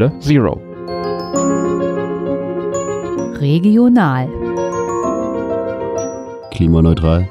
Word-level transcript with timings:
Halle 0.00 0.18
Zero. 0.20 0.54
Regional. 3.38 4.28
Klimaneutral. 6.50 7.28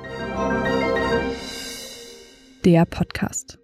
Der 2.63 2.85
Podcast. 2.85 3.57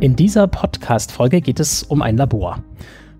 In 0.00 0.16
dieser 0.16 0.46
Podcast-Folge 0.48 1.40
geht 1.40 1.60
es 1.60 1.82
um 1.84 2.02
ein 2.02 2.18
Labor. 2.18 2.62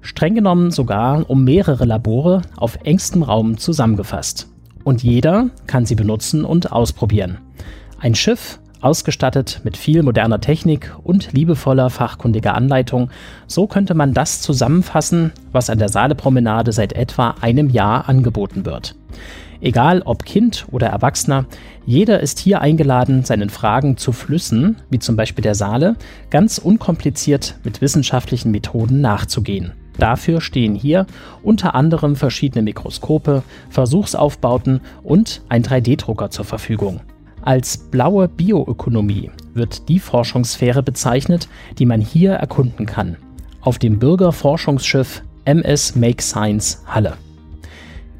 Streng 0.02 0.34
genommen 0.34 0.70
sogar 0.70 1.28
um 1.28 1.44
mehrere 1.44 1.84
Labore 1.84 2.42
auf 2.56 2.78
engstem 2.84 3.22
Raum 3.22 3.58
zusammengefasst. 3.58 4.48
Und 4.84 5.02
jeder 5.02 5.50
kann 5.66 5.86
sie 5.86 5.94
benutzen 5.94 6.44
und 6.44 6.72
ausprobieren. 6.72 7.38
Ein 7.98 8.14
Schiff, 8.14 8.58
ausgestattet 8.80 9.60
mit 9.62 9.76
viel 9.76 10.02
moderner 10.02 10.40
Technik 10.40 10.94
und 11.04 11.32
liebevoller 11.32 11.90
fachkundiger 11.90 12.54
Anleitung, 12.54 13.10
so 13.46 13.66
könnte 13.66 13.94
man 13.94 14.14
das 14.14 14.40
zusammenfassen, 14.40 15.32
was 15.52 15.70
an 15.70 15.78
der 15.78 15.88
Saalepromenade 15.88 16.72
seit 16.72 16.94
etwa 16.94 17.34
einem 17.40 17.68
Jahr 17.68 18.08
angeboten 18.08 18.64
wird. 18.64 18.94
Egal 19.60 20.00
ob 20.06 20.24
Kind 20.24 20.66
oder 20.70 20.86
Erwachsener, 20.86 21.44
jeder 21.84 22.20
ist 22.20 22.38
hier 22.38 22.62
eingeladen, 22.62 23.24
seinen 23.24 23.50
Fragen 23.50 23.98
zu 23.98 24.12
Flüssen, 24.12 24.76
wie 24.88 24.98
zum 24.98 25.16
Beispiel 25.16 25.42
der 25.42 25.54
Saale, 25.54 25.96
ganz 26.30 26.56
unkompliziert 26.56 27.56
mit 27.62 27.82
wissenschaftlichen 27.82 28.50
Methoden 28.50 29.02
nachzugehen. 29.02 29.72
Dafür 30.00 30.40
stehen 30.40 30.74
hier 30.74 31.06
unter 31.42 31.74
anderem 31.74 32.16
verschiedene 32.16 32.62
Mikroskope, 32.62 33.42
Versuchsaufbauten 33.68 34.80
und 35.02 35.42
ein 35.50 35.62
3D-Drucker 35.62 36.30
zur 36.30 36.46
Verfügung. 36.46 37.00
Als 37.42 37.76
blaue 37.76 38.26
Bioökonomie 38.26 39.30
wird 39.54 39.88
die 39.88 39.98
Forschungssphäre 39.98 40.82
bezeichnet, 40.82 41.48
die 41.78 41.86
man 41.86 42.00
hier 42.00 42.32
erkunden 42.32 42.86
kann. 42.86 43.16
Auf 43.60 43.78
dem 43.78 43.98
Bürgerforschungsschiff 43.98 45.22
MS 45.44 45.96
Make 45.96 46.22
Science 46.22 46.82
Halle. 46.86 47.14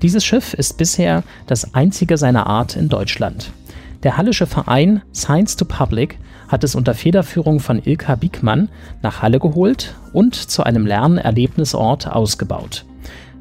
Dieses 0.02 0.24
Schiff 0.24 0.54
ist 0.54 0.76
bisher 0.76 1.22
das 1.46 1.74
einzige 1.74 2.18
seiner 2.18 2.46
Art 2.46 2.76
in 2.76 2.88
Deutschland. 2.88 3.52
Der 4.02 4.16
hallische 4.16 4.46
Verein 4.46 5.02
Science 5.14 5.56
to 5.56 5.66
Public 5.66 6.18
hat 6.48 6.64
es 6.64 6.74
unter 6.74 6.94
Federführung 6.94 7.60
von 7.60 7.82
Ilka 7.84 8.14
Biegmann 8.14 8.70
nach 9.02 9.20
Halle 9.20 9.38
geholt 9.38 9.94
und 10.14 10.34
zu 10.34 10.62
einem 10.62 10.86
Lernerlebnisort 10.86 12.08
ausgebaut. 12.10 12.86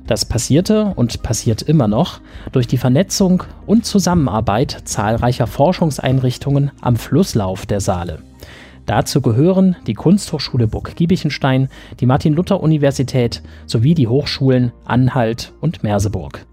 Das 0.06 0.26
passierte 0.26 0.94
und 0.96 1.24
passiert 1.24 1.62
immer 1.62 1.88
noch 1.88 2.20
durch 2.52 2.68
die 2.68 2.78
Vernetzung 2.78 3.44
und 3.68 3.86
Zusammenarbeit 3.86 4.82
zahlreicher 4.84 5.48
Forschungseinrichtungen 5.48 6.72
am 6.82 6.98
Flusslauf 6.98 7.66
der 7.66 7.80
Saale. 7.80 8.20
Dazu 8.86 9.22
gehören 9.22 9.76
die 9.88 9.94
Kunsthochschule 9.94 10.68
Burg-Giebichenstein, 10.68 11.70
die 12.00 12.08
Martin-Luther-Universität 12.08 13.44
sowie 13.66 13.94
die 13.94 14.08
Hochschulen 14.08 14.74
Anhalt 14.84 15.54
und 15.62 15.84
Merseburg. 15.84 16.49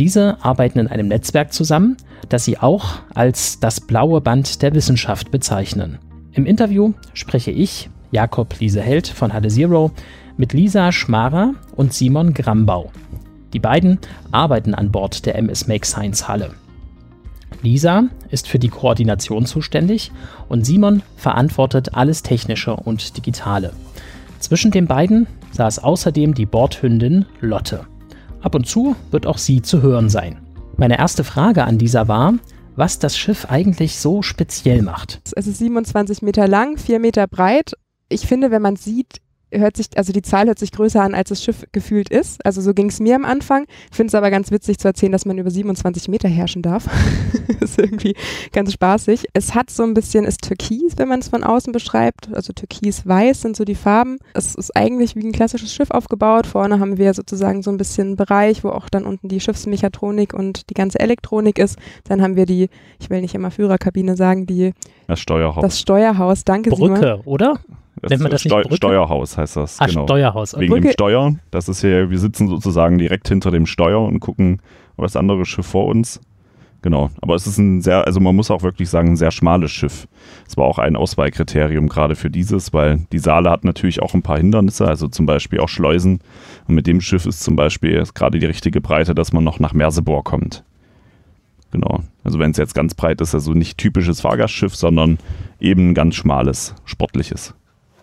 Diese 0.00 0.42
arbeiten 0.42 0.78
in 0.78 0.88
einem 0.88 1.08
Netzwerk 1.08 1.52
zusammen, 1.52 1.98
das 2.30 2.46
sie 2.46 2.56
auch 2.56 3.00
als 3.14 3.60
das 3.60 3.82
blaue 3.82 4.22
Band 4.22 4.62
der 4.62 4.74
Wissenschaft 4.74 5.30
bezeichnen. 5.30 5.98
Im 6.32 6.46
Interview 6.46 6.94
spreche 7.12 7.50
ich, 7.50 7.90
Jakob 8.10 8.58
Lieseheld 8.58 9.08
von 9.08 9.34
Halle 9.34 9.48
Zero, 9.48 9.90
mit 10.38 10.54
Lisa 10.54 10.90
Schmarer 10.90 11.52
und 11.76 11.92
Simon 11.92 12.32
Grambau. 12.32 12.90
Die 13.52 13.58
beiden 13.58 13.98
arbeiten 14.32 14.74
an 14.74 14.90
Bord 14.90 15.26
der 15.26 15.34
MS 15.34 15.66
Make 15.68 15.86
Science 15.86 16.26
Halle. 16.26 16.52
Lisa 17.60 18.04
ist 18.30 18.48
für 18.48 18.58
die 18.58 18.68
Koordination 18.68 19.44
zuständig 19.44 20.12
und 20.48 20.64
Simon 20.64 21.02
verantwortet 21.16 21.92
alles 21.92 22.22
Technische 22.22 22.74
und 22.74 23.18
Digitale. 23.18 23.74
Zwischen 24.38 24.70
den 24.70 24.86
beiden 24.86 25.26
saß 25.52 25.80
außerdem 25.80 26.32
die 26.32 26.46
Bordhündin 26.46 27.26
Lotte. 27.42 27.84
Ab 28.42 28.54
und 28.54 28.66
zu 28.66 28.96
wird 29.10 29.26
auch 29.26 29.38
sie 29.38 29.60
zu 29.60 29.82
hören 29.82 30.08
sein. 30.08 30.38
Meine 30.76 30.98
erste 30.98 31.24
Frage 31.24 31.64
an 31.64 31.76
dieser 31.76 32.08
war, 32.08 32.34
was 32.74 32.98
das 32.98 33.18
Schiff 33.18 33.46
eigentlich 33.50 33.98
so 33.98 34.22
speziell 34.22 34.80
macht. 34.80 35.20
Es 35.36 35.46
ist 35.46 35.58
27 35.58 36.22
Meter 36.22 36.48
lang, 36.48 36.78
4 36.78 37.00
Meter 37.00 37.26
breit. 37.26 37.74
Ich 38.08 38.26
finde, 38.26 38.50
wenn 38.50 38.62
man 38.62 38.76
sieht, 38.76 39.20
hört 39.52 39.76
sich, 39.76 39.86
also 39.96 40.12
die 40.12 40.22
Zahl 40.22 40.46
hört 40.46 40.58
sich 40.58 40.72
größer 40.72 41.02
an, 41.02 41.14
als 41.14 41.30
das 41.30 41.42
Schiff 41.42 41.64
gefühlt 41.72 42.08
ist. 42.08 42.44
Also 42.44 42.60
so 42.60 42.74
ging 42.74 42.88
es 42.88 43.00
mir 43.00 43.16
am 43.16 43.24
Anfang. 43.24 43.66
Ich 43.90 43.96
finde 43.96 44.08
es 44.08 44.14
aber 44.14 44.30
ganz 44.30 44.50
witzig 44.50 44.78
zu 44.78 44.88
erzählen, 44.88 45.12
dass 45.12 45.26
man 45.26 45.38
über 45.38 45.50
27 45.50 46.08
Meter 46.08 46.28
herrschen 46.28 46.62
darf. 46.62 46.88
ist 47.60 47.78
irgendwie 47.78 48.14
ganz 48.52 48.72
spaßig. 48.72 49.26
Es 49.32 49.54
hat 49.54 49.70
so 49.70 49.82
ein 49.82 49.94
bisschen, 49.94 50.24
ist 50.24 50.42
türkis, 50.42 50.94
wenn 50.96 51.08
man 51.08 51.20
es 51.20 51.28
von 51.28 51.44
außen 51.44 51.72
beschreibt. 51.72 52.32
Also 52.32 52.52
türkis-weiß 52.52 53.42
sind 53.42 53.56
so 53.56 53.64
die 53.64 53.74
Farben. 53.74 54.18
Es 54.34 54.54
ist 54.54 54.76
eigentlich 54.76 55.16
wie 55.16 55.26
ein 55.26 55.32
klassisches 55.32 55.72
Schiff 55.72 55.90
aufgebaut. 55.90 56.46
Vorne 56.46 56.80
haben 56.80 56.98
wir 56.98 57.14
sozusagen 57.14 57.62
so 57.62 57.70
ein 57.70 57.76
bisschen 57.76 58.08
einen 58.08 58.16
Bereich, 58.16 58.64
wo 58.64 58.70
auch 58.70 58.88
dann 58.88 59.04
unten 59.04 59.28
die 59.28 59.40
Schiffsmechatronik 59.40 60.34
und 60.34 60.70
die 60.70 60.74
ganze 60.74 61.00
Elektronik 61.00 61.58
ist. 61.58 61.78
Dann 62.04 62.22
haben 62.22 62.36
wir 62.36 62.46
die, 62.46 62.68
ich 62.98 63.10
will 63.10 63.20
nicht 63.20 63.34
immer 63.34 63.50
Führerkabine 63.50 64.16
sagen, 64.16 64.46
die 64.46 64.72
das 65.06 65.20
Steuerhaus. 65.20 65.62
Das 65.62 65.80
Steuerhaus, 65.80 66.44
danke 66.44 66.70
Brücke, 66.70 67.00
Simon. 67.00 67.20
oder? 67.24 67.60
Das 68.02 68.10
Nennt 68.10 68.22
man 68.22 68.30
das 68.30 68.40
Steu 68.40 68.62
nicht 68.62 68.76
Steuerhaus 68.76 69.36
heißt 69.36 69.56
das. 69.56 69.78
Ah, 69.78 69.86
genau. 69.86 70.04
Steuerhaus. 70.04 70.58
Wegen 70.58 70.72
Brücke. 70.72 70.88
dem 70.88 70.92
Steuer. 70.92 71.34
Das 71.50 71.68
ist 71.68 71.82
hier, 71.82 72.10
wir 72.10 72.18
sitzen 72.18 72.48
sozusagen 72.48 72.98
direkt 72.98 73.28
hinter 73.28 73.50
dem 73.50 73.66
Steuer 73.66 74.00
und 74.00 74.20
gucken 74.20 74.60
auf 74.96 75.04
das 75.04 75.16
andere 75.16 75.44
Schiff 75.44 75.66
vor 75.66 75.86
uns. 75.86 76.20
Genau. 76.82 77.10
Aber 77.20 77.34
es 77.34 77.46
ist 77.46 77.58
ein 77.58 77.82
sehr, 77.82 78.06
also 78.06 78.20
man 78.20 78.34
muss 78.34 78.50
auch 78.50 78.62
wirklich 78.62 78.88
sagen, 78.88 79.08
ein 79.08 79.16
sehr 79.16 79.30
schmales 79.30 79.70
Schiff. 79.70 80.08
Es 80.48 80.56
war 80.56 80.64
auch 80.64 80.78
ein 80.78 80.96
Auswahlkriterium 80.96 81.90
gerade 81.90 82.16
für 82.16 82.30
dieses, 82.30 82.72
weil 82.72 83.06
die 83.12 83.18
Saale 83.18 83.50
hat 83.50 83.64
natürlich 83.64 84.00
auch 84.00 84.14
ein 84.14 84.22
paar 84.22 84.38
Hindernisse, 84.38 84.88
also 84.88 85.06
zum 85.06 85.26
Beispiel 85.26 85.60
auch 85.60 85.68
Schleusen. 85.68 86.20
Und 86.68 86.74
mit 86.74 86.86
dem 86.86 87.02
Schiff 87.02 87.26
ist 87.26 87.42
zum 87.42 87.54
Beispiel 87.54 88.02
gerade 88.14 88.38
die 88.38 88.46
richtige 88.46 88.80
Breite, 88.80 89.14
dass 89.14 89.34
man 89.34 89.44
noch 89.44 89.58
nach 89.58 89.74
Merseburg 89.74 90.24
kommt. 90.24 90.64
Genau. 91.70 92.00
Also 92.24 92.38
wenn 92.38 92.52
es 92.52 92.56
jetzt 92.56 92.74
ganz 92.74 92.94
breit 92.94 93.20
ist, 93.20 93.34
also 93.34 93.52
nicht 93.52 93.76
typisches 93.76 94.22
Fahrgastschiff, 94.22 94.74
sondern 94.74 95.18
eben 95.60 95.90
ein 95.90 95.94
ganz 95.94 96.14
schmales, 96.14 96.74
sportliches 96.86 97.54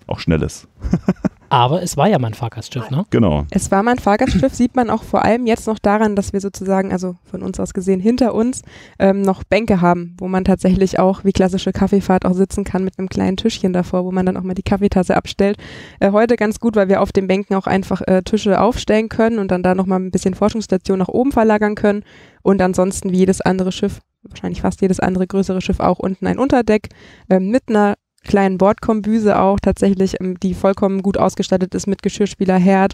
auch 0.08 0.20
schnell 0.20 0.42
ist. 0.42 0.68
Aber 1.50 1.82
es 1.82 1.96
war 1.96 2.08
ja 2.08 2.20
mein 2.20 2.34
Fahrgastschiff, 2.34 2.90
ne? 2.92 3.06
Genau. 3.10 3.46
Es 3.52 3.72
war 3.72 3.82
mein 3.82 4.00
Fahrgastschiff, 4.00 4.54
sieht 4.54 4.76
man 4.76 4.90
auch 4.90 5.04
vor 5.04 5.24
allem 5.24 5.46
jetzt 5.46 5.68
noch 5.68 5.80
daran, 5.80 6.16
dass 6.16 6.34
wir 6.34 6.42
sozusagen, 6.42 6.92
also 6.92 7.16
von 7.24 7.42
uns 7.42 7.60
aus 7.60 7.74
gesehen, 7.74 8.00
hinter 8.00 8.34
uns 8.34 8.64
ähm, 9.00 9.22
noch 9.22 9.44
Bänke 9.46 9.80
haben, 9.80 10.16
wo 10.20 10.28
man 10.28 10.44
tatsächlich 10.44 11.00
auch 11.00 11.24
wie 11.24 11.32
klassische 11.32 11.72
Kaffeefahrt 11.72 12.26
auch 12.26 12.34
sitzen 12.34 12.64
kann 12.64 12.84
mit 12.84 13.00
einem 13.00 13.08
kleinen 13.08 13.38
Tischchen 13.38 13.72
davor, 13.72 14.04
wo 14.04 14.12
man 14.12 14.26
dann 14.26 14.36
auch 14.36 14.44
mal 14.44 14.56
die 14.56 14.64
Kaffeetasse 14.64 15.16
abstellt. 15.16 15.58
Äh, 16.00 16.12
heute 16.12 16.36
ganz 16.36 16.60
gut, 16.60 16.76
weil 16.76 16.90
wir 16.90 17.02
auf 17.02 17.14
den 17.14 17.28
Bänken 17.28 17.56
auch 17.56 17.68
einfach 17.68 18.02
äh, 18.08 18.24
Tische 18.24 18.60
aufstellen 18.60 19.08
können 19.08 19.40
und 19.40 19.50
dann 19.50 19.64
da 19.64 19.74
nochmal 19.74 20.00
ein 20.00 20.12
bisschen 20.12 20.34
Forschungsstation 20.34 21.00
nach 21.00 21.08
oben 21.08 21.32
verlagern 21.32 21.76
können 21.76 22.04
und 22.42 22.62
ansonsten 22.62 23.12
wie 23.12 23.20
jedes 23.20 23.40
andere 23.40 23.72
Schiff 23.72 24.02
wahrscheinlich 24.24 24.62
fast 24.62 24.82
jedes 24.82 25.00
andere 25.00 25.26
größere 25.26 25.62
Schiff 25.62 25.80
auch 25.80 26.00
unten 26.00 26.28
ein 26.28 26.40
Unterdeck 26.40 26.90
äh, 27.30 27.40
mit 27.40 27.64
einer 27.70 27.96
kleinen 28.28 28.58
Bordkombüse 28.58 29.40
auch 29.40 29.60
tatsächlich, 29.60 30.20
ähm, 30.22 30.40
die 30.40 30.54
vollkommen 30.54 31.02
gut 31.02 31.18
ausgestattet 31.18 31.74
ist 31.74 31.88
mit 31.88 32.04
Geschirrspüler, 32.04 32.58
Herd 32.58 32.94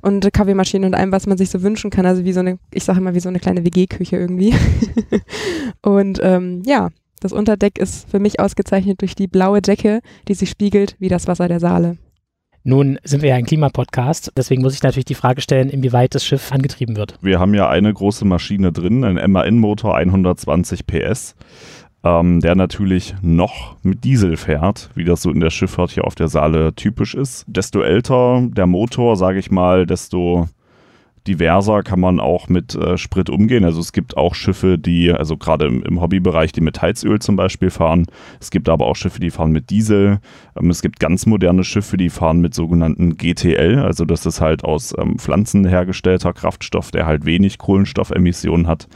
und 0.00 0.32
Kaffeemaschine 0.32 0.86
und 0.86 0.94
allem, 0.94 1.12
was 1.12 1.26
man 1.26 1.36
sich 1.36 1.50
so 1.50 1.62
wünschen 1.62 1.90
kann. 1.90 2.06
Also 2.06 2.24
wie 2.24 2.32
so 2.32 2.40
eine, 2.40 2.58
ich 2.72 2.84
sage 2.84 3.00
immer, 3.00 3.14
wie 3.14 3.20
so 3.20 3.28
eine 3.28 3.40
kleine 3.40 3.64
WG-Küche 3.64 4.16
irgendwie. 4.16 4.54
und 5.82 6.20
ähm, 6.22 6.62
ja, 6.64 6.88
das 7.20 7.32
Unterdeck 7.32 7.78
ist 7.78 8.08
für 8.08 8.20
mich 8.20 8.40
ausgezeichnet 8.40 9.00
durch 9.00 9.14
die 9.14 9.26
blaue 9.26 9.60
Decke, 9.60 10.00
die 10.28 10.34
sich 10.34 10.50
spiegelt 10.50 10.96
wie 10.98 11.08
das 11.08 11.26
Wasser 11.26 11.48
der 11.48 11.60
Saale. 11.60 11.98
Nun 12.64 12.98
sind 13.02 13.22
wir 13.22 13.30
ja 13.30 13.36
ein 13.36 13.46
Klimapodcast, 13.46 14.32
deswegen 14.36 14.62
muss 14.62 14.74
ich 14.74 14.82
natürlich 14.82 15.06
die 15.06 15.14
Frage 15.14 15.40
stellen, 15.40 15.70
inwieweit 15.70 16.14
das 16.14 16.24
Schiff 16.24 16.52
angetrieben 16.52 16.96
wird. 16.96 17.14
Wir 17.22 17.38
haben 17.38 17.54
ja 17.54 17.68
eine 17.68 17.94
große 17.94 18.26
Maschine 18.26 18.72
drin, 18.72 19.04
ein 19.04 19.30
MAN-Motor 19.30 19.96
120 19.96 20.86
PS 20.86 21.34
ähm, 22.04 22.40
der 22.40 22.54
natürlich 22.54 23.14
noch 23.22 23.76
mit 23.82 24.04
Diesel 24.04 24.36
fährt, 24.36 24.90
wie 24.94 25.04
das 25.04 25.22
so 25.22 25.30
in 25.30 25.40
der 25.40 25.50
Schifffahrt 25.50 25.90
hier 25.90 26.04
auf 26.04 26.14
der 26.14 26.28
Saale 26.28 26.74
typisch 26.74 27.14
ist. 27.14 27.44
Desto 27.48 27.80
älter 27.80 28.46
der 28.50 28.66
Motor, 28.66 29.16
sage 29.16 29.38
ich 29.38 29.50
mal, 29.50 29.86
desto 29.86 30.48
diverser 31.28 31.82
kann 31.82 32.00
man 32.00 32.20
auch 32.20 32.48
mit 32.48 32.74
äh, 32.74 32.96
Sprit 32.96 33.30
umgehen. 33.30 33.64
Also 33.64 33.80
es 33.80 33.92
gibt 33.92 34.16
auch 34.16 34.34
Schiffe, 34.34 34.78
die, 34.78 35.12
also 35.12 35.36
gerade 35.36 35.66
im, 35.66 35.82
im, 35.82 36.00
Hobbybereich, 36.00 36.52
die 36.52 36.62
mit 36.62 36.80
Heizöl 36.80 37.18
zum 37.20 37.36
Beispiel 37.36 37.70
fahren. 37.70 38.06
Es 38.40 38.50
gibt 38.50 38.68
aber 38.68 38.86
auch 38.86 38.96
Schiffe, 38.96 39.20
die 39.20 39.30
fahren 39.30 39.52
mit 39.52 39.70
Diesel. 39.70 40.20
Ähm, 40.58 40.70
es 40.70 40.80
gibt 40.80 40.98
ganz 40.98 41.26
moderne 41.26 41.64
Schiffe, 41.64 41.96
die 41.96 42.08
fahren 42.08 42.40
mit 42.40 42.54
sogenannten 42.54 43.16
GTL. 43.16 43.78
Also 43.78 44.04
das 44.04 44.24
ist 44.24 44.40
halt 44.40 44.64
aus 44.64 44.94
ähm, 44.98 45.18
Pflanzen 45.18 45.66
hergestellter 45.66 46.32
Kraftstoff, 46.32 46.90
der 46.90 47.06
halt 47.06 47.26
wenig 47.26 47.58
Kohlenstoffemissionen 47.58 48.66
hat. 48.66 48.88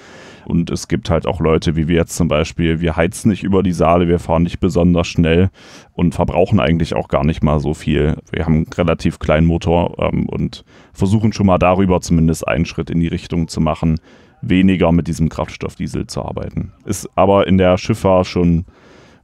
Und 0.52 0.68
es 0.68 0.86
gibt 0.86 1.08
halt 1.08 1.26
auch 1.26 1.40
Leute, 1.40 1.76
wie 1.76 1.88
wir 1.88 1.96
jetzt 1.96 2.14
zum 2.14 2.28
Beispiel, 2.28 2.82
wir 2.82 2.94
heizen 2.94 3.30
nicht 3.30 3.42
über 3.42 3.62
die 3.62 3.72
Saale, 3.72 4.06
wir 4.06 4.18
fahren 4.18 4.42
nicht 4.42 4.60
besonders 4.60 5.06
schnell 5.08 5.48
und 5.94 6.14
verbrauchen 6.14 6.60
eigentlich 6.60 6.94
auch 6.94 7.08
gar 7.08 7.24
nicht 7.24 7.42
mal 7.42 7.58
so 7.58 7.72
viel. 7.72 8.18
Wir 8.30 8.44
haben 8.44 8.56
einen 8.56 8.66
relativ 8.74 9.18
kleinen 9.18 9.46
Motor 9.46 9.96
ähm, 9.98 10.28
und 10.28 10.66
versuchen 10.92 11.32
schon 11.32 11.46
mal 11.46 11.56
darüber 11.56 12.02
zumindest 12.02 12.46
einen 12.46 12.66
Schritt 12.66 12.90
in 12.90 13.00
die 13.00 13.08
Richtung 13.08 13.48
zu 13.48 13.62
machen, 13.62 13.98
weniger 14.42 14.92
mit 14.92 15.08
diesem 15.08 15.30
Kraftstoffdiesel 15.30 16.06
zu 16.06 16.22
arbeiten. 16.22 16.74
Ist 16.84 17.08
aber 17.14 17.46
in 17.46 17.56
der 17.56 17.78
Schifffahrt 17.78 18.26
schon 18.26 18.66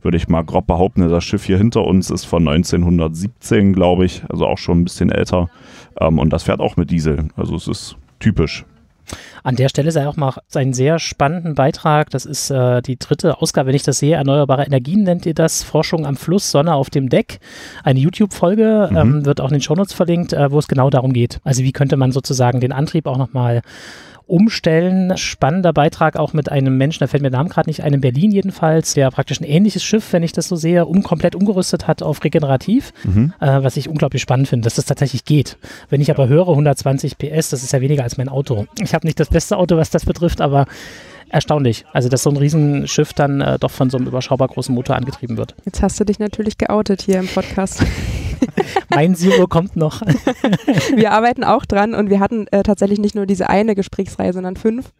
würde 0.00 0.16
ich 0.16 0.28
mal 0.28 0.44
grob 0.44 0.66
behaupten, 0.66 1.06
das 1.10 1.24
Schiff 1.24 1.44
hier 1.44 1.58
hinter 1.58 1.84
uns 1.84 2.08
ist 2.08 2.24
von 2.24 2.48
1917, 2.48 3.74
glaube 3.74 4.06
ich, 4.06 4.22
also 4.30 4.46
auch 4.46 4.56
schon 4.56 4.80
ein 4.80 4.84
bisschen 4.84 5.12
älter. 5.12 5.50
Ähm, 6.00 6.18
und 6.18 6.32
das 6.32 6.44
fährt 6.44 6.60
auch 6.60 6.78
mit 6.78 6.90
Diesel. 6.90 7.28
Also 7.36 7.54
es 7.54 7.68
ist 7.68 7.96
typisch. 8.18 8.64
An 9.42 9.56
der 9.56 9.68
Stelle 9.68 9.92
sei 9.92 10.06
auch 10.08 10.16
mal 10.16 10.34
einen 10.54 10.72
sehr 10.72 10.98
spannenden 10.98 11.54
Beitrag. 11.54 12.10
Das 12.10 12.26
ist 12.26 12.50
äh, 12.50 12.82
die 12.82 12.98
dritte 12.98 13.40
Ausgabe, 13.40 13.68
wenn 13.68 13.74
ich 13.74 13.82
das 13.82 13.98
sehe. 13.98 14.16
Erneuerbare 14.16 14.64
Energien 14.64 15.02
nennt 15.02 15.26
ihr 15.26 15.34
das. 15.34 15.62
Forschung 15.62 16.06
am 16.06 16.16
Fluss, 16.16 16.50
Sonne 16.50 16.74
auf 16.74 16.90
dem 16.90 17.08
Deck. 17.08 17.40
Eine 17.84 18.00
YouTube-Folge, 18.00 18.88
mhm. 18.90 18.96
ähm, 18.96 19.24
wird 19.24 19.40
auch 19.40 19.48
in 19.48 19.54
den 19.54 19.62
Shownotes 19.62 19.92
verlinkt, 19.92 20.32
äh, 20.32 20.50
wo 20.50 20.58
es 20.58 20.68
genau 20.68 20.90
darum 20.90 21.12
geht. 21.12 21.40
Also 21.44 21.62
wie 21.62 21.72
könnte 21.72 21.96
man 21.96 22.12
sozusagen 22.12 22.60
den 22.60 22.72
Antrieb 22.72 23.06
auch 23.06 23.18
nochmal 23.18 23.62
umstellen. 24.28 25.16
Spannender 25.16 25.72
Beitrag 25.72 26.16
auch 26.16 26.32
mit 26.32 26.50
einem 26.50 26.76
Menschen, 26.76 27.00
da 27.00 27.06
fällt 27.06 27.22
mir 27.22 27.30
der 27.30 27.38
Name 27.38 27.50
gerade 27.50 27.68
nicht 27.68 27.82
ein, 27.82 27.94
in 27.94 28.00
Berlin 28.00 28.30
jedenfalls, 28.30 28.94
der 28.94 29.10
praktisch 29.10 29.40
ein 29.40 29.44
ähnliches 29.44 29.82
Schiff, 29.82 30.12
wenn 30.12 30.22
ich 30.22 30.32
das 30.32 30.48
so 30.48 30.56
sehe, 30.56 30.86
um 30.86 31.02
komplett 31.02 31.34
umgerüstet 31.34 31.86
hat 31.86 32.02
auf 32.02 32.22
regenerativ, 32.22 32.92
mhm. 33.04 33.32
äh, 33.40 33.62
was 33.62 33.76
ich 33.76 33.88
unglaublich 33.88 34.22
spannend 34.22 34.48
finde, 34.48 34.64
dass 34.64 34.74
das 34.74 34.84
tatsächlich 34.84 35.24
geht. 35.24 35.56
Wenn 35.90 36.00
ich 36.00 36.10
aber 36.10 36.28
höre 36.28 36.48
120 36.48 37.18
PS, 37.18 37.50
das 37.50 37.62
ist 37.62 37.72
ja 37.72 37.80
weniger 37.80 38.04
als 38.04 38.16
mein 38.16 38.28
Auto. 38.28 38.66
Ich 38.80 38.94
habe 38.94 39.06
nicht 39.06 39.18
das 39.18 39.28
beste 39.28 39.56
Auto, 39.56 39.76
was 39.76 39.90
das 39.90 40.04
betrifft, 40.04 40.40
aber 40.40 40.66
erstaunlich. 41.30 41.84
Also, 41.92 42.08
dass 42.08 42.22
so 42.22 42.30
ein 42.30 42.36
Riesenschiff 42.36 43.12
dann 43.12 43.40
äh, 43.40 43.58
doch 43.58 43.70
von 43.70 43.90
so 43.90 43.98
einem 43.98 44.06
überschaubar 44.06 44.48
großen 44.48 44.74
Motor 44.74 44.96
angetrieben 44.96 45.36
wird. 45.36 45.54
Jetzt 45.64 45.82
hast 45.82 45.98
du 46.00 46.04
dich 46.04 46.18
natürlich 46.18 46.58
geoutet 46.58 47.02
hier 47.02 47.18
im 47.18 47.28
Podcast. 47.28 47.84
mein 48.90 49.14
Zero 49.14 49.46
kommt 49.46 49.76
noch. 49.76 50.02
wir 50.96 51.12
arbeiten 51.12 51.44
auch 51.44 51.64
dran 51.64 51.94
und 51.94 52.10
wir 52.10 52.20
hatten 52.20 52.46
äh, 52.48 52.62
tatsächlich 52.62 52.98
nicht 52.98 53.14
nur 53.14 53.26
diese 53.26 53.48
eine 53.48 53.74
Gesprächsreihe, 53.74 54.32
sondern 54.32 54.56
fünf 54.56 54.92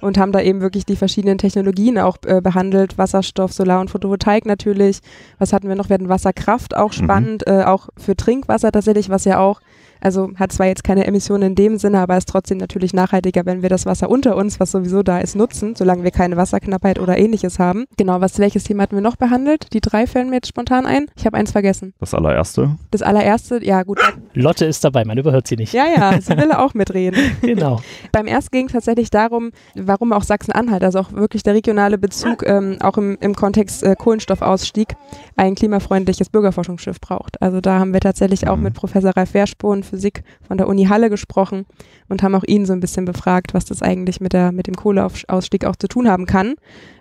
und 0.00 0.18
haben 0.18 0.32
da 0.32 0.40
eben 0.40 0.60
wirklich 0.60 0.86
die 0.86 0.96
verschiedenen 0.96 1.38
Technologien 1.38 1.98
auch 1.98 2.16
äh, 2.26 2.40
behandelt. 2.40 2.98
Wasserstoff, 2.98 3.52
Solar 3.52 3.80
und 3.80 3.90
Photovoltaik 3.90 4.46
natürlich. 4.46 5.00
Was 5.38 5.52
hatten 5.52 5.68
wir 5.68 5.76
noch? 5.76 5.88
Wir 5.88 5.94
hatten 5.94 6.08
Wasserkraft, 6.08 6.76
auch 6.76 6.88
mhm. 6.90 7.04
spannend, 7.04 7.44
mhm. 7.46 7.52
äh, 7.52 7.64
auch 7.64 7.88
für 7.96 8.16
Trinkwasser 8.16 8.72
tatsächlich, 8.72 9.10
was 9.10 9.24
ja 9.24 9.38
auch 9.38 9.60
also 10.00 10.30
hat 10.36 10.52
zwar 10.52 10.66
jetzt 10.66 10.84
keine 10.84 11.06
Emissionen 11.06 11.50
in 11.50 11.54
dem 11.54 11.78
Sinne, 11.78 12.00
aber 12.00 12.16
ist 12.16 12.28
trotzdem 12.28 12.58
natürlich 12.58 12.92
nachhaltiger, 12.92 13.46
wenn 13.46 13.62
wir 13.62 13.68
das 13.68 13.86
Wasser 13.86 14.10
unter 14.10 14.36
uns, 14.36 14.60
was 14.60 14.70
sowieso 14.70 15.02
da 15.02 15.18
ist, 15.18 15.36
nutzen, 15.36 15.74
solange 15.76 16.04
wir 16.04 16.10
keine 16.10 16.36
Wasserknappheit 16.36 16.98
oder 16.98 17.18
ähnliches 17.18 17.58
haben. 17.58 17.86
Genau, 17.96 18.20
was 18.20 18.38
welches 18.38 18.64
Thema 18.64 18.84
hatten 18.84 18.96
wir 18.96 19.02
noch 19.02 19.16
behandelt? 19.16 19.72
Die 19.72 19.80
drei 19.80 20.06
fällen 20.06 20.30
mir 20.30 20.36
jetzt 20.36 20.48
spontan 20.48 20.86
ein. 20.86 21.06
Ich 21.16 21.26
habe 21.26 21.36
eins 21.36 21.52
vergessen. 21.52 21.94
Das 22.00 22.14
allererste? 22.14 22.76
Das 22.90 23.02
allererste, 23.02 23.64
ja 23.64 23.82
gut. 23.82 24.00
Lotte 24.34 24.64
ist 24.64 24.84
dabei, 24.84 25.04
man 25.04 25.18
überhört 25.18 25.46
sie 25.46 25.56
nicht. 25.56 25.72
Ja, 25.72 25.84
ja, 25.86 26.20
sie 26.20 26.36
will 26.36 26.52
auch 26.52 26.74
mitreden. 26.74 27.20
genau. 27.42 27.80
Beim 28.12 28.26
ersten 28.26 28.50
ging 28.56 28.66
es 28.66 28.72
tatsächlich 28.72 29.10
darum, 29.10 29.50
warum 29.74 30.12
auch 30.12 30.22
Sachsen-Anhalt, 30.22 30.82
also 30.82 31.00
auch 31.00 31.12
wirklich 31.12 31.42
der 31.42 31.54
regionale 31.54 31.98
Bezug, 31.98 32.46
ähm, 32.46 32.78
auch 32.80 32.96
im, 32.96 33.18
im 33.20 33.34
Kontext 33.34 33.82
äh, 33.82 33.94
Kohlenstoffausstieg, 33.96 34.96
ein 35.36 35.54
klimafreundliches 35.54 36.30
Bürgerforschungsschiff 36.30 37.00
braucht. 37.00 37.40
Also 37.42 37.60
da 37.60 37.78
haben 37.78 37.92
wir 37.92 38.00
tatsächlich 38.00 38.48
auch 38.48 38.56
mhm. 38.56 38.64
mit 38.64 38.74
Professor 38.74 39.16
Ralf 39.16 39.34
Wehrspon, 39.34 39.82
Physik 39.90 40.22
von 40.46 40.56
der 40.56 40.68
Uni 40.68 40.84
Halle 40.84 41.10
gesprochen 41.10 41.66
und 42.08 42.22
haben 42.22 42.34
auch 42.34 42.44
ihn 42.46 42.64
so 42.66 42.72
ein 42.72 42.80
bisschen 42.80 43.04
befragt, 43.04 43.54
was 43.54 43.64
das 43.64 43.82
eigentlich 43.82 44.20
mit, 44.20 44.32
der, 44.32 44.52
mit 44.52 44.66
dem 44.66 44.76
Kohleausstieg 44.76 45.64
auch 45.64 45.76
zu 45.76 45.88
tun 45.88 46.08
haben 46.08 46.26
kann. 46.26 46.54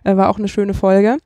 Äh, 0.03 0.17
war 0.17 0.29
auch 0.29 0.37
eine 0.37 0.47
schöne 0.47 0.73
Folge. 0.73 1.17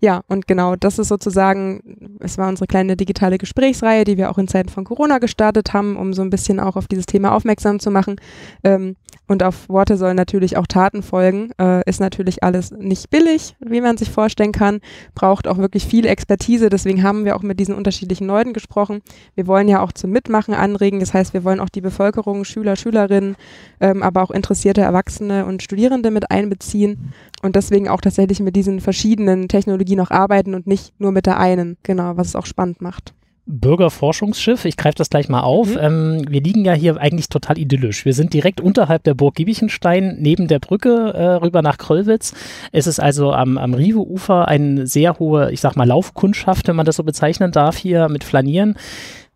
Ja, 0.00 0.22
und 0.28 0.46
genau, 0.46 0.76
das 0.76 0.98
ist 1.00 1.08
sozusagen, 1.08 2.16
es 2.20 2.38
war 2.38 2.48
unsere 2.48 2.68
kleine 2.68 2.96
digitale 2.96 3.36
Gesprächsreihe, 3.36 4.04
die 4.04 4.16
wir 4.16 4.30
auch 4.30 4.38
in 4.38 4.46
Zeiten 4.46 4.68
von 4.68 4.84
Corona 4.84 5.18
gestartet 5.18 5.72
haben, 5.72 5.96
um 5.96 6.12
so 6.12 6.22
ein 6.22 6.30
bisschen 6.30 6.60
auch 6.60 6.76
auf 6.76 6.86
dieses 6.86 7.06
Thema 7.06 7.34
aufmerksam 7.34 7.80
zu 7.80 7.90
machen. 7.90 8.16
Ähm, 8.62 8.94
und 9.26 9.42
auf 9.42 9.68
Worte 9.68 9.96
sollen 9.96 10.16
natürlich 10.16 10.56
auch 10.56 10.66
Taten 10.66 11.02
folgen. 11.02 11.50
Äh, 11.60 11.82
ist 11.88 12.00
natürlich 12.00 12.42
alles 12.42 12.70
nicht 12.70 13.10
billig, 13.10 13.56
wie 13.60 13.80
man 13.80 13.96
sich 13.96 14.10
vorstellen 14.10 14.52
kann. 14.52 14.80
Braucht 15.14 15.46
auch 15.48 15.58
wirklich 15.58 15.84
viel 15.84 16.06
Expertise. 16.06 16.70
Deswegen 16.70 17.02
haben 17.02 17.24
wir 17.24 17.36
auch 17.36 17.42
mit 17.42 17.58
diesen 17.58 17.74
unterschiedlichen 17.74 18.26
Leuten 18.26 18.52
gesprochen. 18.52 19.02
Wir 19.34 19.46
wollen 19.46 19.68
ja 19.68 19.82
auch 19.82 19.92
zum 19.92 20.12
Mitmachen 20.12 20.54
anregen. 20.54 21.00
Das 21.00 21.12
heißt, 21.12 21.34
wir 21.34 21.44
wollen 21.44 21.60
auch 21.60 21.68
die 21.68 21.82
Bevölkerung, 21.82 22.44
Schüler, 22.44 22.76
Schülerinnen, 22.76 23.36
ähm, 23.80 24.02
aber 24.02 24.22
auch 24.22 24.30
interessierte 24.30 24.80
Erwachsene 24.80 25.44
und 25.44 25.62
Studierende 25.62 26.10
mit 26.10 26.30
einbeziehen 26.30 27.12
und 27.42 27.54
deswegen 27.54 27.88
auch 27.88 28.00
tatsächlich 28.00 28.40
mit 28.40 28.56
diesen 28.56 28.80
verschiedenen 28.80 29.48
Technologien 29.48 29.87
auch 29.96 30.10
arbeiten 30.10 30.54
und 30.54 30.66
nicht 30.66 30.92
nur 30.98 31.12
mit 31.12 31.26
der 31.26 31.38
einen, 31.38 31.76
genau, 31.82 32.16
was 32.16 32.28
es 32.28 32.36
auch 32.36 32.46
spannend 32.46 32.80
macht. 32.80 33.14
Bürgerforschungsschiff. 33.46 34.66
Ich 34.66 34.76
greife 34.76 34.96
das 34.96 35.08
gleich 35.08 35.30
mal 35.30 35.40
auf. 35.40 35.70
Mhm. 35.70 35.78
Ähm, 35.80 36.24
wir 36.28 36.42
liegen 36.42 36.64
ja 36.64 36.74
hier 36.74 37.00
eigentlich 37.00 37.30
total 37.30 37.58
idyllisch. 37.58 38.04
Wir 38.04 38.12
sind 38.12 38.34
direkt 38.34 38.60
unterhalb 38.60 39.04
der 39.04 39.14
Burg 39.14 39.36
Giebichenstein, 39.36 40.18
neben 40.20 40.48
der 40.48 40.58
Brücke 40.58 41.14
äh, 41.14 41.24
rüber 41.36 41.62
nach 41.62 41.78
Kröllwitz. 41.78 42.34
Es 42.72 42.86
ist 42.86 43.00
also 43.00 43.32
am, 43.32 43.56
am 43.56 43.72
Rive-Ufer 43.72 44.46
eine 44.46 44.86
sehr 44.86 45.18
hohe, 45.18 45.50
ich 45.50 45.62
sag 45.62 45.76
mal, 45.76 45.88
Laufkundschaft, 45.88 46.68
wenn 46.68 46.76
man 46.76 46.84
das 46.86 46.96
so 46.96 47.04
bezeichnen 47.04 47.50
darf, 47.50 47.78
hier 47.78 48.08
mit 48.10 48.22
Flanieren. 48.22 48.76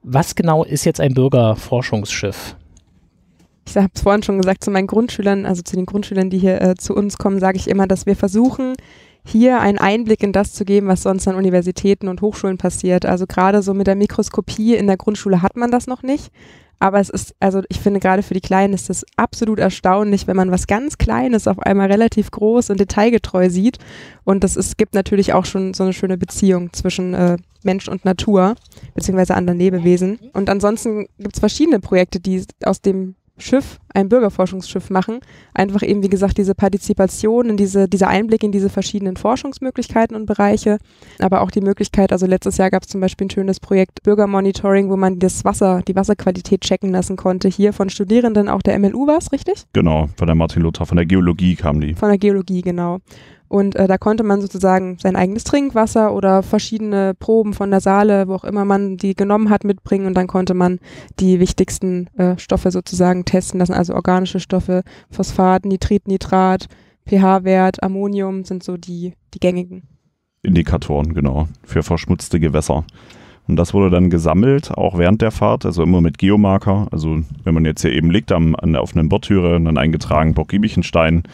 Was 0.03 0.35
genau 0.35 0.63
ist 0.63 0.85
jetzt 0.85 1.01
ein 1.01 1.15
Bürgerforschungsschiff? 1.15 2.57
ich 3.69 3.77
habe 3.77 3.91
es 3.95 4.03
vorhin 4.03 4.23
schon 4.23 4.39
gesagt, 4.39 4.65
zu 4.65 4.71
meinen 4.71 4.87
Grundschülern, 4.87 5.47
also 5.47 5.63
zu 5.63 5.77
den 5.77 5.87
Grundschülern, 5.87 6.31
die 6.31 6.39
hier 6.39 6.61
äh, 6.61 6.75
zu 6.75 6.95
uns 6.95 7.17
kommen, 7.17 7.39
sage 7.39 7.57
ich 7.57 7.69
immer, 7.69 7.87
dass 7.87 8.07
wir 8.07 8.17
versuchen, 8.17 8.75
hier 9.25 9.61
einen 9.61 9.79
Einblick 9.79 10.23
in 10.23 10.33
das 10.33 10.53
zu 10.53 10.65
geben, 10.65 10.89
was 10.89 11.03
sonst 11.03 11.29
an 11.29 11.37
Universitäten 11.37 12.09
und 12.09 12.21
Hochschulen 12.21 12.59
passiert. 12.59 13.07
Also 13.07 13.27
gerade 13.27 13.63
so 13.63 13.75
mit 13.75 13.87
der 13.87 13.95
Mikroskopie 13.95 14.75
in 14.75 14.87
der 14.87 14.97
Grundschule 14.97 15.43
hat 15.43 15.57
man 15.57 15.71
das 15.71 15.87
noch 15.87 16.03
nicht. 16.03 16.33
Aber 16.83 16.99
es 16.99 17.11
ist, 17.11 17.37
also 17.39 17.63
ich 17.69 17.79
finde 17.79 18.01
gerade 18.01 18.25
für 18.25 18.35
die 18.35 18.41
Kleinen 18.41 18.75
ist 18.75 18.91
es 18.91 19.07
absolut 19.15 19.61
erstaunlich, 19.61 20.27
wenn 20.27 20.35
man 20.35 20.51
was 20.51 20.67
ganz 20.67 20.99
Kleines 20.99 21.47
auf 21.47 21.61
einmal 21.61 21.93
relativ 21.93 22.33
groß 22.33 22.71
und 22.71 22.81
detailgetreu 22.81 23.49
sieht. 23.51 23.79
Und 24.25 24.43
das 24.43 24.57
ist, 24.57 24.79
gibt 24.79 24.95
natürlich 24.95 25.33
auch 25.33 25.45
schon 25.45 25.75
so 25.75 25.85
eine 25.85 25.93
schöne 25.93 26.19
Beziehung 26.19 26.73
zwischen 26.73 27.15
äh, 27.15 27.37
Mensch 27.63 27.87
und 27.87 28.05
Natur, 28.05 28.57
beziehungsweise 28.97 29.37
anderen 29.37 29.61
Lebewesen. 29.61 30.19
Und 30.33 30.51
ansonsten 30.51 31.07
gibt 31.19 31.37
es 31.37 31.39
verschiedene 31.39 31.79
Projekte, 31.79 32.19
die 32.19 32.45
aus 32.65 32.81
dem 32.81 33.15
Schiff, 33.39 33.79
ein 33.95 34.09
Bürgerforschungsschiff 34.09 34.91
machen. 34.91 35.21
Einfach 35.55 35.83
eben, 35.83 36.03
wie 36.03 36.09
gesagt, 36.09 36.39
diese 36.39 36.55
Partizipation, 36.55 37.51
in 37.51 37.57
diese, 37.57 37.89
dieser 37.89 38.09
Einblick 38.09 38.43
in 38.43 38.53
diese 38.53 38.69
verschiedenen 38.69 39.17
Forschungsmöglichkeiten 39.17 40.17
und 40.17 40.27
Bereiche, 40.27 40.79
aber 41.19 41.41
auch 41.41 41.51
die 41.51 41.61
Möglichkeit, 41.61 42.13
also 42.13 42.27
letztes 42.27 42.59
Jahr 42.59 42.71
gab 42.71 42.83
es 42.83 42.89
zum 42.89 43.01
Beispiel 43.01 43.27
ein 43.27 43.31
schönes 43.31 43.61
Projekt 43.61 44.03
Bürgermonitoring, 44.03 44.91
wo 44.91 44.97
man 44.97 45.19
das 45.19 45.45
Wasser, 45.45 45.83
die 45.87 45.97
Wasserqualität 45.97 46.61
checken 46.61 46.91
lassen 46.91 47.17
konnte. 47.17 47.49
Hier 47.49 47.73
von 47.73 47.91
Studierenden 47.91 48.49
auch 48.49 48.63
der 48.63 48.79
MLU 48.79 49.07
war 49.07 49.19
es, 49.19 49.33
richtig? 49.33 49.65
Genau, 49.73 50.09
von 50.17 50.27
der 50.27 50.37
Martin 50.37 50.63
Luther, 50.63 50.87
von 50.87 50.97
der 50.97 51.07
Geologie 51.07 51.57
kam 51.57 51.81
die. 51.81 51.95
Von 51.95 52.09
der 52.09 52.19
Geologie, 52.19 52.63
genau. 52.63 52.99
Und 53.53 53.77
äh, 53.77 53.87
da 53.87 53.99
konnte 53.99 54.23
man 54.23 54.41
sozusagen 54.41 54.97
sein 54.99 55.15
eigenes 55.15 55.45
Trinkwasser 55.45 56.15
oder 56.15 56.43
verschiedene 56.43 57.13
Proben 57.13 57.53
von 57.53 57.71
der 57.71 57.81
Saale, 57.81 58.27
wo 58.27 58.33
auch 58.33 58.45
immer 58.45 58.65
man 58.65 58.97
die 58.97 59.15
genommen 59.15 59.51
hat, 59.51 59.65
mitbringen 59.65 60.07
und 60.07 60.15
dann 60.15 60.27
konnte 60.27 60.55
man 60.55 60.79
die 61.21 61.39
wichtigsten 61.39 62.07
äh, 62.17 62.39
Stoffe 62.39 62.71
sozusagen 62.71 63.27
testen 63.27 63.61
lassen, 63.61 63.75
also 63.75 63.95
organische 63.95 64.41
Stoffe, 64.41 64.85
Phosphat, 65.11 65.67
Nitrit, 65.67 66.09
Nitrat, 66.09 66.69
pH-Wert, 67.07 67.83
Ammonium 67.83 68.45
sind 68.45 68.63
so 68.63 68.79
die, 68.79 69.13
die 69.35 69.39
gängigen. 69.39 69.83
Indikatoren, 70.41 71.13
genau, 71.13 71.47
für 71.63 71.83
verschmutzte 71.83 72.41
Gewässer. 72.41 72.87
Und 73.49 73.57
das 73.57 73.75
wurde 73.75 73.91
dann 73.91 74.09
gesammelt, 74.09 74.71
auch 74.71 74.97
während 74.99 75.21
der 75.21 75.33
Fahrt, 75.33 75.67
also 75.67 75.83
immer 75.83 76.01
mit 76.01 76.17
Geomarker. 76.19 76.87
Also 76.93 77.19
wenn 77.43 77.55
man 77.55 77.65
jetzt 77.65 77.83
hier 77.83 77.93
eben 77.93 78.11
liegt 78.11 78.31
am, 78.31 78.55
an 78.55 78.73
der 78.73 78.83
offenen 78.83 79.09
Bordtüre, 79.09 79.61
dann 79.61 79.79
eingetragen 79.79 80.35
Burg 80.35 80.49
Giebichenstein. 80.49 81.25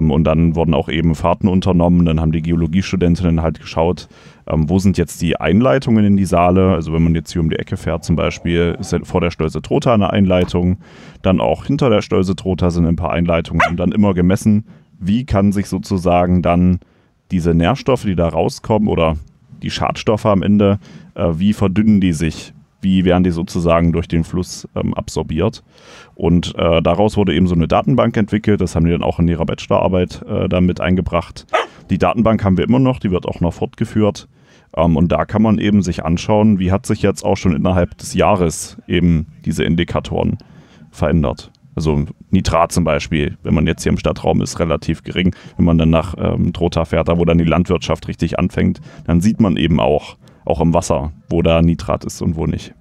Ähm, 0.00 0.12
und 0.12 0.24
dann 0.24 0.54
wurden 0.54 0.74
auch 0.74 0.88
eben 0.88 1.16
Fahrten 1.16 1.48
unternommen. 1.48 2.04
Dann 2.06 2.20
haben 2.20 2.30
die 2.30 2.42
Geologiestudentinnen 2.42 3.42
halt 3.42 3.60
geschaut, 3.60 4.08
ähm, 4.46 4.70
wo 4.70 4.78
sind 4.78 4.96
jetzt 4.96 5.20
die 5.22 5.40
Einleitungen 5.40 6.04
in 6.04 6.16
die 6.16 6.24
Saale. 6.24 6.72
Also 6.72 6.92
wenn 6.92 7.02
man 7.02 7.16
jetzt 7.16 7.32
hier 7.32 7.42
um 7.42 7.50
die 7.50 7.58
Ecke 7.58 7.76
fährt 7.76 8.04
zum 8.04 8.14
Beispiel, 8.14 8.76
ist 8.78 8.96
vor 9.02 9.20
der 9.20 9.32
Stolze 9.32 9.60
Trota 9.60 9.92
eine 9.92 10.10
Einleitung. 10.10 10.78
Dann 11.22 11.40
auch 11.40 11.64
hinter 11.64 11.90
der 11.90 12.02
Stolze 12.02 12.36
Trota 12.36 12.70
sind 12.70 12.86
ein 12.86 12.96
paar 12.96 13.10
Einleitungen 13.10 13.62
und 13.68 13.76
dann 13.76 13.90
immer 13.90 14.14
gemessen, 14.14 14.66
wie 15.00 15.24
kann 15.24 15.50
sich 15.50 15.66
sozusagen 15.66 16.42
dann 16.42 16.78
diese 17.32 17.54
Nährstoffe, 17.54 18.04
die 18.04 18.14
da 18.14 18.28
rauskommen 18.28 18.88
oder 18.88 19.16
die 19.62 19.70
Schadstoffe 19.70 20.26
am 20.26 20.42
Ende, 20.42 20.78
äh, 21.16 21.38
wie 21.38 21.52
verdünnen 21.52 22.00
die 22.00 22.12
sich? 22.12 22.52
Wie 22.80 23.04
werden 23.04 23.24
die 23.24 23.30
sozusagen 23.30 23.92
durch 23.92 24.06
den 24.06 24.22
Fluss 24.22 24.68
ähm, 24.76 24.94
absorbiert? 24.94 25.64
Und 26.14 26.54
äh, 26.56 26.82
daraus 26.82 27.16
wurde 27.16 27.34
eben 27.34 27.46
so 27.46 27.54
eine 27.54 27.66
Datenbank 27.66 28.16
entwickelt. 28.16 28.60
Das 28.60 28.76
haben 28.76 28.84
die 28.84 28.92
dann 28.92 29.02
auch 29.02 29.18
in 29.18 29.28
ihrer 29.28 29.46
Bachelorarbeit 29.46 30.22
äh, 30.28 30.48
damit 30.48 30.80
eingebracht. 30.80 31.46
Die 31.90 31.98
Datenbank 31.98 32.44
haben 32.44 32.56
wir 32.56 32.64
immer 32.64 32.78
noch, 32.78 32.98
die 32.98 33.10
wird 33.10 33.26
auch 33.26 33.40
noch 33.40 33.54
fortgeführt. 33.54 34.28
Ähm, 34.76 34.96
und 34.96 35.10
da 35.10 35.24
kann 35.24 35.42
man 35.42 35.58
eben 35.58 35.82
sich 35.82 36.04
anschauen, 36.04 36.58
wie 36.58 36.70
hat 36.70 36.86
sich 36.86 37.02
jetzt 37.02 37.24
auch 37.24 37.36
schon 37.36 37.56
innerhalb 37.56 37.96
des 37.98 38.14
Jahres 38.14 38.78
eben 38.86 39.26
diese 39.44 39.64
Indikatoren 39.64 40.38
verändert. 40.90 41.50
Also 41.74 42.06
Nitrat 42.30 42.72
zum 42.72 42.84
Beispiel, 42.84 43.36
wenn 43.42 43.54
man 43.54 43.66
jetzt 43.66 43.82
hier 43.82 43.92
im 43.92 43.98
Stadtraum 43.98 44.40
ist, 44.40 44.58
relativ 44.60 45.02
gering. 45.02 45.34
Wenn 45.56 45.66
man 45.66 45.76
dann 45.76 45.90
nach 45.90 46.14
ähm, 46.18 46.52
Trotha 46.52 46.86
fährt, 46.86 47.08
da 47.08 47.18
wo 47.18 47.24
dann 47.24 47.38
die 47.38 47.44
Landwirtschaft 47.44 48.08
richtig 48.08 48.38
anfängt, 48.38 48.80
dann 49.06 49.20
sieht 49.20 49.40
man 49.40 49.56
eben 49.56 49.78
auch, 49.78 50.16
auch 50.46 50.60
im 50.60 50.74
Wasser, 50.74 51.12
wo 51.28 51.42
da 51.42 51.62
Nitrat 51.62 52.04
ist 52.04 52.22
und 52.22 52.36
wo 52.36 52.46
nicht. 52.46 52.74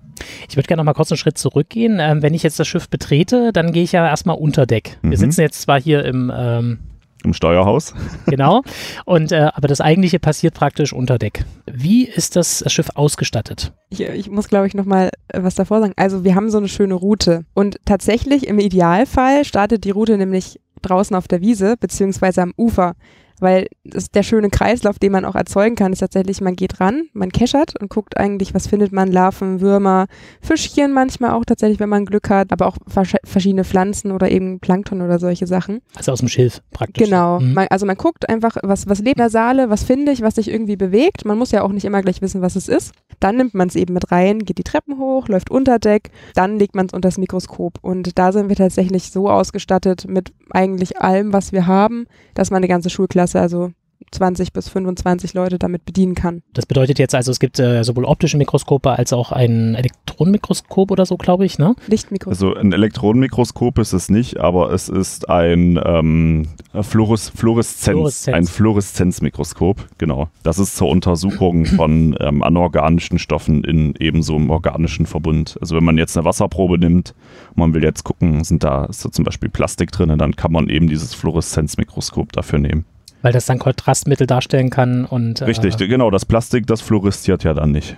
Ich 0.50 0.56
würde 0.56 0.68
gerne 0.68 0.80
noch 0.82 0.86
mal 0.86 0.94
kurz 0.94 1.12
einen 1.12 1.18
Schritt 1.18 1.38
zurückgehen. 1.38 1.98
Ähm, 2.00 2.22
wenn 2.22 2.34
ich 2.34 2.44
jetzt 2.44 2.60
das 2.60 2.68
Schiff 2.68 2.90
betrete, 2.90 3.52
dann 3.52 3.74
gehe 3.74 3.84
ich 3.84 3.92
ja 3.92 4.08
erstmal 4.08 4.38
unter 4.38 4.66
Deck. 4.66 4.98
Wir 5.02 5.10
Mhm. 5.12 5.16
sitzen 5.16 5.42
jetzt 5.42 5.62
zwar 5.62 5.80
hier 5.82 6.06
im, 6.06 6.32
ähm, 6.34 6.80
Im 7.26 7.34
Steuerhaus. 7.34 7.94
genau, 8.28 8.62
und, 9.06 9.32
äh, 9.32 9.50
aber 9.54 9.68
das 9.68 9.82
eigentliche 9.82 10.20
passiert 10.20 10.54
praktisch 10.54 10.94
unter 10.94 11.18
Deck. 11.18 11.44
Wie 11.66 12.06
ist 12.06 12.36
das 12.36 12.64
Schiff 12.72 12.90
ausgestattet? 12.96 13.74
Ich, 13.90 14.02
ich 14.02 14.30
muss, 14.30 14.48
glaube 14.48 14.68
ich, 14.68 14.74
noch 14.74 14.86
mal 14.86 15.10
äh, 15.30 15.42
was 15.44 15.56
davor 15.56 15.82
sagen. 15.82 15.94
Also 15.98 16.24
wir 16.24 16.36
haben 16.36 16.50
so 16.50 16.60
eine 16.60 16.68
schöne 16.70 16.94
Route 16.94 17.44
und 17.54 17.78
tatsächlich 17.86 18.48
im 18.48 18.60
Idealfall 18.60 19.44
startet 19.44 19.84
die 19.84 19.92
Route 19.92 20.18
nämlich 20.18 20.60
draußen 20.82 21.16
auf 21.16 21.28
der 21.28 21.42
Wiese 21.42 21.76
beziehungsweise 21.80 22.42
am 22.44 22.54
Ufer, 22.58 22.94
weil 23.40 23.68
der 24.14 24.24
schöne 24.24 24.50
Kreislauf, 24.50 25.00
den 25.00 25.12
man 25.12 25.26
auch 25.26 25.36
erzeugen 25.36 25.76
kann, 25.76 25.94
ist 25.94 26.00
tatsächlich, 26.00 26.42
man 26.42 26.56
geht 26.56 26.80
ran, 26.80 27.04
man 27.14 27.32
keschert 27.32 27.80
und 27.80 27.90
guckt 27.90 28.18
eigentlich, 28.18 28.54
was 28.54 28.68
findet 28.68 28.92
man, 28.92 29.12
Larven, 29.12 29.62
Würmer, 29.62 30.08
Fischchen 30.42 30.94
manchmal 30.94 31.32
auch 31.32 31.46
tatsächlich, 31.46 31.80
wenn 31.80 31.90
man 31.90 32.06
Glück 32.06 32.30
hat, 32.30 32.52
aber 32.52 32.68
auch 32.68 32.78
versch- 32.90 33.18
verschiedene 33.24 33.64
Pflanzen 33.64 34.12
oder 34.12 34.32
eben 34.32 34.60
Plankton 34.60 35.02
oder 35.02 35.20
solche 35.20 35.48
Sachen. 35.48 35.82
Also 35.96 36.12
aus 36.12 36.20
dem 36.20 36.28
Schilf 36.28 36.62
praktisch. 36.72 37.04
Genau. 37.04 37.40
Mhm. 37.40 37.54
Man, 37.54 37.68
also 37.70 37.86
man 37.86 37.98
guckt 37.98 38.30
einfach, 38.30 38.58
was, 38.64 38.88
was 38.88 39.00
lebt 39.00 39.18
in 39.18 39.24
der 39.24 39.30
Saale, 39.30 39.70
was 39.70 39.84
finde 39.84 40.12
ich, 40.12 40.22
was 40.22 40.36
sich 40.36 40.50
irgendwie 40.50 40.76
bewegt. 40.76 41.26
Man 41.26 41.38
muss 41.38 41.52
ja 41.52 41.62
auch 41.62 41.72
nicht 41.72 41.86
immer 41.86 42.02
gleich 42.02 42.22
wissen, 42.22 42.42
was 42.42 42.56
es 42.56 42.68
ist. 42.68 42.94
Dann 43.20 43.38
nimmt 43.38 43.54
man 43.54 43.68
es 43.68 43.76
eben 43.76 43.94
mit 43.94 44.12
rein, 44.12 44.40
geht 44.40 44.58
die 44.58 44.64
Treppen 44.64 44.98
hoch, 44.98 45.28
läuft 45.28 45.50
unter 45.50 45.80
Deck, 45.80 46.12
dann 46.34 46.60
legt 46.60 46.76
man 46.76 46.88
es 46.88 46.94
unter 46.94 47.08
das 47.08 47.18
Mikroskop. 47.18 47.80
Und 47.82 48.18
da 48.18 48.32
sind 48.32 48.50
wir 48.50 48.56
tatsächlich 48.56 49.12
so 49.12 49.30
ausgestattet 49.30 50.06
mit 50.08 50.34
eigentlich 50.52 51.02
allem, 51.02 51.34
was 51.34 51.52
wir 51.52 51.68
haben, 51.68 52.08
dass 52.34 52.52
man 52.52 52.58
eine 52.58 52.68
ganze 52.68 52.90
Schulklasse, 52.90 53.25
also 53.34 53.72
20 54.12 54.54
bis 54.54 54.70
25 54.70 55.34
Leute 55.34 55.60
damit 55.60 55.86
bedienen 55.86 56.16
kann. 56.16 56.42
Das 56.54 56.66
bedeutet 56.66 57.00
jetzt 57.00 57.16
also, 57.16 57.32
es 57.32 57.40
gibt 57.40 57.60
äh, 57.60 57.84
sowohl 57.84 58.06
optische 58.06 58.38
Mikroskope 58.38 58.92
als 58.92 59.14
auch 59.14 59.32
ein 59.32 59.76
Elektronenmikroskop 59.76 60.92
oder 60.92 61.06
so, 61.06 61.18
glaube 61.18 61.46
ich, 61.46 61.58
ne? 61.58 61.76
Lichtmikroskop. 61.88 62.32
Also 62.32 62.56
ein 62.56 62.72
Elektronenmikroskop 62.72 63.80
ist 63.80 63.94
es 63.94 64.10
nicht, 64.10 64.40
aber 64.40 64.72
es 64.72 64.90
ist 64.90 65.30
ein 65.30 65.80
ähm, 65.84 66.48
Fluores, 66.82 67.30
Fluoreszenz, 67.30 67.96
Fluoreszenz. 67.96 68.38
ein 68.38 68.46
Fluoreszenzmikroskop, 68.46 69.88
genau. 69.98 70.30
Das 70.44 70.60
ist 70.60 70.76
zur 70.76 70.90
Untersuchung 70.90 71.66
von 71.66 72.16
ähm, 72.20 72.44
anorganischen 72.44 73.20
Stoffen 73.20 73.64
in 73.64 73.96
ebenso 74.00 74.36
einem 74.36 74.50
organischen 74.50 75.06
Verbund. 75.06 75.58
Also 75.62 75.76
wenn 75.76 75.84
man 75.84 75.98
jetzt 75.98 76.18
eine 76.18 76.26
Wasserprobe 76.26 76.78
nimmt, 76.78 77.14
und 77.50 77.58
man 77.58 77.74
will 77.74 77.84
jetzt 77.84 78.04
gucken, 78.04 78.44
sind 78.44 78.64
da, 78.64 78.86
ist 78.86 79.04
da 79.04 79.12
zum 79.12 79.26
Beispiel 79.26 79.50
Plastik 79.50 79.92
drin, 79.92 80.18
dann 80.18 80.36
kann 80.36 80.52
man 80.52 80.70
eben 80.70 80.88
dieses 80.88 81.14
Fluoreszenzmikroskop 81.14 82.32
dafür 82.32 82.60
nehmen. 82.60 82.86
Weil 83.26 83.34
das 83.34 83.48
dann 83.48 83.58
Kontrastmittel 83.58 84.28
darstellen 84.28 84.70
kann 84.70 85.04
und 85.04 85.42
äh, 85.42 85.46
Richtig, 85.46 85.80
genau, 85.80 86.12
das 86.12 86.26
Plastik, 86.26 86.68
das 86.68 86.82
fluoresziert 86.82 87.44
ja 87.44 87.56
dann 87.56 87.72
nicht. 87.72 87.98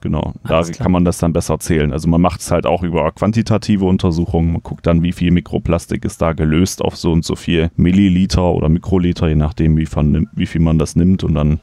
Genau, 0.00 0.32
da 0.42 0.62
kann 0.62 0.90
man 0.90 1.04
das 1.04 1.18
dann 1.18 1.34
besser 1.34 1.58
zählen. 1.58 1.92
Also 1.92 2.08
man 2.08 2.22
macht 2.22 2.40
es 2.40 2.50
halt 2.50 2.64
auch 2.64 2.82
über 2.82 3.12
quantitative 3.12 3.84
Untersuchungen. 3.84 4.52
Man 4.52 4.62
guckt 4.62 4.86
dann, 4.86 5.02
wie 5.02 5.12
viel 5.12 5.32
Mikroplastik 5.32 6.02
ist 6.06 6.22
da 6.22 6.32
gelöst 6.32 6.80
auf 6.80 6.96
so 6.96 7.12
und 7.12 7.26
so 7.26 7.36
viel 7.36 7.70
Milliliter 7.76 8.54
oder 8.54 8.70
Mikroliter, 8.70 9.28
je 9.28 9.34
nachdem, 9.34 9.76
wie, 9.76 9.84
von, 9.84 10.26
wie 10.32 10.46
viel 10.46 10.62
man 10.62 10.78
das 10.78 10.96
nimmt. 10.96 11.24
Und 11.24 11.34
dann, 11.34 11.60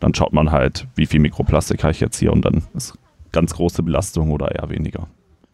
dann 0.00 0.12
schaut 0.12 0.32
man 0.32 0.50
halt, 0.50 0.88
wie 0.96 1.06
viel 1.06 1.20
Mikroplastik 1.20 1.84
habe 1.84 1.92
ich 1.92 2.00
jetzt 2.00 2.18
hier 2.18 2.32
und 2.32 2.44
dann 2.44 2.64
ist 2.74 2.98
ganz 3.30 3.54
große 3.54 3.84
Belastung 3.84 4.32
oder 4.32 4.52
eher 4.56 4.70
weniger. 4.70 5.06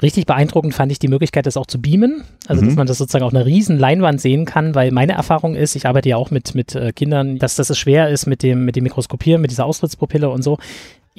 Richtig 0.02 0.26
beeindruckend 0.26 0.74
fand 0.74 0.90
ich 0.92 0.98
die 0.98 1.08
Möglichkeit, 1.08 1.46
das 1.46 1.56
auch 1.56 1.66
zu 1.66 1.80
beamen. 1.80 2.22
Also, 2.46 2.62
Mhm. 2.62 2.66
dass 2.66 2.76
man 2.76 2.86
das 2.86 2.98
sozusagen 2.98 3.24
auf 3.24 3.34
einer 3.34 3.44
riesen 3.46 3.78
Leinwand 3.78 4.20
sehen 4.20 4.44
kann, 4.46 4.74
weil 4.74 4.90
meine 4.92 5.12
Erfahrung 5.12 5.54
ist, 5.54 5.76
ich 5.76 5.86
arbeite 5.86 6.08
ja 6.08 6.16
auch 6.16 6.30
mit, 6.30 6.54
mit 6.54 6.74
äh, 6.74 6.92
Kindern, 6.92 7.38
dass 7.38 7.56
das 7.56 7.76
schwer 7.78 8.08
ist 8.08 8.26
mit 8.26 8.42
dem, 8.42 8.64
mit 8.64 8.76
dem 8.76 8.84
Mikroskopieren, 8.84 9.42
mit 9.42 9.50
dieser 9.50 9.66
Austrittspupille 9.66 10.30
und 10.30 10.42
so. 10.42 10.58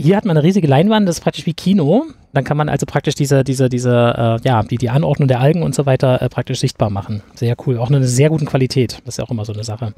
Hier 0.01 0.17
hat 0.17 0.25
man 0.25 0.35
eine 0.35 0.43
riesige 0.43 0.67
Leinwand, 0.67 1.07
das 1.07 1.17
ist 1.17 1.21
praktisch 1.21 1.45
wie 1.45 1.53
Kino. 1.53 2.05
Dann 2.33 2.43
kann 2.43 2.55
man 2.55 2.69
also 2.69 2.85
praktisch 2.85 3.13
diese, 3.13 3.43
diese, 3.43 3.67
diese, 3.67 4.39
äh, 4.43 4.47
ja, 4.47 4.63
die, 4.63 4.77
die 4.77 4.89
Anordnung 4.89 5.27
der 5.27 5.41
Algen 5.41 5.63
und 5.63 5.75
so 5.75 5.85
weiter 5.85 6.21
äh, 6.21 6.29
praktisch 6.29 6.59
sichtbar 6.59 6.89
machen. 6.89 7.21
Sehr 7.35 7.55
cool. 7.65 7.77
Auch 7.77 7.89
eine 7.89 8.05
sehr 8.05 8.29
guten 8.29 8.45
Qualität. 8.45 8.99
Das 9.05 9.15
ist 9.15 9.17
ja 9.17 9.25
auch 9.25 9.31
immer 9.31 9.43
so 9.43 9.53
eine 9.53 9.63
Sache. 9.63 9.93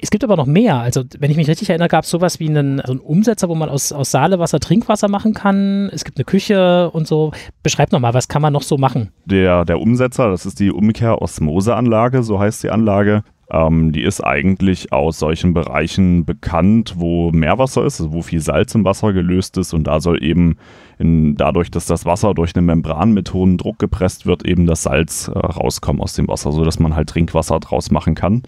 Es 0.00 0.10
gibt 0.10 0.24
aber 0.24 0.36
noch 0.36 0.46
mehr. 0.46 0.78
Also, 0.78 1.04
wenn 1.18 1.30
ich 1.30 1.36
mich 1.36 1.48
richtig 1.48 1.70
erinnere, 1.70 1.88
gab 1.88 2.04
es 2.04 2.10
sowas 2.10 2.40
wie 2.40 2.48
einen, 2.48 2.82
so 2.84 2.92
einen 2.92 3.00
Umsetzer, 3.00 3.48
wo 3.48 3.54
man 3.54 3.68
aus, 3.68 3.92
aus 3.92 4.10
Saalewasser 4.10 4.58
Trinkwasser 4.58 5.08
machen 5.08 5.34
kann. 5.34 5.88
Es 5.92 6.04
gibt 6.04 6.18
eine 6.18 6.24
Küche 6.24 6.90
und 6.90 7.06
so. 7.06 7.30
Beschreib 7.62 7.92
nochmal, 7.92 8.12
was 8.12 8.26
kann 8.26 8.42
man 8.42 8.52
noch 8.52 8.62
so 8.62 8.76
machen? 8.76 9.10
Der, 9.24 9.64
der 9.64 9.80
Umsetzer, 9.80 10.30
das 10.30 10.46
ist 10.46 10.58
die 10.58 10.72
Umkehr-Osmose-Anlage, 10.72 12.22
so 12.24 12.40
heißt 12.40 12.64
die 12.64 12.70
Anlage. 12.70 13.22
Ähm, 13.50 13.92
die 13.92 14.02
ist 14.02 14.20
eigentlich 14.20 14.92
aus 14.92 15.18
solchen 15.18 15.54
Bereichen 15.54 16.26
bekannt, 16.26 16.94
wo 16.98 17.30
Meerwasser 17.32 17.86
ist, 17.86 18.00
also 18.00 18.12
wo 18.12 18.20
viel 18.20 18.40
Salz 18.40 18.74
im 18.74 18.84
Wasser 18.84 19.14
gelöst 19.14 19.56
ist 19.56 19.72
und 19.72 19.84
da 19.84 20.00
soll 20.00 20.22
eben 20.22 20.56
in, 20.98 21.34
dadurch, 21.34 21.70
dass 21.70 21.86
das 21.86 22.04
Wasser 22.04 22.34
durch 22.34 22.54
eine 22.54 22.66
Membran 22.66 23.12
mit 23.12 23.32
hohem 23.32 23.56
Druck 23.56 23.78
gepresst 23.78 24.26
wird, 24.26 24.44
eben 24.44 24.66
das 24.66 24.82
Salz 24.82 25.28
äh, 25.28 25.38
rauskommen 25.38 26.02
aus 26.02 26.14
dem 26.14 26.28
Wasser, 26.28 26.52
sodass 26.52 26.78
man 26.78 26.94
halt 26.94 27.08
Trinkwasser 27.08 27.58
draus 27.60 27.90
machen 27.90 28.14
kann. 28.14 28.42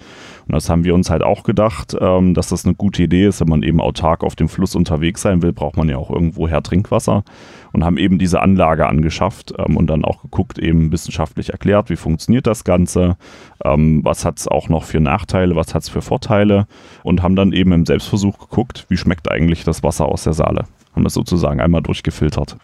Und 0.50 0.56
das 0.56 0.68
haben 0.68 0.82
wir 0.82 0.96
uns 0.96 1.10
halt 1.10 1.22
auch 1.22 1.44
gedacht, 1.44 1.96
ähm, 2.00 2.34
dass 2.34 2.48
das 2.48 2.64
eine 2.64 2.74
gute 2.74 3.04
Idee 3.04 3.26
ist, 3.26 3.40
wenn 3.40 3.48
man 3.48 3.62
eben 3.62 3.80
autark 3.80 4.24
auf 4.24 4.34
dem 4.34 4.48
Fluss 4.48 4.74
unterwegs 4.74 5.22
sein 5.22 5.42
will, 5.42 5.52
braucht 5.52 5.76
man 5.76 5.88
ja 5.88 5.96
auch 5.96 6.10
irgendwoher 6.10 6.60
Trinkwasser 6.60 7.22
und 7.70 7.84
haben 7.84 7.96
eben 7.96 8.18
diese 8.18 8.42
Anlage 8.42 8.88
angeschafft 8.88 9.54
ähm, 9.56 9.76
und 9.76 9.86
dann 9.86 10.04
auch 10.04 10.22
geguckt, 10.22 10.58
eben 10.58 10.90
wissenschaftlich 10.90 11.50
erklärt, 11.50 11.88
wie 11.88 11.94
funktioniert 11.94 12.48
das 12.48 12.64
Ganze, 12.64 13.16
ähm, 13.64 14.00
was 14.02 14.24
hat 14.24 14.40
es 14.40 14.48
auch 14.48 14.68
noch 14.68 14.82
für 14.82 14.98
Nachteile, 14.98 15.54
was 15.54 15.72
hat 15.72 15.84
es 15.84 15.88
für 15.88 16.02
Vorteile 16.02 16.66
und 17.04 17.22
haben 17.22 17.36
dann 17.36 17.52
eben 17.52 17.70
im 17.70 17.86
Selbstversuch 17.86 18.40
geguckt, 18.40 18.86
wie 18.88 18.96
schmeckt 18.96 19.30
eigentlich 19.30 19.62
das 19.62 19.84
Wasser 19.84 20.06
aus 20.06 20.24
der 20.24 20.32
Saale. 20.32 20.64
Haben 20.96 21.04
das 21.04 21.14
sozusagen 21.14 21.60
einmal 21.60 21.82
durchgefiltert. 21.82 22.56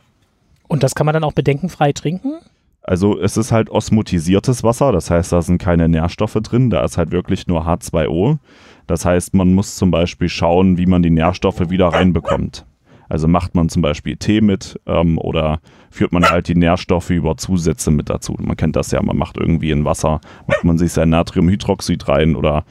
Und 0.67 0.83
das 0.83 0.97
kann 0.97 1.07
man 1.07 1.13
dann 1.13 1.23
auch 1.23 1.35
bedenkenfrei 1.35 1.93
trinken? 1.93 2.41
Also 2.87 3.21
es 3.21 3.37
ist 3.37 3.51
halt 3.51 3.69
osmotisiertes 3.69 4.63
Wasser, 4.63 4.93
das 4.93 5.11
heißt, 5.11 5.33
da 5.33 5.43
sind 5.43 5.59
keine 5.59 5.89
Nährstoffe 5.89 6.39
drin, 6.41 6.71
da 6.71 6.85
ist 6.85 6.97
halt 6.97 7.11
wirklich 7.11 7.49
nur 7.49 7.67
H2O. 7.67 8.39
Das 8.87 9.05
heißt, 9.05 9.35
man 9.35 9.53
muss 9.55 9.75
zum 9.75 9.91
Beispiel 9.91 10.29
schauen, 10.29 10.79
wie 10.79 10.87
man 10.87 11.03
die 11.03 11.11
Nährstoffe 11.11 11.69
wieder 11.69 11.89
reinbekommt. 11.89 12.65
Also 13.09 13.27
macht 13.27 13.57
man 13.57 13.69
zum 13.69 13.83
Beispiel 13.83 14.17
Tee 14.17 14.41
mit 14.41 14.81
ähm, 14.87 15.19
oder 15.19 15.59
führt 15.91 16.13
man 16.13 16.31
halt 16.31 16.47
die 16.47 16.55
Nährstoffe 16.55 17.11
über 17.11 17.37
Zusätze 17.37 17.91
mit 17.91 18.09
dazu. 18.09 18.37
Man 18.39 18.57
kennt 18.57 18.77
das 18.77 18.93
ja, 18.93 19.03
man 19.03 19.17
macht 19.17 19.37
irgendwie 19.37 19.73
in 19.73 19.85
Wasser, 19.85 20.21
macht 20.47 20.63
man 20.63 20.79
sich 20.79 20.93
sein 20.93 21.09
Natriumhydroxid 21.09 22.07
rein 22.09 22.37
oder 22.37 22.65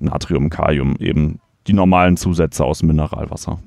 Natrium, 0.00 0.48
Kalium, 0.48 0.96
eben 0.96 1.40
die 1.66 1.74
normalen 1.74 2.16
Zusätze 2.16 2.64
aus 2.64 2.82
Mineralwasser. 2.82 3.58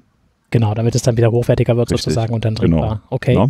Genau, 0.49 0.73
damit 0.73 0.95
es 0.95 1.03
dann 1.03 1.17
wieder 1.17 1.31
hochwertiger 1.31 1.77
wird 1.77 1.91
Richtig, 1.91 2.05
sozusagen 2.05 2.33
und 2.33 2.45
dann 2.45 2.55
genau. 2.55 2.77
trinkbar. 2.79 3.01
Okay. 3.09 3.35
Ja. 3.35 3.49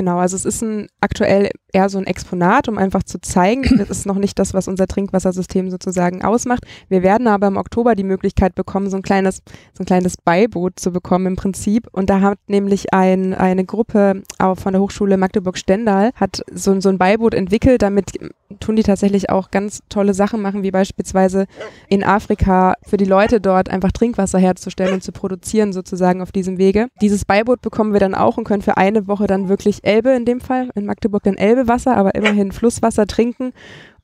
Genau, 0.00 0.16
also 0.16 0.34
es 0.34 0.46
ist 0.46 0.62
ein 0.62 0.86
aktuell 1.02 1.50
eher 1.74 1.90
so 1.90 1.98
ein 1.98 2.06
Exponat, 2.06 2.68
um 2.68 2.78
einfach 2.78 3.02
zu 3.02 3.20
zeigen, 3.20 3.62
das 3.78 3.90
ist 3.90 4.06
noch 4.06 4.16
nicht 4.16 4.38
das, 4.38 4.54
was 4.54 4.66
unser 4.66 4.86
Trinkwassersystem 4.86 5.68
sozusagen 5.68 6.24
ausmacht. 6.24 6.64
Wir 6.88 7.02
werden 7.02 7.26
aber 7.26 7.48
im 7.48 7.58
Oktober 7.58 7.94
die 7.94 8.04
Möglichkeit 8.04 8.54
bekommen, 8.54 8.88
so 8.88 8.96
ein 8.96 9.02
kleines, 9.02 9.42
so 9.74 9.82
ein 9.82 9.84
kleines 9.84 10.16
Beiboot 10.16 10.80
zu 10.80 10.90
bekommen 10.90 11.26
im 11.26 11.36
Prinzip. 11.36 11.86
Und 11.92 12.08
da 12.08 12.22
hat 12.22 12.38
nämlich 12.46 12.94
ein, 12.94 13.34
eine 13.34 13.66
Gruppe 13.66 14.22
auch 14.38 14.58
von 14.58 14.72
der 14.72 14.80
Hochschule 14.80 15.18
Magdeburg-Stendal 15.18 16.12
hat 16.14 16.42
so, 16.50 16.80
so 16.80 16.88
ein 16.88 16.96
Beiboot 16.96 17.34
entwickelt. 17.34 17.82
Damit 17.82 18.12
tun 18.58 18.76
die 18.76 18.82
tatsächlich 18.82 19.28
auch 19.28 19.50
ganz 19.50 19.80
tolle 19.90 20.14
Sachen 20.14 20.40
machen, 20.40 20.62
wie 20.62 20.70
beispielsweise 20.70 21.46
in 21.88 22.02
Afrika 22.02 22.74
für 22.82 22.96
die 22.96 23.04
Leute 23.04 23.40
dort 23.40 23.68
einfach 23.68 23.92
Trinkwasser 23.92 24.38
herzustellen 24.38 24.94
und 24.94 25.02
zu 25.02 25.12
produzieren 25.12 25.72
sozusagen 25.74 26.22
auf 26.22 26.32
diesem 26.32 26.58
Wege. 26.58 26.88
Dieses 27.00 27.24
Beiboot 27.24 27.60
bekommen 27.60 27.92
wir 27.92 28.00
dann 28.00 28.14
auch 28.14 28.38
und 28.38 28.44
können 28.44 28.62
für 28.62 28.76
eine 28.76 29.06
Woche 29.06 29.26
dann 29.26 29.48
wirklich 29.48 29.84
Elbe 29.90 30.10
in 30.10 30.24
dem 30.24 30.40
Fall, 30.40 30.70
in 30.76 30.86
Magdeburg 30.86 31.24
dann 31.24 31.36
Elbewasser, 31.36 31.96
aber 31.96 32.14
immerhin 32.14 32.52
Flusswasser 32.52 33.08
trinken. 33.08 33.52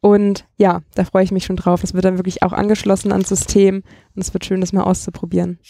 Und 0.01 0.45
ja, 0.57 0.83
da 0.97 1.05
freue 1.05 1.23
ich 1.23 1.31
mich 1.31 1.45
schon 1.45 1.55
drauf. 1.55 1.85
Es 1.85 1.95
wird 1.95 2.05
dann 2.05 2.19
wirklich 2.19 2.43
auch 2.43 2.53
angeschlossen 2.53 3.13
ans 3.13 3.29
System 3.29 3.85
und 4.15 4.23
es 4.23 4.35
wird 4.35 4.45
schön, 4.45 4.61
das 4.61 4.73
mal 4.73 4.83
auszuprobieren. 4.83 5.61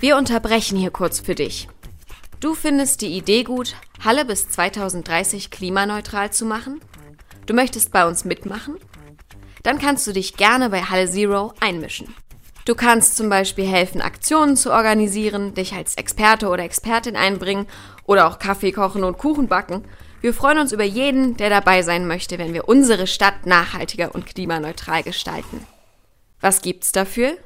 Wir 0.00 0.18
unterbrechen 0.18 0.76
hier 0.76 0.90
kurz 0.90 1.20
für 1.20 1.34
dich. 1.34 1.68
Du 2.40 2.54
findest 2.54 3.00
die 3.00 3.16
Idee 3.16 3.42
gut, 3.42 3.76
Halle 4.04 4.26
bis 4.26 4.50
2030 4.50 5.50
klimaneutral 5.50 6.30
zu 6.32 6.44
machen? 6.44 6.80
Du 7.46 7.54
möchtest 7.54 7.92
bei 7.92 8.06
uns 8.06 8.26
mitmachen? 8.26 8.76
Dann 9.62 9.78
kannst 9.78 10.06
du 10.06 10.12
dich 10.12 10.36
gerne 10.36 10.68
bei 10.68 10.82
Halle 10.82 11.08
Zero 11.08 11.54
einmischen. 11.60 12.14
Du 12.66 12.74
kannst 12.74 13.16
zum 13.16 13.28
Beispiel 13.28 13.64
helfen, 13.64 14.00
Aktionen 14.00 14.56
zu 14.56 14.72
organisieren, 14.72 15.54
dich 15.54 15.74
als 15.74 15.94
Experte 15.94 16.48
oder 16.48 16.64
Expertin 16.64 17.14
einbringen 17.14 17.68
oder 18.06 18.26
auch 18.26 18.40
Kaffee 18.40 18.72
kochen 18.72 19.04
und 19.04 19.18
Kuchen 19.18 19.46
backen. 19.46 19.84
Wir 20.20 20.34
freuen 20.34 20.58
uns 20.58 20.72
über 20.72 20.82
jeden, 20.82 21.36
der 21.36 21.48
dabei 21.48 21.82
sein 21.82 22.08
möchte, 22.08 22.38
wenn 22.38 22.54
wir 22.54 22.68
unsere 22.68 23.06
Stadt 23.06 23.46
nachhaltiger 23.46 24.12
und 24.16 24.26
klimaneutral 24.26 25.04
gestalten. 25.04 25.64
Was 26.40 26.60
gibt's 26.60 26.90
dafür? 26.90 27.36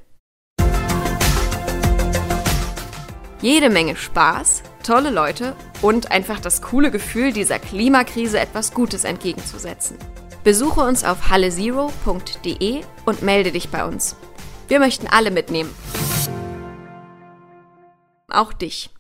Jede 3.42 3.68
Menge 3.68 3.96
Spaß, 3.96 4.62
tolle 4.82 5.10
Leute 5.10 5.54
und 5.82 6.12
einfach 6.12 6.40
das 6.40 6.62
coole 6.62 6.90
Gefühl, 6.90 7.34
dieser 7.34 7.58
Klimakrise 7.58 8.40
etwas 8.40 8.72
Gutes 8.72 9.04
entgegenzusetzen. 9.04 9.98
Besuche 10.44 10.80
uns 10.80 11.04
auf 11.04 11.28
hallezero.de 11.28 12.80
und 13.04 13.20
melde 13.20 13.52
dich 13.52 13.68
bei 13.68 13.84
uns. 13.84 14.16
Wir 14.70 14.78
möchten 14.78 15.08
alle 15.08 15.32
mitnehmen. 15.32 15.70
Auch 18.28 18.52
dich. 18.52 18.90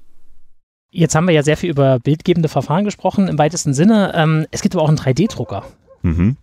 Jetzt 0.90 1.14
haben 1.14 1.28
wir 1.28 1.34
ja 1.34 1.44
sehr 1.44 1.56
viel 1.56 1.70
über 1.70 2.00
bildgebende 2.00 2.48
Verfahren 2.48 2.84
gesprochen 2.84 3.28
im 3.28 3.38
weitesten 3.38 3.72
Sinne. 3.72 4.12
Ähm, 4.16 4.46
es 4.50 4.62
gibt 4.62 4.74
aber 4.74 4.82
auch 4.82 4.88
einen 4.88 4.98
3D-Drucker. 4.98 5.62
Mhm. 6.02 6.36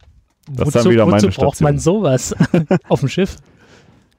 Das 0.50 0.70
ist 0.70 0.76
wozu 0.76 0.84
dann 0.86 0.94
wieder 0.94 1.06
meine 1.06 1.28
wozu 1.28 1.42
braucht 1.42 1.58
Station. 1.58 1.74
man 1.74 1.80
sowas 1.80 2.34
auf 2.88 3.02
dem 3.02 3.10
Schiff? 3.10 3.36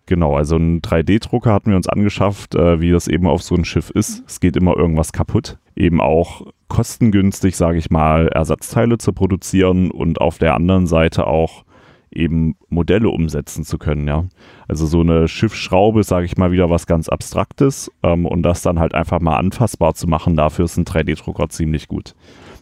Genau, 0.04 0.36
also 0.36 0.56
einen 0.56 0.82
3D-Drucker 0.82 1.54
hatten 1.54 1.70
wir 1.70 1.76
uns 1.76 1.88
angeschafft, 1.88 2.54
äh, 2.54 2.82
wie 2.82 2.90
das 2.90 3.08
eben 3.08 3.26
auf 3.26 3.42
so 3.42 3.54
ein 3.54 3.64
Schiff 3.64 3.88
ist. 3.88 4.22
Es 4.26 4.40
geht 4.40 4.56
immer 4.58 4.76
irgendwas 4.76 5.12
kaputt. 5.12 5.56
Eben 5.74 6.02
auch 6.02 6.42
kostengünstig, 6.68 7.56
sage 7.56 7.78
ich 7.78 7.88
mal, 7.88 8.28
Ersatzteile 8.28 8.98
zu 8.98 9.14
produzieren 9.14 9.90
und 9.90 10.20
auf 10.20 10.36
der 10.36 10.54
anderen 10.54 10.86
Seite 10.86 11.26
auch 11.26 11.64
eben 12.10 12.56
Modelle 12.68 13.08
umsetzen 13.08 13.64
zu 13.64 13.78
können, 13.78 14.06
ja. 14.06 14.24
Also 14.66 14.86
so 14.86 15.00
eine 15.00 15.28
Schiffsschraube 15.28 16.02
sage 16.04 16.26
ich 16.26 16.36
mal, 16.36 16.52
wieder 16.52 16.70
was 16.70 16.86
ganz 16.86 17.08
Abstraktes 17.08 17.90
ähm, 18.02 18.26
und 18.26 18.42
das 18.42 18.62
dann 18.62 18.78
halt 18.78 18.94
einfach 18.94 19.20
mal 19.20 19.36
anfassbar 19.36 19.94
zu 19.94 20.06
machen, 20.06 20.36
dafür 20.36 20.64
ist 20.64 20.76
ein 20.76 20.84
3D-Drucker 20.84 21.48
ziemlich 21.48 21.88
gut. 21.88 22.14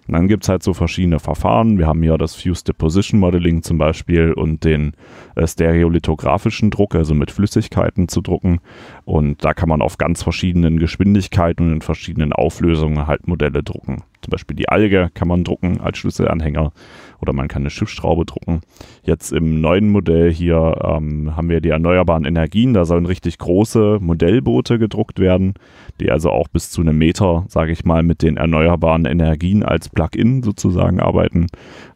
Und 0.07 0.15
dann 0.15 0.29
gibt 0.29 0.45
es 0.45 0.49
halt 0.49 0.63
so 0.63 0.73
verschiedene 0.73 1.19
Verfahren. 1.19 1.79
Wir 1.79 1.87
haben 1.87 2.03
hier 2.03 2.17
das 2.17 2.37
Fused 2.37 2.69
Deposition 2.69 3.19
Modeling 3.19 3.63
zum 3.63 3.79
Beispiel 3.79 4.33
und 4.33 4.63
den 4.63 4.93
äh, 5.35 5.47
stereolithografischen 5.47 6.71
Druck, 6.71 6.95
also 6.95 7.15
mit 7.15 7.33
Flüssigkeiten 7.33 8.07
zu 8.07 8.21
drucken. 8.21 8.61
Und 9.05 9.45
da 9.45 9.53
kann 9.53 9.69
man 9.69 9.83
auf 9.83 9.99
ganz 9.99 10.23
verschiedenen 10.23 10.79
Geschwindigkeiten 10.79 11.67
und 11.67 11.73
in 11.73 11.83
verschiedenen 11.83 12.33
Auflösungen 12.33 13.07
halt 13.07 13.27
Modelle 13.27 13.65
drucken. 13.65 14.05
Zum 14.23 14.31
Beispiel 14.31 14.57
die 14.57 14.69
Alge 14.69 15.11
kann 15.13 15.29
man 15.29 15.45
drucken 15.45 15.81
als 15.81 15.99
Schlüsselanhänger 15.99 16.73
oder 17.21 17.33
man 17.33 17.49
kann 17.49 17.63
eine 17.63 17.71
Schiffsschraube 17.71 18.25
drucken. 18.25 18.61
Jetzt 19.03 19.33
im 19.33 19.61
neuen 19.61 19.91
Modell 19.91 20.33
hier 20.33 20.79
ähm, 20.83 21.37
haben 21.37 21.49
wir 21.49 21.61
die 21.61 21.71
erneuerbaren 21.71 22.25
Energien. 22.25 22.75
Da 22.75 22.85
sollen 22.85 23.07
richtig 23.07 23.39
große 23.39 23.99
Modellboote 24.01 24.79
gedruckt 24.79 25.19
werden, 25.19 25.55
die 26.01 26.11
also 26.11 26.31
auch 26.31 26.49
bis 26.49 26.71
zu 26.71 26.81
einem 26.81 26.99
Meter, 26.99 27.45
sage 27.49 27.73
ich 27.73 27.85
mal, 27.85 28.03
mit 28.03 28.23
den 28.23 28.37
erneuerbaren 28.37 29.05
Energien 29.05 29.63
als 29.63 29.89
Plug-in 29.89 30.43
sozusagen 30.43 31.01
arbeiten. 31.01 31.47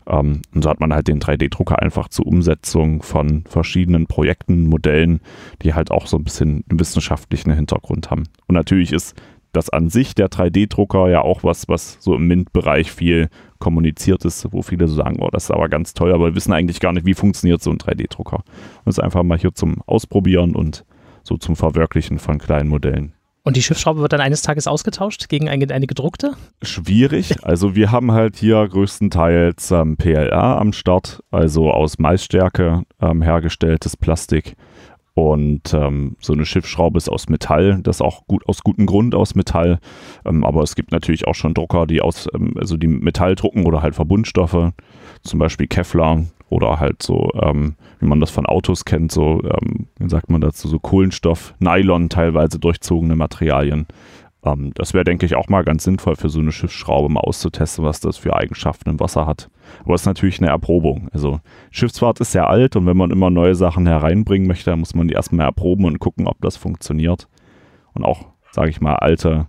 Ähm, 0.07 0.43
und 0.55 0.65
so 0.65 0.71
hat 0.71 0.81
man 0.81 0.93
halt 0.93 1.09
den 1.09 1.21
3D-Drucker 1.21 1.81
einfach 1.81 2.09
zur 2.09 2.27
Umsetzung 2.27 3.03
von 3.03 3.45
verschiedenen 3.49 4.07
Projekten, 4.07 4.67
Modellen, 4.67 5.21
die 5.63 5.75
halt 5.75 5.91
auch 5.91 6.07
so 6.07 6.17
ein 6.17 6.25
bisschen 6.25 6.65
einen 6.69 6.81
wissenschaftlichen 6.81 7.53
Hintergrund 7.53 8.11
haben. 8.11 8.25
Und 8.47 8.55
natürlich 8.55 8.93
ist 8.93 9.15
das 9.53 9.71
an 9.71 9.89
sich 9.89 10.15
der 10.15 10.29
3D-Drucker 10.29 11.09
ja 11.11 11.23
auch 11.23 11.43
was, 11.43 11.69
was 11.69 11.97
so 12.01 12.15
im 12.15 12.27
MINT-Bereich 12.27 12.91
viel 12.91 13.29
kommuniziert 13.59 14.25
ist, 14.25 14.53
wo 14.53 14.63
viele 14.63 14.89
so 14.89 14.95
sagen, 14.95 15.19
oh, 15.21 15.29
das 15.31 15.45
ist 15.45 15.51
aber 15.51 15.69
ganz 15.69 15.95
toll, 15.95 16.13
aber 16.13 16.27
wir 16.27 16.35
wissen 16.35 16.53
eigentlich 16.53 16.81
gar 16.81 16.93
nicht, 16.93 17.07
wie 17.07 17.15
funktioniert 17.15 17.63
so 17.63 17.71
ein 17.71 17.79
3D-Drucker. 17.79 18.43
Das 18.85 18.99
ist 18.99 19.05
einfach 19.05 19.23
mal 19.23 19.39
hier 19.39 19.55
zum 19.55 19.83
Ausprobieren 19.87 20.55
und 20.55 20.85
so 21.23 21.37
zum 21.37 21.57
Verwirklichen 21.57 22.19
von 22.19 22.39
kleinen 22.39 22.69
Modellen. 22.69 23.13
Und 23.43 23.57
die 23.57 23.63
Schiffsschraube 23.63 24.01
wird 24.01 24.13
dann 24.13 24.21
eines 24.21 24.43
Tages 24.43 24.67
ausgetauscht 24.67 25.29
gegen 25.29 25.49
eine, 25.49 25.73
eine 25.73 25.87
gedruckte? 25.87 26.35
Schwierig. 26.63 27.35
Also 27.43 27.75
wir 27.75 27.91
haben 27.91 28.13
halt 28.13 28.37
hier 28.37 28.69
größtenteils 28.69 29.71
ähm, 29.71 29.97
PLA 29.97 30.59
am 30.59 30.73
Start, 30.73 31.23
also 31.31 31.71
aus 31.73 31.99
Maisstärke 31.99 32.83
ähm, 33.01 33.23
hergestelltes 33.23 33.97
Plastik. 33.97 34.57
Und 35.21 35.75
ähm, 35.75 36.17
so 36.21 36.33
eine 36.33 36.47
Schiffsschraube 36.47 36.97
ist 36.97 37.11
aus 37.11 37.29
Metall, 37.29 37.81
das 37.83 38.01
auch 38.01 38.27
gut 38.27 38.49
aus 38.49 38.63
gutem 38.63 38.87
Grund 38.87 39.15
aus 39.15 39.35
Metall. 39.35 39.79
Ähm, 40.25 40.47
aber 40.47 40.63
es 40.63 40.75
gibt 40.75 40.93
natürlich 40.93 41.27
auch 41.27 41.35
schon 41.35 41.53
Drucker, 41.53 41.87
die 41.87 42.01
aus, 42.01 42.27
ähm, 42.35 42.55
also 42.59 42.79
die 42.79 42.87
Metall 42.87 43.35
drucken 43.35 43.67
oder 43.67 43.83
halt 43.83 43.95
Verbundstoffe, 43.95 44.73
zum 45.23 45.39
Beispiel 45.39 45.67
Kevlar 45.67 46.25
oder 46.49 46.81
halt 46.81 47.03
so, 47.03 47.29
ähm, 47.35 47.75
wie 47.99 48.07
man 48.07 48.19
das 48.19 48.31
von 48.31 48.47
Autos 48.47 48.87
kennt, 48.87 49.13
so, 49.13 49.43
ähm, 49.45 49.89
wie 49.99 50.09
sagt 50.09 50.31
man 50.31 50.41
dazu, 50.41 50.69
so 50.69 50.79
Kohlenstoff, 50.79 51.55
Nylon, 51.59 52.09
teilweise 52.09 52.59
durchzogene 52.59 53.15
Materialien. 53.15 53.89
Ähm, 54.45 54.73
das 54.75 54.95
wäre, 54.95 55.05
denke 55.05 55.27
ich, 55.27 55.35
auch 55.37 55.49
mal 55.49 55.65
ganz 55.65 55.85
sinnvoll 55.85 56.17
für 56.17 56.29
so 56.29 56.41
eine 56.41 56.53
Schiffsschraube 56.53 57.09
mal 57.13 57.21
auszutesten, 57.21 57.85
was 57.85 58.01
das 58.01 58.17
für 58.17 58.35
Eigenschaften 58.35 58.89
im 58.89 59.01
Wasser 59.01 59.27
hat. 59.27 59.51
Aber 59.85 59.95
es 59.95 60.03
ist 60.03 60.07
natürlich 60.07 60.41
eine 60.41 60.51
Erprobung. 60.51 61.09
Also 61.13 61.41
Schiffsfahrt 61.71 62.21
ist 62.21 62.33
sehr 62.33 62.49
alt 62.49 62.77
und 62.77 62.87
wenn 62.87 62.97
man 62.97 63.11
immer 63.11 63.31
neue 63.31 63.55
Sachen 63.55 63.87
hereinbringen 63.87 64.49
möchte, 64.49 64.71
dann 64.71 64.81
muss 64.81 64.95
man 64.95 65.09
die 65.09 65.15
erstmal 65.15 65.47
erproben 65.47 65.85
und 65.85 65.99
gucken, 65.99 66.27
ob 66.27 66.41
das 66.41 66.57
funktioniert. 66.57 67.29
Und 67.93 68.05
auch, 68.05 68.27
sage 68.53 68.71
ich 68.71 68.81
mal, 68.81 68.95
alte 68.97 69.49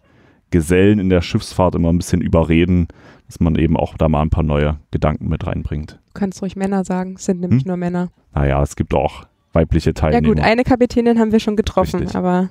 Gesellen 0.50 1.00
in 1.00 1.10
der 1.10 1.22
Schiffsfahrt 1.22 1.76
immer 1.76 1.90
ein 1.90 1.98
bisschen 1.98 2.22
überreden, 2.22 2.88
dass 3.28 3.40
man 3.40 3.56
eben 3.56 3.78
auch 3.78 3.96
da 3.98 4.10
mal 4.10 4.22
ein 4.22 4.30
paar 4.30 4.44
neue 4.44 4.78
Gedanken 4.92 5.30
mit 5.30 5.48
reinbringt. 5.48 6.00
Du 6.08 6.20
kannst 6.20 6.42
ruhig 6.42 6.58
Männer 6.58 6.84
sagen, 6.84 7.14
es 7.16 7.24
sind 7.26 7.40
nämlich 7.40 7.64
Hm? 7.64 7.68
nur 7.70 7.78
Männer. 7.78 8.10
Naja, 8.34 8.62
es 8.62 8.76
gibt 8.76 8.94
auch 8.94 9.24
weibliche 9.54 9.92
Ja 9.92 9.94
Teilnehmer. 9.94 10.28
gut, 10.36 10.40
eine 10.44 10.64
Kapitänin 10.64 11.18
haben 11.20 11.32
wir 11.32 11.40
schon 11.40 11.56
getroffen, 11.56 12.02
Richtig. 12.02 12.18
aber 12.18 12.50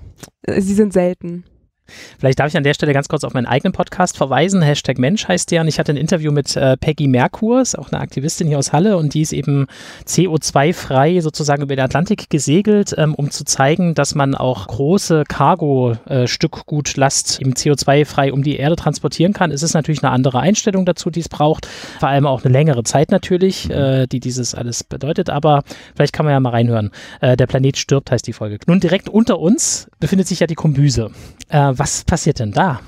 sie 0.48 0.72
sind 0.74 0.94
selten. 0.94 1.44
Vielleicht 2.18 2.38
darf 2.38 2.48
ich 2.48 2.56
an 2.56 2.62
der 2.62 2.74
Stelle 2.74 2.92
ganz 2.92 3.08
kurz 3.08 3.24
auf 3.24 3.34
meinen 3.34 3.46
eigenen 3.46 3.72
Podcast 3.72 4.16
verweisen. 4.16 4.62
Hashtag 4.62 4.98
Mensch 4.98 5.26
heißt 5.26 5.50
der. 5.50 5.62
Und 5.62 5.68
ich 5.68 5.78
hatte 5.78 5.92
ein 5.92 5.96
Interview 5.96 6.32
mit 6.32 6.56
äh, 6.56 6.76
Peggy 6.76 7.08
Merkur, 7.08 7.60
ist 7.60 7.78
auch 7.78 7.92
eine 7.92 8.00
Aktivistin 8.00 8.48
hier 8.48 8.58
aus 8.58 8.72
Halle 8.72 8.96
und 8.96 9.14
die 9.14 9.22
ist 9.22 9.32
eben 9.32 9.66
CO2-frei 10.06 11.20
sozusagen 11.20 11.62
über 11.62 11.76
den 11.76 11.84
Atlantik 11.84 12.30
gesegelt, 12.30 12.94
ähm, 12.96 13.14
um 13.14 13.30
zu 13.30 13.44
zeigen, 13.44 13.94
dass 13.94 14.14
man 14.14 14.34
auch 14.34 14.66
große 14.66 15.24
Cargo-Stückgutlast 15.28 17.40
eben 17.40 17.54
CO2-frei 17.54 18.32
um 18.32 18.42
die 18.42 18.56
Erde 18.56 18.76
transportieren 18.76 19.32
kann. 19.32 19.50
Es 19.50 19.62
ist 19.62 19.74
natürlich 19.74 20.02
eine 20.02 20.12
andere 20.12 20.40
Einstellung 20.40 20.84
dazu, 20.84 21.10
die 21.10 21.20
es 21.20 21.28
braucht. 21.28 21.66
Vor 21.98 22.08
allem 22.08 22.26
auch 22.26 22.44
eine 22.44 22.52
längere 22.52 22.84
Zeit 22.84 23.10
natürlich, 23.10 23.70
äh, 23.70 24.06
die 24.06 24.20
dieses 24.20 24.54
alles 24.54 24.84
bedeutet. 24.84 25.30
Aber 25.30 25.62
vielleicht 25.94 26.12
kann 26.12 26.24
man 26.24 26.32
ja 26.32 26.40
mal 26.40 26.50
reinhören. 26.50 26.90
Äh, 27.20 27.36
der 27.36 27.46
Planet 27.46 27.76
stirbt 27.76 28.10
heißt 28.10 28.26
die 28.26 28.32
Folge. 28.32 28.58
Nun 28.66 28.80
direkt 28.80 29.08
unter 29.08 29.38
uns 29.38 29.88
befindet 29.98 30.28
sich 30.28 30.40
ja 30.40 30.46
die 30.46 30.54
Kombüse. 30.54 31.10
Äh, 31.48 31.72
was 31.80 32.04
passiert 32.04 32.38
denn 32.38 32.52
da? 32.52 32.80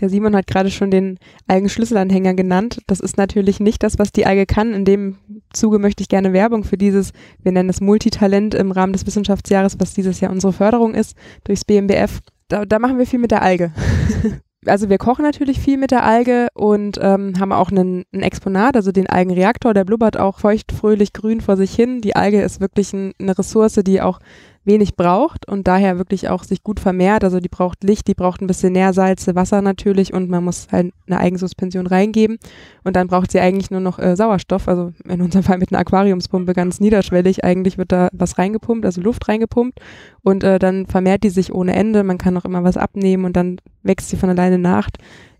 Der 0.00 0.10
Simon 0.10 0.36
hat 0.36 0.46
gerade 0.46 0.70
schon 0.70 0.90
den 0.90 1.18
Algenschlüsselanhänger 1.46 2.34
genannt. 2.34 2.82
Das 2.86 3.00
ist 3.00 3.16
natürlich 3.16 3.58
nicht 3.58 3.82
das, 3.82 3.98
was 3.98 4.12
die 4.12 4.26
Alge 4.26 4.44
kann. 4.44 4.74
In 4.74 4.84
dem 4.84 5.16
Zuge 5.54 5.78
möchte 5.78 6.02
ich 6.02 6.08
gerne 6.08 6.34
Werbung 6.34 6.62
für 6.62 6.76
dieses, 6.76 7.12
wir 7.42 7.52
nennen 7.52 7.70
es 7.70 7.80
Multitalent 7.80 8.54
im 8.54 8.70
Rahmen 8.70 8.92
des 8.92 9.06
Wissenschaftsjahres, 9.06 9.80
was 9.80 9.94
dieses 9.94 10.20
Jahr 10.20 10.30
unsere 10.30 10.52
Förderung 10.52 10.94
ist, 10.94 11.16
durchs 11.44 11.64
BMBF. 11.64 12.20
Da, 12.48 12.66
da 12.66 12.78
machen 12.78 12.98
wir 12.98 13.06
viel 13.06 13.18
mit 13.18 13.30
der 13.30 13.40
Alge. 13.40 13.72
also 14.66 14.90
wir 14.90 14.98
kochen 14.98 15.24
natürlich 15.24 15.58
viel 15.58 15.78
mit 15.78 15.90
der 15.90 16.04
Alge 16.04 16.48
und 16.52 16.98
ähm, 17.00 17.40
haben 17.40 17.52
auch 17.52 17.70
einen, 17.70 18.04
ein 18.12 18.22
Exponat, 18.22 18.76
also 18.76 18.92
den 18.92 19.08
Algenreaktor, 19.08 19.72
der 19.72 19.84
blubbert 19.84 20.18
auch 20.18 20.40
feucht, 20.40 20.72
fröhlich, 20.72 21.14
grün 21.14 21.40
vor 21.40 21.56
sich 21.56 21.74
hin. 21.74 22.02
Die 22.02 22.16
Alge 22.16 22.42
ist 22.42 22.60
wirklich 22.60 22.92
ein, 22.92 23.12
eine 23.18 23.38
Ressource, 23.38 23.80
die 23.84 24.02
auch 24.02 24.18
wenig 24.64 24.96
braucht 24.96 25.48
und 25.48 25.68
daher 25.68 25.98
wirklich 25.98 26.28
auch 26.28 26.42
sich 26.44 26.62
gut 26.62 26.80
vermehrt. 26.80 27.24
Also 27.24 27.40
die 27.40 27.48
braucht 27.48 27.84
Licht, 27.84 28.06
die 28.08 28.14
braucht 28.14 28.40
ein 28.40 28.46
bisschen 28.46 28.72
Nährsalze, 28.72 29.34
Wasser 29.34 29.62
natürlich 29.62 30.12
und 30.12 30.30
man 30.30 30.44
muss 30.44 30.68
halt 30.72 30.92
eine 31.06 31.18
Eigensuspension 31.18 31.86
reingeben 31.86 32.38
und 32.82 32.96
dann 32.96 33.08
braucht 33.08 33.30
sie 33.30 33.40
eigentlich 33.40 33.70
nur 33.70 33.80
noch 33.80 33.98
äh, 33.98 34.16
Sauerstoff, 34.16 34.68
also 34.68 34.92
in 35.08 35.20
unserem 35.20 35.44
Fall 35.44 35.58
mit 35.58 35.72
einer 35.72 35.80
Aquariumspumpe 35.80 36.52
ganz 36.54 36.80
niederschwellig. 36.80 37.44
Eigentlich 37.44 37.78
wird 37.78 37.92
da 37.92 38.08
was 38.12 38.38
reingepumpt, 38.38 38.84
also 38.86 39.00
Luft 39.00 39.28
reingepumpt 39.28 39.80
und 40.22 40.44
äh, 40.44 40.58
dann 40.58 40.86
vermehrt 40.86 41.24
die 41.24 41.30
sich 41.30 41.52
ohne 41.52 41.74
Ende. 41.74 42.04
Man 42.04 42.18
kann 42.18 42.36
auch 42.36 42.44
immer 42.44 42.64
was 42.64 42.76
abnehmen 42.76 43.24
und 43.24 43.36
dann 43.36 43.60
wächst 43.82 44.08
sie 44.08 44.16
von 44.16 44.30
alleine 44.30 44.58
nach. 44.58 44.88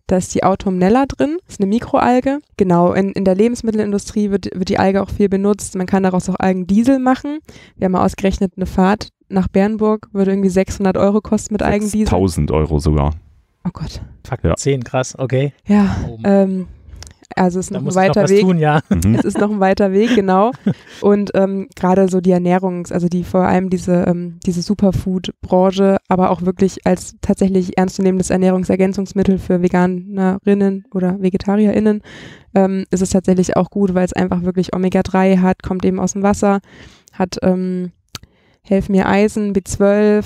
Da 0.06 0.18
ist 0.18 0.34
die 0.34 0.44
Autumnella 0.44 1.06
drin, 1.06 1.38
ist 1.48 1.60
eine 1.60 1.68
Mikroalge. 1.68 2.40
Genau, 2.58 2.92
in, 2.92 3.12
in 3.12 3.24
der 3.24 3.34
Lebensmittelindustrie 3.34 4.30
wird, 4.30 4.50
wird 4.54 4.68
die 4.68 4.78
Alge 4.78 5.02
auch 5.02 5.08
viel 5.08 5.30
benutzt. 5.30 5.76
Man 5.76 5.86
kann 5.86 6.02
daraus 6.02 6.28
auch 6.28 6.38
Algendiesel 6.38 6.98
machen. 6.98 7.38
Wir 7.76 7.86
haben 7.86 7.92
mal 7.92 8.04
ausgerechnet, 8.04 8.52
eine 8.56 8.66
Fahrt 8.66 9.08
nach 9.28 9.48
Bernburg 9.48 10.08
würde 10.12 10.32
irgendwie 10.32 10.50
600 10.50 10.98
Euro 10.98 11.22
kosten 11.22 11.54
mit 11.54 11.62
Algendiesel. 11.62 12.14
1000 12.14 12.50
Euro 12.50 12.78
sogar. 12.78 13.14
Oh 13.66 13.70
Gott. 13.72 14.02
Faktor 14.24 14.50
Ja. 14.50 14.56
10, 14.56 14.84
krass, 14.84 15.18
okay. 15.18 15.54
Ja, 15.66 15.96
Oh 16.06 16.18
ähm, 16.24 16.66
also 17.36 17.58
es 17.58 17.66
ist 17.66 17.74
da 17.74 17.80
noch 17.80 17.88
ein 17.88 17.94
weiter 17.94 18.28
Weg. 18.28 18.40
tun, 18.42 18.58
ja. 18.58 18.80
Mhm. 18.88 19.14
Es 19.14 19.24
ist 19.24 19.38
noch 19.38 19.50
ein 19.50 19.60
weiter 19.60 19.92
Weg, 19.92 20.14
genau. 20.14 20.52
Und 21.00 21.30
ähm, 21.34 21.68
gerade 21.76 22.08
so 22.08 22.20
die 22.20 22.32
Ernährungs-, 22.32 22.92
also 22.92 23.08
die 23.08 23.24
vor 23.24 23.42
allem 23.42 23.70
diese, 23.70 24.04
ähm, 24.06 24.38
diese 24.44 24.62
Superfood-Branche, 24.62 25.98
aber 26.08 26.30
auch 26.30 26.42
wirklich 26.42 26.86
als 26.86 27.16
tatsächlich 27.20 27.76
ernstzunehmendes 27.78 28.30
Ernährungsergänzungsmittel 28.30 29.38
für 29.38 29.62
Veganerinnen 29.62 30.84
oder 30.92 31.20
VegetarierInnen, 31.20 32.02
ähm, 32.54 32.84
ist 32.90 33.02
es 33.02 33.10
tatsächlich 33.10 33.56
auch 33.56 33.70
gut, 33.70 33.94
weil 33.94 34.04
es 34.04 34.12
einfach 34.12 34.42
wirklich 34.42 34.74
Omega-3 34.74 35.40
hat, 35.40 35.62
kommt 35.62 35.84
eben 35.84 36.00
aus 36.00 36.12
dem 36.12 36.22
Wasser, 36.22 36.60
hat, 37.12 37.38
ähm, 37.42 37.92
helfen 38.62 38.92
mir 38.92 39.06
Eisen, 39.06 39.52
B12, 39.52 40.24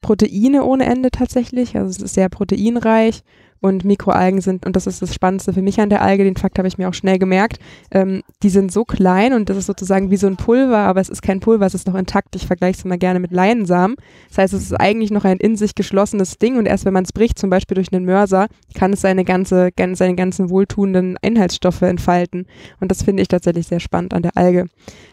Proteine 0.00 0.64
ohne 0.64 0.86
Ende 0.86 1.10
tatsächlich, 1.10 1.76
also 1.76 1.90
es 1.90 1.98
ist 1.98 2.14
sehr 2.14 2.28
proteinreich 2.28 3.22
Und 3.60 3.84
Mikroalgen 3.84 4.40
sind, 4.40 4.64
und 4.64 4.74
das 4.74 4.86
ist 4.86 5.02
das 5.02 5.14
Spannendste 5.14 5.52
für 5.52 5.60
mich 5.60 5.80
an 5.80 5.90
der 5.90 6.00
Alge, 6.00 6.24
den 6.24 6.36
Fakt 6.36 6.58
habe 6.58 6.66
ich 6.66 6.78
mir 6.78 6.88
auch 6.88 6.94
schnell 6.94 7.18
gemerkt, 7.18 7.58
ähm, 7.90 8.22
die 8.42 8.48
sind 8.48 8.72
so 8.72 8.84
klein 8.84 9.34
und 9.34 9.50
das 9.50 9.58
ist 9.58 9.66
sozusagen 9.66 10.10
wie 10.10 10.16
so 10.16 10.26
ein 10.26 10.36
Pulver, 10.36 10.78
aber 10.78 11.00
es 11.00 11.10
ist 11.10 11.20
kein 11.20 11.40
Pulver, 11.40 11.66
es 11.66 11.74
ist 11.74 11.86
noch 11.86 11.94
intakt. 11.94 12.34
Ich 12.36 12.46
vergleiche 12.46 12.78
es 12.78 12.84
immer 12.84 12.96
gerne 12.96 13.20
mit 13.20 13.32
Leinsamen. 13.32 13.96
Das 14.28 14.38
heißt, 14.38 14.54
es 14.54 14.62
ist 14.62 14.80
eigentlich 14.80 15.10
noch 15.10 15.24
ein 15.24 15.36
in 15.36 15.56
sich 15.56 15.74
geschlossenes 15.74 16.38
Ding 16.38 16.56
und 16.56 16.66
erst 16.66 16.86
wenn 16.86 16.94
man 16.94 17.04
es 17.04 17.12
bricht, 17.12 17.38
zum 17.38 17.50
Beispiel 17.50 17.74
durch 17.74 17.92
einen 17.92 18.06
Mörser, 18.06 18.48
kann 18.74 18.94
es 18.94 19.02
seine 19.02 19.24
ganze, 19.24 19.70
seine 19.92 20.14
ganzen 20.14 20.48
wohltuenden 20.48 21.18
Inhaltsstoffe 21.20 21.82
entfalten. 21.82 22.46
Und 22.80 22.90
das 22.90 23.02
finde 23.02 23.22
ich 23.22 23.28
tatsächlich 23.28 23.66
sehr 23.66 23.80
spannend 23.80 24.14
an 24.14 24.22
der 24.22 24.36
Alge, 24.36 24.66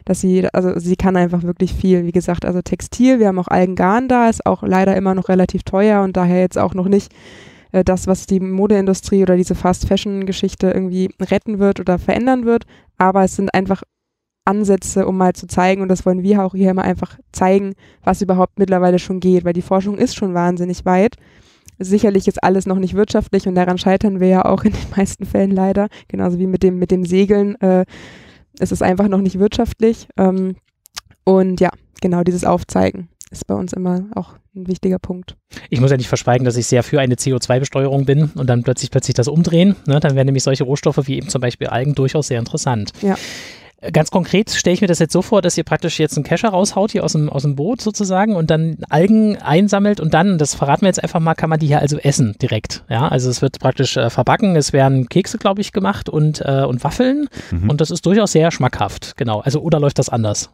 dass 0.05 0.21
sie, 0.21 0.47
also 0.53 0.79
sie 0.79 0.95
kann 0.95 1.17
einfach 1.17 1.43
wirklich 1.43 1.73
viel. 1.73 2.05
Wie 2.05 2.12
gesagt, 2.13 2.45
also 2.45 2.62
Textil, 2.62 3.19
wir 3.19 3.27
haben 3.27 3.39
auch 3.39 3.49
Algengarn 3.49 4.07
da, 4.07 4.29
ist 4.29 4.45
auch 4.45 4.63
leider 4.63 4.95
immer 4.95 5.15
noch 5.15 5.27
relativ 5.27 5.63
teuer 5.63 6.01
und 6.01 6.15
daher 6.15 6.39
jetzt 6.39 6.57
auch 6.57 6.73
noch 6.73 6.88
nicht 6.88 7.12
äh, 7.71 7.84
das, 7.84 8.08
was 8.08 8.25
die 8.25 8.39
Modeindustrie 8.39 9.21
oder 9.23 9.36
diese 9.36 9.56
Fast-Fashion-Geschichte 9.56 10.71
irgendwie 10.71 11.10
retten 11.19 11.60
wird 11.60 11.80
oder 11.80 11.99
verändern 11.99 12.45
wird. 12.45 12.65
Aber 12.97 13.23
es 13.23 13.36
sind 13.36 13.53
einfach 13.53 13.84
Ansätze, 14.45 15.06
um 15.06 15.17
mal 15.17 15.34
zu 15.34 15.47
zeigen, 15.47 15.82
und 15.82 15.89
das 15.89 16.06
wollen 16.06 16.23
wir 16.23 16.43
auch 16.43 16.56
hier 16.56 16.71
immer 16.71 16.84
einfach 16.84 17.19
zeigen, 17.32 17.73
was 18.03 18.21
überhaupt 18.21 18.60
mittlerweile 18.60 18.97
schon 18.97 19.19
geht, 19.19 19.43
weil 19.43 19.53
die 19.53 19.62
Forschung 19.62 19.97
ist 19.97 20.15
schon 20.15 20.34
wahnsinnig 20.34 20.86
weit. 20.86 21.15
Sicherlich 21.80 22.27
ist 22.27 22.43
alles 22.43 22.65
noch 22.65 22.80
nicht 22.80 22.95
wirtschaftlich 22.95 23.47
und 23.47 23.56
daran 23.56 23.77
scheitern 23.77 24.19
wir 24.19 24.27
ja 24.27 24.45
auch 24.45 24.63
in 24.63 24.71
den 24.71 24.89
meisten 24.95 25.25
Fällen 25.25 25.51
leider, 25.51 25.89
genauso 26.08 26.39
wie 26.39 26.47
mit 26.47 26.63
dem, 26.63 26.80
mit 26.80 26.91
dem 26.91 27.06
Segeln. 27.06 27.60
Äh, 27.62 27.86
es 28.58 28.71
ist 28.71 28.82
einfach 28.82 29.10
noch 29.10 29.21
nicht 29.21 29.38
wirtschaftlich. 29.38 30.08
Ähm, 30.17 30.56
und 31.23 31.60
ja, 31.60 31.69
genau 32.01 32.23
dieses 32.23 32.45
Aufzeigen 32.45 33.10
ist 33.31 33.47
bei 33.47 33.55
uns 33.55 33.73
immer 33.73 34.05
auch 34.15 34.33
ein 34.55 34.67
wichtiger 34.67 34.99
Punkt. 34.99 35.35
Ich 35.69 35.81
muss 35.81 35.91
ja 35.91 35.97
nicht 35.97 36.07
verschweigen, 36.07 36.45
dass 36.45 36.57
ich 36.57 36.67
sehr 36.67 36.83
für 36.83 36.99
eine 36.99 37.15
CO2-Besteuerung 37.15 38.05
bin 38.05 38.31
und 38.35 38.47
dann 38.47 38.63
plötzlich 38.63 38.91
plötzlich 38.91 39.15
das 39.15 39.27
umdrehen. 39.27 39.75
Ne? 39.85 39.99
Dann 39.99 40.15
wären 40.15 40.25
nämlich 40.25 40.43
solche 40.43 40.63
Rohstoffe 40.63 41.07
wie 41.07 41.17
eben 41.17 41.29
zum 41.29 41.41
Beispiel 41.41 41.67
Algen 41.67 41.95
durchaus 41.95 42.27
sehr 42.27 42.39
interessant. 42.39 42.93
Ja. 43.01 43.15
Ganz 43.93 44.09
konkret 44.09 44.49
stelle 44.49 44.73
ich 44.73 44.81
mir 44.81 44.87
das 44.87 44.97
jetzt 44.97 45.13
so 45.13 45.21
vor, 45.21 45.43
dass 45.43 45.55
ihr 45.55 45.63
praktisch 45.63 45.99
jetzt 45.99 46.17
einen 46.17 46.23
Kescher 46.23 46.49
raushaut 46.49 46.91
hier 46.91 47.03
aus 47.03 47.11
dem, 47.11 47.29
aus 47.29 47.43
dem 47.43 47.55
Boot 47.55 47.79
sozusagen 47.79 48.35
und 48.35 48.49
dann 48.49 48.77
Algen 48.89 49.37
einsammelt 49.37 49.99
und 49.99 50.15
dann, 50.15 50.39
das 50.39 50.55
verraten 50.55 50.81
wir 50.81 50.87
jetzt 50.87 51.03
einfach 51.03 51.19
mal, 51.19 51.35
kann 51.35 51.51
man 51.51 51.59
die 51.59 51.67
hier 51.67 51.79
also 51.79 51.99
essen 51.99 52.35
direkt. 52.41 52.83
Ja, 52.89 53.07
also 53.07 53.29
es 53.29 53.43
wird 53.43 53.59
praktisch 53.59 53.95
äh, 53.95 54.09
verbacken, 54.09 54.55
es 54.55 54.73
werden 54.73 55.07
Kekse, 55.09 55.37
glaube 55.37 55.61
ich, 55.61 55.73
gemacht 55.73 56.09
und, 56.09 56.41
äh, 56.43 56.63
und 56.63 56.83
Waffeln 56.83 57.29
mhm. 57.51 57.69
und 57.69 57.79
das 57.79 57.91
ist 57.91 58.03
durchaus 58.07 58.31
sehr 58.31 58.49
schmackhaft. 58.49 59.15
Genau. 59.15 59.41
Also 59.41 59.61
oder 59.61 59.79
läuft 59.79 59.99
das 59.99 60.09
anders? 60.09 60.49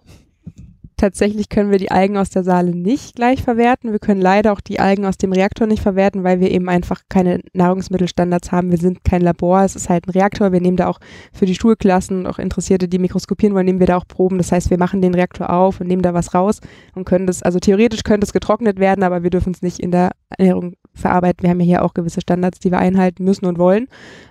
Tatsächlich 1.03 1.49
können 1.49 1.69
wir 1.69 1.79
die 1.79 1.91
Algen 1.91 2.15
aus 2.15 2.29
der 2.29 2.45
Saale 2.45 2.73
nicht 2.73 3.17
gleich 3.17 3.43
verwerten. 3.43 3.91
Wir 3.91 3.99
können 3.99 4.21
leider 4.21 4.53
auch 4.53 4.61
die 4.61 4.79
Algen 4.79 5.05
aus 5.05 5.17
dem 5.17 5.33
Reaktor 5.33 5.67
nicht 5.67 5.83
verwerten, 5.83 6.23
weil 6.23 6.39
wir 6.39 6.49
eben 6.49 6.69
einfach 6.69 7.01
keine 7.09 7.41
Nahrungsmittelstandards 7.51 8.53
haben. 8.53 8.71
Wir 8.71 8.77
sind 8.77 9.03
kein 9.03 9.21
Labor, 9.21 9.63
es 9.63 9.75
ist 9.75 9.89
halt 9.89 10.07
ein 10.07 10.11
Reaktor. 10.11 10.53
Wir 10.53 10.61
nehmen 10.61 10.77
da 10.77 10.87
auch 10.87 11.01
für 11.33 11.45
die 11.45 11.55
Schulklassen, 11.55 12.25
auch 12.25 12.39
Interessierte, 12.39 12.87
die 12.87 12.99
mikroskopieren 12.99 13.53
wollen, 13.53 13.65
nehmen 13.65 13.81
wir 13.81 13.87
da 13.87 13.97
auch 13.97 14.07
Proben. 14.07 14.37
Das 14.37 14.53
heißt, 14.53 14.69
wir 14.69 14.77
machen 14.77 15.01
den 15.01 15.13
Reaktor 15.13 15.49
auf 15.49 15.81
und 15.81 15.87
nehmen 15.87 16.03
da 16.03 16.13
was 16.13 16.33
raus 16.33 16.61
und 16.95 17.03
können 17.03 17.27
das, 17.27 17.43
also 17.43 17.59
theoretisch 17.59 18.03
könnte 18.03 18.23
es 18.23 18.31
getrocknet 18.31 18.79
werden, 18.79 19.03
aber 19.03 19.23
wir 19.23 19.29
dürfen 19.29 19.51
es 19.53 19.61
nicht 19.61 19.79
in 19.79 19.91
der 19.91 20.11
Ernährung 20.29 20.75
verarbeiten. 20.93 21.43
Wir 21.43 21.49
haben 21.49 21.59
ja 21.59 21.65
hier 21.65 21.83
auch 21.83 21.95
gewisse 21.95 22.21
Standards, 22.21 22.59
die 22.59 22.71
wir 22.71 22.79
einhalten 22.79 23.25
müssen 23.25 23.45
und 23.45 23.57
wollen. 23.57 23.89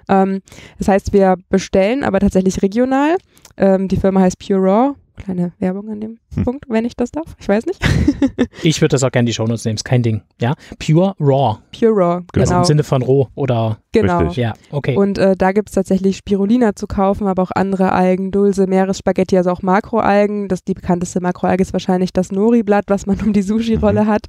Ähm, 0.09 0.41
das 0.79 0.89
heißt, 0.89 1.13
wir 1.13 1.37
bestellen 1.51 2.03
aber 2.03 2.19
tatsächlich 2.19 2.63
regional. 2.63 3.19
Ähm, 3.59 3.89
die 3.89 3.99
Firma 3.99 4.21
heißt 4.21 4.39
Pure 4.39 4.61
Raw 4.61 4.95
Kleine 5.17 5.53
Werbung 5.59 5.91
an 5.91 6.01
dem 6.01 6.19
hm. 6.35 6.45
Punkt, 6.45 6.65
wenn 6.69 6.85
ich 6.85 6.97
das 6.97 7.11
darf. 7.11 7.37
Ich 7.39 7.49
weiß 7.49 7.67
nicht. 7.67 7.83
ich 8.63 8.81
würde 8.81 8.95
das 8.95 9.03
auch 9.05 9.11
gerne 9.11 9.27
die 9.27 9.35
Shownotes 9.35 9.65
nehmen, 9.65 9.77
ist 9.77 9.85
kein 9.85 10.03
Ding. 10.03 10.23
Ja, 10.41 10.55
Pure 10.79 11.15
Raw. 11.21 11.59
Pure 11.79 11.93
Raw, 11.93 12.23
genau. 12.33 12.43
Also 12.43 12.55
im 12.57 12.65
Sinne 12.65 12.85
von 12.85 13.03
roh 13.03 13.29
oder 13.35 13.79
Genau. 13.93 14.19
Richtig. 14.19 14.39
Ja, 14.39 14.55
okay. 14.71 14.97
Und 14.97 15.19
äh, 15.19 15.37
da 15.37 15.53
gibt 15.53 15.69
es 15.69 15.75
tatsächlich 15.75 16.17
Spirulina 16.17 16.75
zu 16.75 16.87
kaufen, 16.87 17.27
aber 17.27 17.43
auch 17.43 17.51
andere 17.55 17.93
Algen, 17.93 18.31
Dulse, 18.31 18.67
Meeresspaghetti, 18.67 19.37
also 19.37 19.51
auch 19.51 19.63
Makroalgen. 19.63 20.49
Das, 20.49 20.65
die 20.65 20.73
bekannteste 20.73 21.21
Makroalge 21.21 21.63
ist 21.63 21.75
wahrscheinlich 21.75 22.13
das 22.13 22.33
Nori-Blatt, 22.33 22.85
was 22.89 23.07
man 23.07 23.21
um 23.25 23.33
die 23.35 23.43
Sushi-Rolle 23.43 24.05
mhm. 24.05 24.09
hat. 24.09 24.23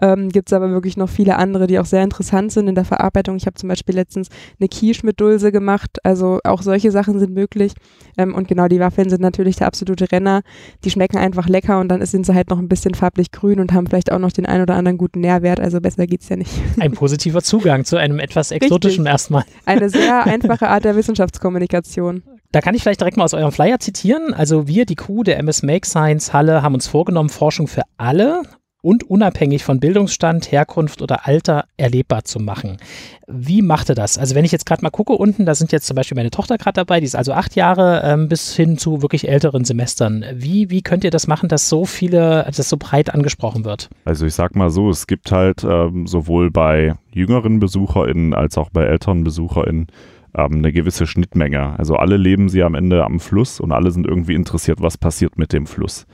Ähm, 0.00 0.30
gibt 0.30 0.48
es 0.48 0.52
aber 0.54 0.70
wirklich 0.70 0.96
noch 0.96 1.10
viele 1.10 1.36
andere, 1.36 1.66
die 1.66 1.78
auch 1.78 1.84
sehr 1.84 2.02
interessant 2.02 2.52
sind 2.52 2.68
in 2.68 2.74
der 2.74 2.86
Verarbeitung. 2.86 3.36
Ich 3.36 3.46
habe 3.46 3.54
zum 3.54 3.68
Beispiel 3.68 3.94
letztens 3.94 4.28
eine 4.58 4.68
Quiche 4.68 5.04
mit 5.04 5.20
Dulse 5.20 5.52
gemacht. 5.52 5.98
Also 6.02 6.40
auch 6.44 6.62
solche 6.62 6.90
Sachen 6.90 7.18
sind 7.18 7.34
möglich. 7.34 7.74
Ähm, 8.16 8.34
und 8.34 8.48
genau, 8.48 8.68
die 8.68 8.80
Waffeln 8.80 9.10
sind 9.10 9.20
natürlich 9.20 9.56
der 9.56 9.66
absolute 9.66 10.10
Renner. 10.10 10.40
Die 10.84 10.90
schmecken 10.90 11.18
einfach 11.18 11.46
lecker 11.46 11.78
und 11.80 11.88
dann 11.88 12.04
sind 12.06 12.24
sie 12.24 12.34
halt 12.34 12.48
noch 12.48 12.58
ein 12.58 12.68
bisschen 12.68 12.94
farblich 12.94 13.32
grün 13.32 13.60
und 13.60 13.74
haben 13.74 13.86
vielleicht 13.86 14.10
auch 14.10 14.18
noch 14.18 14.32
den 14.32 14.46
ein 14.46 14.62
oder 14.62 14.76
anderen 14.76 14.96
guten 14.96 15.20
Nährwert. 15.20 15.60
Also 15.60 15.80
besser 15.80 16.06
geht 16.06 16.22
es 16.22 16.28
ja 16.30 16.36
nicht. 16.36 16.50
Ein 16.78 16.92
positiver 16.92 17.42
Zugang 17.42 17.84
zu 17.84 17.98
einem 17.98 18.18
etwas 18.18 18.50
exotischen 18.50 19.09
erstmal. 19.10 19.44
Eine 19.66 19.90
sehr 19.90 20.24
einfache 20.26 20.68
Art 20.68 20.84
der 20.84 20.96
Wissenschaftskommunikation. 20.96 22.22
Da 22.52 22.60
kann 22.60 22.74
ich 22.74 22.82
vielleicht 22.82 23.00
direkt 23.00 23.16
mal 23.16 23.24
aus 23.24 23.34
eurem 23.34 23.52
Flyer 23.52 23.78
zitieren. 23.78 24.34
Also 24.34 24.66
wir, 24.66 24.84
die 24.86 24.96
Crew 24.96 25.22
der 25.22 25.38
MS 25.38 25.62
Make 25.62 25.86
Science 25.86 26.32
Halle, 26.32 26.62
haben 26.62 26.74
uns 26.74 26.88
vorgenommen, 26.88 27.28
Forschung 27.28 27.68
für 27.68 27.82
alle 27.96 28.42
und 28.82 29.04
unabhängig 29.04 29.64
von 29.64 29.80
Bildungsstand, 29.80 30.50
Herkunft 30.52 31.02
oder 31.02 31.26
Alter 31.26 31.64
erlebbar 31.76 32.24
zu 32.24 32.40
machen. 32.40 32.78
Wie 33.26 33.62
macht 33.62 33.88
ihr 33.90 33.94
das? 33.94 34.18
Also 34.18 34.34
wenn 34.34 34.44
ich 34.44 34.52
jetzt 34.52 34.66
gerade 34.66 34.82
mal 34.82 34.90
gucke 34.90 35.12
unten, 35.12 35.46
da 35.46 35.54
sind 35.54 35.72
jetzt 35.72 35.86
zum 35.86 35.94
Beispiel 35.94 36.16
meine 36.16 36.30
Tochter 36.30 36.58
gerade 36.58 36.74
dabei, 36.74 37.00
die 37.00 37.06
ist 37.06 37.16
also 37.16 37.32
acht 37.32 37.56
Jahre 37.56 38.02
ähm, 38.04 38.28
bis 38.28 38.54
hin 38.54 38.78
zu 38.78 39.02
wirklich 39.02 39.28
älteren 39.28 39.64
Semestern. 39.64 40.24
Wie, 40.34 40.70
wie 40.70 40.82
könnt 40.82 41.04
ihr 41.04 41.10
das 41.10 41.26
machen, 41.26 41.48
dass 41.48 41.68
so 41.68 41.84
viele, 41.84 42.44
dass 42.44 42.56
das 42.56 42.68
so 42.68 42.76
breit 42.76 43.12
angesprochen 43.14 43.64
wird? 43.64 43.90
Also 44.04 44.26
ich 44.26 44.34
sag 44.34 44.56
mal 44.56 44.70
so, 44.70 44.90
es 44.90 45.06
gibt 45.06 45.30
halt 45.32 45.64
ähm, 45.64 46.06
sowohl 46.06 46.50
bei 46.50 46.94
jüngeren 47.12 47.60
BesucherInnen 47.60 48.34
als 48.34 48.56
auch 48.58 48.70
bei 48.70 48.84
älteren 48.84 49.24
BesucherInnen 49.24 49.88
ähm, 50.34 50.52
eine 50.52 50.72
gewisse 50.72 51.06
Schnittmenge. 51.06 51.78
Also 51.78 51.96
alle 51.96 52.16
leben 52.16 52.48
sie 52.48 52.62
am 52.62 52.74
Ende 52.74 53.04
am 53.04 53.20
Fluss 53.20 53.60
und 53.60 53.72
alle 53.72 53.90
sind 53.90 54.06
irgendwie 54.06 54.34
interessiert, 54.34 54.80
was 54.80 54.98
passiert 54.98 55.38
mit 55.38 55.52
dem 55.52 55.66
Fluss. 55.66 56.06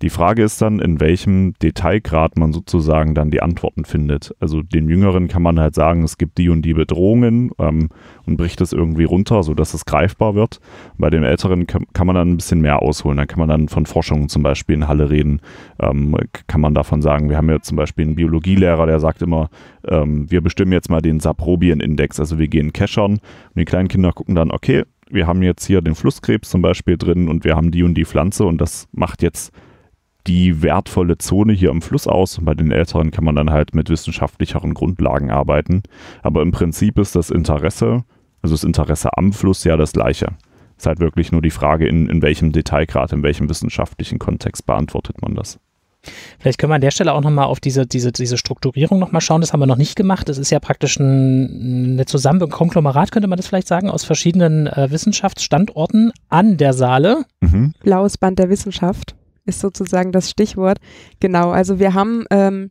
Die 0.00 0.10
Frage 0.10 0.44
ist 0.44 0.62
dann, 0.62 0.78
in 0.78 1.00
welchem 1.00 1.54
Detailgrad 1.60 2.38
man 2.38 2.52
sozusagen 2.52 3.16
dann 3.16 3.32
die 3.32 3.42
Antworten 3.42 3.84
findet. 3.84 4.32
Also 4.38 4.62
den 4.62 4.88
Jüngeren 4.88 5.26
kann 5.26 5.42
man 5.42 5.58
halt 5.58 5.74
sagen, 5.74 6.04
es 6.04 6.18
gibt 6.18 6.38
die 6.38 6.50
und 6.50 6.62
die 6.62 6.74
Bedrohungen 6.74 7.50
ähm, 7.58 7.88
und 8.24 8.36
bricht 8.36 8.60
es 8.60 8.72
irgendwie 8.72 9.02
runter, 9.02 9.42
sodass 9.42 9.74
es 9.74 9.86
greifbar 9.86 10.36
wird. 10.36 10.60
Bei 10.98 11.10
den 11.10 11.24
Älteren 11.24 11.66
kann, 11.66 12.06
man 12.06 12.14
dann 12.14 12.30
ein 12.30 12.36
bisschen 12.36 12.60
mehr 12.60 12.80
ausholen. 12.80 13.16
Da 13.16 13.26
kann 13.26 13.40
man 13.40 13.48
dann 13.48 13.68
von 13.68 13.86
Forschung 13.86 14.28
zum 14.28 14.44
Beispiel 14.44 14.76
in 14.76 14.86
Halle 14.86 15.10
reden. 15.10 15.40
Ähm, 15.80 16.16
kann 16.46 16.60
man 16.60 16.74
davon 16.74 17.02
sagen, 17.02 17.28
wir 17.28 17.36
haben 17.36 17.50
ja 17.50 17.60
zum 17.60 17.76
Beispiel 17.76 18.04
einen 18.04 18.14
Biologielehrer, 18.14 18.86
der 18.86 19.00
sagt 19.00 19.20
immer, 19.22 19.50
ähm, 19.88 20.30
wir 20.30 20.42
bestimmen 20.42 20.70
jetzt 20.70 20.90
mal 20.90 21.02
den 21.02 21.18
Saprobien-Index. 21.18 22.20
Also 22.20 22.38
wir 22.38 22.46
gehen 22.46 22.72
keschern 22.72 23.14
und 23.14 23.20
die 23.56 23.64
kleinen 23.64 23.88
Kinder 23.88 24.12
gucken 24.12 24.36
dann, 24.36 24.52
okay, 24.52 24.84
wir 25.10 25.26
haben 25.26 25.42
jetzt 25.42 25.66
hier 25.66 25.80
den 25.80 25.96
Flusskrebs 25.96 26.50
zum 26.50 26.62
Beispiel 26.62 26.96
drin 26.96 27.28
und 27.28 27.42
wir 27.42 27.56
haben 27.56 27.72
die 27.72 27.82
und 27.82 27.94
die 27.94 28.04
Pflanze 28.04 28.44
und 28.44 28.60
das 28.60 28.86
macht 28.92 29.22
jetzt 29.22 29.52
die 30.26 30.62
wertvolle 30.62 31.18
Zone 31.18 31.52
hier 31.52 31.70
am 31.70 31.82
Fluss 31.82 32.06
aus. 32.06 32.38
Und 32.38 32.44
bei 32.44 32.54
den 32.54 32.70
Älteren 32.70 33.10
kann 33.10 33.24
man 33.24 33.36
dann 33.36 33.50
halt 33.50 33.74
mit 33.74 33.88
wissenschaftlicheren 33.88 34.74
Grundlagen 34.74 35.30
arbeiten. 35.30 35.82
Aber 36.22 36.42
im 36.42 36.50
Prinzip 36.50 36.98
ist 36.98 37.16
das 37.16 37.30
Interesse, 37.30 38.04
also 38.42 38.54
das 38.54 38.64
Interesse 38.64 39.16
am 39.16 39.32
Fluss 39.32 39.64
ja 39.64 39.76
das 39.76 39.92
gleiche. 39.92 40.28
Es 40.76 40.82
ist 40.82 40.86
halt 40.86 41.00
wirklich 41.00 41.32
nur 41.32 41.42
die 41.42 41.50
Frage, 41.50 41.88
in, 41.88 42.08
in 42.08 42.22
welchem 42.22 42.52
Detailgrad, 42.52 43.12
in 43.12 43.22
welchem 43.22 43.48
wissenschaftlichen 43.48 44.18
Kontext 44.18 44.64
beantwortet 44.66 45.20
man 45.22 45.34
das. 45.34 45.58
Vielleicht 46.38 46.58
können 46.58 46.70
wir 46.70 46.76
an 46.76 46.80
der 46.80 46.92
Stelle 46.92 47.12
auch 47.12 47.20
nochmal 47.20 47.46
auf 47.46 47.58
diese, 47.58 47.86
diese, 47.86 48.12
diese 48.12 48.38
Strukturierung 48.38 49.00
nochmal 49.00 49.20
schauen. 49.20 49.40
Das 49.40 49.52
haben 49.52 49.60
wir 49.60 49.66
noch 49.66 49.76
nicht 49.76 49.96
gemacht. 49.96 50.28
Das 50.28 50.38
ist 50.38 50.50
ja 50.50 50.60
praktisch 50.60 50.98
ein, 50.98 51.94
eine 51.94 52.06
Zusammen 52.06 52.40
ein 52.42 52.50
Konglomerat, 52.50 53.10
könnte 53.10 53.28
man 53.28 53.36
das 53.36 53.48
vielleicht 53.48 53.66
sagen, 53.66 53.90
aus 53.90 54.04
verschiedenen 54.04 54.68
äh, 54.68 54.90
Wissenschaftsstandorten 54.90 56.12
an 56.28 56.56
der 56.56 56.72
Saale. 56.72 57.24
Mhm. 57.40 57.74
Blaues 57.82 58.16
Band 58.16 58.38
der 58.38 58.48
Wissenschaft 58.48 59.16
ist 59.48 59.60
sozusagen 59.60 60.12
das 60.12 60.30
Stichwort. 60.30 60.78
Genau, 61.20 61.50
also 61.50 61.78
wir 61.78 61.94
haben 61.94 62.24
ähm, 62.30 62.70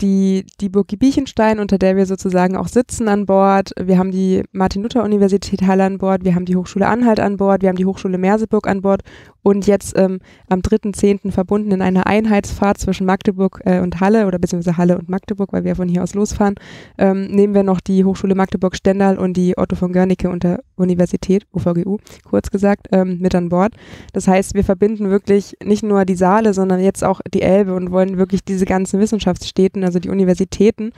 die, 0.00 0.46
die 0.60 0.68
Burg 0.68 0.88
Biechenstein, 0.98 1.58
unter 1.58 1.78
der 1.78 1.96
wir 1.96 2.06
sozusagen 2.06 2.56
auch 2.56 2.68
sitzen 2.68 3.08
an 3.08 3.26
Bord. 3.26 3.72
Wir 3.78 3.98
haben 3.98 4.10
die 4.10 4.42
Martin-Luther-Universität 4.52 5.62
Halle 5.62 5.84
an 5.84 5.98
Bord, 5.98 6.24
wir 6.24 6.34
haben 6.34 6.44
die 6.44 6.56
Hochschule 6.56 6.86
Anhalt 6.86 7.20
an 7.20 7.36
Bord, 7.36 7.62
wir 7.62 7.68
haben 7.68 7.76
die 7.76 7.86
Hochschule 7.86 8.18
Merseburg 8.18 8.66
an 8.66 8.82
Bord 8.82 9.02
und 9.42 9.66
jetzt 9.66 9.96
ähm, 9.96 10.20
am 10.48 10.60
3.10. 10.60 11.30
verbunden 11.30 11.72
in 11.72 11.82
einer 11.82 12.06
Einheitsfahrt 12.06 12.78
zwischen 12.78 13.06
Magdeburg 13.06 13.60
äh, 13.64 13.80
und 13.80 14.00
Halle 14.00 14.26
oder 14.26 14.38
beziehungsweise 14.38 14.76
Halle 14.76 14.98
und 14.98 15.08
Magdeburg, 15.08 15.52
weil 15.52 15.64
wir 15.64 15.76
von 15.76 15.88
hier 15.88 16.02
aus 16.02 16.14
losfahren, 16.14 16.54
ähm, 16.98 17.26
nehmen 17.26 17.54
wir 17.54 17.62
noch 17.62 17.80
die 17.80 18.04
Hochschule 18.04 18.34
Magdeburg-Stendal 18.34 19.18
und 19.18 19.36
die 19.36 19.56
Otto 19.56 19.76
von 19.76 19.92
Görnicke 19.92 20.30
unter 20.30 20.60
Universität, 20.76 21.46
OVGU, 21.52 21.98
kurz 22.24 22.50
gesagt, 22.50 22.88
ähm, 22.92 23.18
mit 23.20 23.34
an 23.34 23.48
Bord. 23.48 23.74
Das 24.12 24.28
heißt, 24.28 24.54
wir 24.54 24.64
verbinden 24.64 25.10
wirklich 25.10 25.56
nicht 25.64 25.82
nur 25.82 26.04
die 26.04 26.16
Saale, 26.16 26.54
sondern 26.54 26.80
jetzt 26.80 27.04
auch 27.04 27.20
die 27.32 27.42
Elbe 27.42 27.74
und 27.74 27.90
wollen 27.90 28.18
wirklich 28.18 28.44
diese 28.44 28.66
ganzen 28.66 29.00
Wissenschaftsstädten, 29.00 29.84
also 29.84 29.98
die 29.98 30.10
Universitäten, 30.10 30.92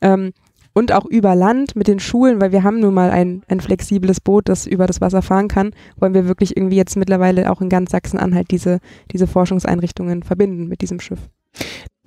ähm, 0.00 0.32
und 0.72 0.92
auch 0.92 1.04
über 1.04 1.34
Land 1.34 1.76
mit 1.76 1.88
den 1.88 1.98
Schulen, 1.98 2.40
weil 2.40 2.52
wir 2.52 2.62
haben 2.62 2.80
nun 2.80 2.94
mal 2.94 3.10
ein, 3.10 3.42
ein 3.48 3.60
flexibles 3.60 4.20
Boot, 4.20 4.48
das 4.48 4.66
über 4.66 4.86
das 4.86 5.00
Wasser 5.00 5.22
fahren 5.22 5.48
kann, 5.48 5.72
wollen 5.96 6.14
wir 6.14 6.26
wirklich 6.26 6.56
irgendwie 6.56 6.76
jetzt 6.76 6.96
mittlerweile 6.96 7.50
auch 7.50 7.60
in 7.60 7.68
ganz 7.68 7.90
Sachsen-Anhalt 7.90 8.50
diese, 8.50 8.80
diese 9.12 9.26
Forschungseinrichtungen 9.26 10.22
verbinden 10.22 10.68
mit 10.68 10.80
diesem 10.82 11.00
Schiff. 11.00 11.20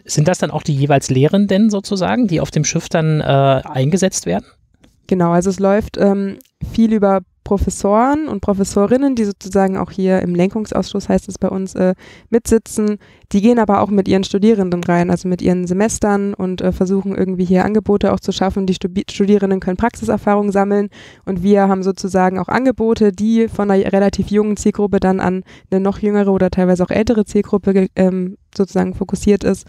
Sind 0.06 0.28
das 0.28 0.40
dann 0.40 0.52
auch 0.52 0.64
die 0.64 0.76
jeweils 0.76 1.10
Lehrenden 1.10 1.70
sozusagen, 1.70 2.28
die 2.28 2.42
auf 2.42 2.52
dem 2.52 2.66
Schiff 2.66 2.90
dann 2.90 3.22
äh, 3.22 3.24
eingesetzt 3.24 4.26
werden? 4.26 4.46
Genau, 5.08 5.32
also 5.32 5.50
es 5.50 5.60
läuft 5.60 5.98
ähm, 5.98 6.38
viel 6.64 6.94
über 6.94 7.22
Professoren 7.44 8.30
und 8.30 8.40
Professorinnen, 8.40 9.16
die 9.16 9.26
sozusagen 9.26 9.78
auch 9.78 9.92
hier 9.92 10.22
im 10.22 10.34
Lenkungsausschuss, 10.34 11.10
heißt 11.10 11.28
es 11.28 11.38
bei 11.38 11.50
uns, 11.50 11.76
äh, 11.76 11.94
mitsitzen. 12.30 12.98
Die 13.32 13.42
gehen 13.42 13.60
aber 13.60 13.82
auch 13.82 13.90
mit 13.90 14.08
ihren 14.08 14.24
Studierenden 14.24 14.84
rein, 14.84 15.10
also 15.10 15.28
mit 15.28 15.42
ihren 15.42 15.68
Semestern 15.68 16.34
und 16.34 16.62
äh, 16.62 16.72
versuchen 16.72 17.16
irgendwie 17.16 17.46
hier 17.46 17.66
Angebote 17.66 18.14
auch 18.14 18.20
zu 18.20 18.32
schaffen. 18.32 18.66
Die 18.66 18.74
Studi 18.74 19.04
Studierenden 19.10 19.60
können 19.60 19.78
Praxiserfahrung 19.78 20.52
sammeln 20.52 20.90
und 21.26 21.44
wir 21.44 21.68
haben 21.68 21.84
sozusagen 21.84 22.40
auch 22.40 22.48
Angebote, 22.48 23.12
die 23.12 23.50
von 23.50 23.70
einer 23.70 23.92
relativ 23.92 24.30
jungen 24.30 24.56
Zielgruppe 24.56 25.00
dann 25.00 25.20
an 25.20 25.44
eine 25.70 25.82
noch 25.82 26.00
jüngere 26.00 26.32
oder 26.32 26.50
teilweise 26.50 26.84
auch 26.84 26.92
ältere 26.92 27.26
Zielgruppe 27.26 27.88
ähm, 27.96 28.38
sozusagen 28.56 28.94
fokussiert 28.94 29.44
ist. 29.44 29.68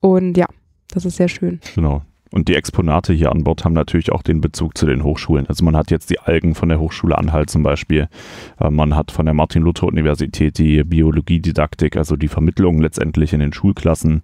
Und 0.00 0.36
ja, 0.36 0.46
das 0.92 1.04
ist 1.04 1.16
sehr 1.16 1.28
schön. 1.28 1.60
Genau. 1.74 2.02
Und 2.30 2.48
die 2.48 2.54
Exponate 2.54 3.12
hier 3.12 3.32
an 3.32 3.44
Bord 3.44 3.64
haben 3.64 3.72
natürlich 3.72 4.12
auch 4.12 4.22
den 4.22 4.40
Bezug 4.40 4.76
zu 4.76 4.86
den 4.86 5.02
Hochschulen. 5.02 5.46
Also 5.46 5.64
man 5.64 5.76
hat 5.76 5.90
jetzt 5.90 6.10
die 6.10 6.18
Algen 6.18 6.54
von 6.54 6.68
der 6.68 6.78
Hochschule 6.78 7.16
Anhalt 7.16 7.48
zum 7.48 7.62
Beispiel. 7.62 8.08
Äh, 8.60 8.70
man 8.70 8.94
hat 8.94 9.10
von 9.10 9.24
der 9.24 9.34
Martin-Luther-Universität 9.34 10.58
die 10.58 10.84
Biologiedidaktik, 10.84 11.96
also 11.96 12.16
die 12.16 12.28
Vermittlung 12.28 12.80
letztendlich 12.80 13.32
in 13.32 13.40
den 13.40 13.52
Schulklassen. 13.52 14.22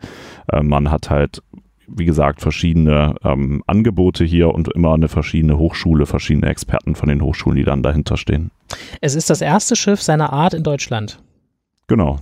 Äh, 0.53 0.63
man 0.63 0.91
hat 0.91 1.09
halt, 1.09 1.43
wie 1.87 2.05
gesagt, 2.05 2.43
verschiedene 2.43 3.15
ähm, 3.25 3.63
Angebote 3.67 4.25
hier 4.25 4.51
und 4.51 4.69
immer 4.69 4.93
eine 4.93 5.09
verschiedene 5.09 5.59
Hochschule, 5.59 6.05
verschiedene 6.05 6.49
Experten 6.49 6.95
von 6.95 7.09
den 7.09 7.23
Hochschulen, 7.23 7.57
die 7.57 7.65
dann 7.65 7.83
dahinter 7.83 8.19
stehen. 8.19 8.51
Es 9.01 9.15
ist 9.15 9.31
das 9.31 9.41
erste 9.41 9.77
Schiff 9.77 10.03
seiner 10.03 10.33
Art 10.33 10.53
in 10.53 10.63
Deutschland. 10.63 11.21
Genau. 11.87 12.19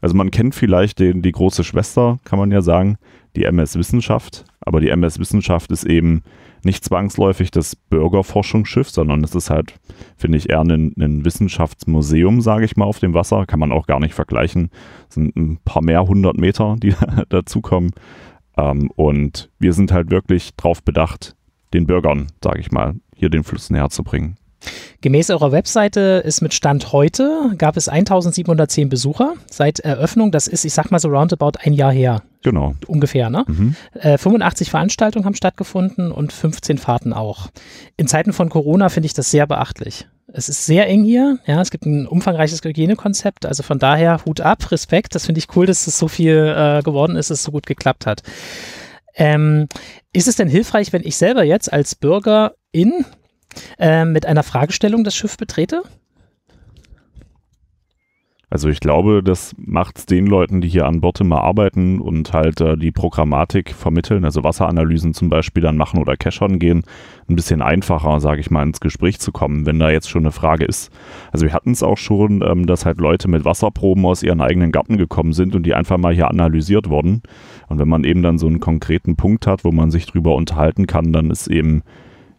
Also 0.00 0.16
man 0.16 0.32
kennt 0.32 0.56
vielleicht 0.56 0.98
den, 0.98 1.22
die 1.22 1.30
große 1.30 1.62
Schwester, 1.62 2.18
kann 2.24 2.38
man 2.38 2.50
ja 2.50 2.62
sagen, 2.62 2.98
die 3.36 3.44
MS 3.44 3.76
Wissenschaft. 3.76 4.44
Aber 4.64 4.80
die 4.80 4.88
MS 4.88 5.18
Wissenschaft 5.18 5.70
ist 5.70 5.84
eben 5.84 6.22
nicht 6.64 6.84
zwangsläufig 6.84 7.50
das 7.50 7.74
Bürgerforschungsschiff, 7.76 8.88
sondern 8.88 9.24
es 9.24 9.34
ist 9.34 9.50
halt, 9.50 9.74
finde 10.16 10.38
ich, 10.38 10.50
eher 10.50 10.60
ein, 10.60 10.92
ein 10.98 11.24
Wissenschaftsmuseum, 11.24 12.40
sage 12.40 12.64
ich 12.64 12.76
mal, 12.76 12.84
auf 12.84 13.00
dem 13.00 13.14
Wasser. 13.14 13.46
Kann 13.46 13.60
man 13.60 13.72
auch 13.72 13.86
gar 13.86 14.00
nicht 14.00 14.14
vergleichen. 14.14 14.70
Es 15.08 15.16
sind 15.16 15.36
ein 15.36 15.58
paar 15.64 15.82
mehr 15.82 16.04
hundert 16.04 16.36
Meter, 16.38 16.76
die 16.80 16.94
dazukommen. 17.28 17.90
Ähm, 18.56 18.90
und 18.94 19.50
wir 19.58 19.72
sind 19.72 19.92
halt 19.92 20.10
wirklich 20.10 20.54
darauf 20.56 20.82
bedacht, 20.82 21.34
den 21.74 21.86
Bürgern, 21.86 22.28
sage 22.42 22.60
ich 22.60 22.70
mal, 22.70 22.94
hier 23.16 23.30
den 23.30 23.44
Fluss 23.44 23.70
näher 23.70 23.88
zu 23.88 24.04
bringen. 24.04 24.36
Gemäß 25.00 25.30
eurer 25.30 25.52
Webseite 25.52 26.22
ist 26.24 26.42
mit 26.42 26.54
Stand 26.54 26.92
heute, 26.92 27.52
gab 27.58 27.76
es 27.76 27.88
1710 27.88 28.88
Besucher 28.88 29.34
seit 29.50 29.80
Eröffnung. 29.80 30.30
Das 30.30 30.46
ist, 30.46 30.64
ich 30.64 30.72
sag 30.72 30.90
mal 30.90 30.98
so 30.98 31.08
roundabout 31.08 31.58
ein 31.60 31.72
Jahr 31.72 31.92
her. 31.92 32.22
Genau. 32.42 32.74
Ungefähr, 32.86 33.30
ne? 33.30 33.44
Mhm. 33.46 33.76
Äh, 33.94 34.18
85 34.18 34.70
Veranstaltungen 34.70 35.24
haben 35.24 35.34
stattgefunden 35.34 36.12
und 36.12 36.32
15 36.32 36.78
Fahrten 36.78 37.12
auch. 37.12 37.48
In 37.96 38.08
Zeiten 38.08 38.32
von 38.32 38.48
Corona 38.48 38.88
finde 38.88 39.06
ich 39.06 39.14
das 39.14 39.30
sehr 39.30 39.46
beachtlich. 39.46 40.06
Es 40.32 40.48
ist 40.48 40.66
sehr 40.66 40.88
eng 40.88 41.04
hier. 41.04 41.38
Ja, 41.46 41.60
es 41.60 41.70
gibt 41.70 41.84
ein 41.84 42.06
umfangreiches 42.06 42.60
Hygienekonzept. 42.64 43.46
Also 43.46 43.62
von 43.62 43.78
daher 43.78 44.24
Hut 44.24 44.40
ab, 44.40 44.70
Respekt. 44.70 45.14
Das 45.14 45.26
finde 45.26 45.40
ich 45.40 45.54
cool, 45.56 45.66
dass 45.66 45.86
es 45.86 45.98
so 45.98 46.08
viel 46.08 46.54
äh, 46.56 46.82
geworden 46.82 47.16
ist, 47.16 47.30
dass 47.30 47.40
es 47.40 47.44
so 47.44 47.52
gut 47.52 47.66
geklappt 47.66 48.06
hat. 48.06 48.22
Ähm, 49.14 49.68
ist 50.12 50.28
es 50.28 50.36
denn 50.36 50.48
hilfreich, 50.48 50.92
wenn 50.92 51.02
ich 51.04 51.16
selber 51.16 51.44
jetzt 51.44 51.72
als 51.72 51.94
Bürger 51.94 52.54
in 52.72 53.04
äh, 53.78 54.04
mit 54.04 54.26
einer 54.26 54.42
Fragestellung 54.42 55.04
das 55.04 55.14
Schiff 55.14 55.36
betrete? 55.36 55.82
Also 58.52 58.68
ich 58.68 58.80
glaube, 58.80 59.22
das 59.22 59.54
macht 59.56 59.96
es 59.96 60.04
den 60.04 60.26
Leuten, 60.26 60.60
die 60.60 60.68
hier 60.68 60.84
an 60.84 61.00
Bord 61.00 61.18
immer 61.22 61.42
arbeiten 61.42 62.02
und 62.02 62.34
halt 62.34 62.60
äh, 62.60 62.76
die 62.76 62.92
Programmatik 62.92 63.72
vermitteln, 63.72 64.26
also 64.26 64.44
Wasseranalysen 64.44 65.14
zum 65.14 65.30
Beispiel 65.30 65.62
dann 65.62 65.78
machen 65.78 65.98
oder 65.98 66.18
Cachern 66.18 66.58
gehen, 66.58 66.84
ein 67.30 67.34
bisschen 67.34 67.62
einfacher, 67.62 68.20
sage 68.20 68.42
ich 68.42 68.50
mal, 68.50 68.62
ins 68.62 68.80
Gespräch 68.80 69.20
zu 69.20 69.32
kommen, 69.32 69.64
wenn 69.64 69.78
da 69.78 69.88
jetzt 69.88 70.10
schon 70.10 70.24
eine 70.24 70.32
Frage 70.32 70.66
ist. 70.66 70.92
Also 71.32 71.46
wir 71.46 71.54
hatten 71.54 71.70
es 71.70 71.82
auch 71.82 71.96
schon, 71.96 72.44
ähm, 72.46 72.66
dass 72.66 72.84
halt 72.84 72.98
Leute 72.98 73.26
mit 73.26 73.46
Wasserproben 73.46 74.04
aus 74.04 74.22
ihren 74.22 74.42
eigenen 74.42 74.70
Garten 74.70 74.98
gekommen 74.98 75.32
sind 75.32 75.54
und 75.56 75.62
die 75.62 75.72
einfach 75.72 75.96
mal 75.96 76.12
hier 76.12 76.28
analysiert 76.28 76.90
wurden. 76.90 77.22
Und 77.68 77.78
wenn 77.78 77.88
man 77.88 78.04
eben 78.04 78.22
dann 78.22 78.36
so 78.36 78.48
einen 78.48 78.60
konkreten 78.60 79.16
Punkt 79.16 79.46
hat, 79.46 79.64
wo 79.64 79.72
man 79.72 79.90
sich 79.90 80.04
drüber 80.04 80.34
unterhalten 80.34 80.86
kann, 80.86 81.14
dann 81.14 81.30
ist 81.30 81.46
eben 81.46 81.84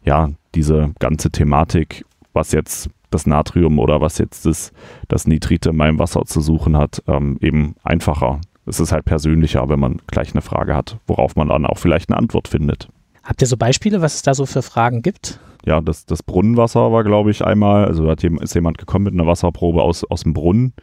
ja 0.05 0.29
diese 0.55 0.93
ganze 0.99 1.31
Thematik, 1.31 2.05
was 2.33 2.51
jetzt 2.51 2.89
das 3.09 3.25
Natrium 3.27 3.79
oder 3.79 4.01
was 4.01 4.17
jetzt 4.17 4.45
das, 4.45 4.71
das 5.07 5.27
Nitrit 5.27 5.65
in 5.65 5.75
meinem 5.75 5.99
Wasser 5.99 6.25
zu 6.25 6.41
suchen 6.41 6.77
hat, 6.77 7.03
ähm, 7.07 7.37
eben 7.41 7.75
einfacher. 7.83 8.41
Es 8.65 8.79
ist 8.79 8.91
halt 8.91 9.05
persönlicher, 9.05 9.67
wenn 9.69 9.79
man 9.79 10.01
gleich 10.07 10.31
eine 10.31 10.41
Frage 10.41 10.75
hat, 10.75 10.97
worauf 11.05 11.35
man 11.35 11.49
dann 11.49 11.65
auch 11.65 11.77
vielleicht 11.77 12.09
eine 12.09 12.17
Antwort 12.17 12.47
findet. 12.47 12.89
Habt 13.23 13.41
ihr 13.41 13.47
so 13.47 13.57
Beispiele, 13.57 14.01
was 14.01 14.15
es 14.15 14.21
da 14.21 14.33
so 14.33 14.45
für 14.45 14.61
Fragen 14.61 15.01
gibt? 15.01 15.39
Ja, 15.65 15.79
das, 15.79 16.05
das 16.05 16.23
Brunnenwasser 16.23 16.91
war, 16.91 17.03
glaube 17.03 17.31
ich, 17.31 17.45
einmal, 17.45 17.85
also 17.85 18.09
hat 18.09 18.23
ist 18.23 18.55
jemand 18.55 18.77
gekommen 18.77 19.05
mit 19.05 19.13
einer 19.13 19.27
Wasserprobe 19.27 19.81
aus, 19.81 20.03
aus 20.03 20.23
dem 20.23 20.33
Brunnen, 20.33 20.73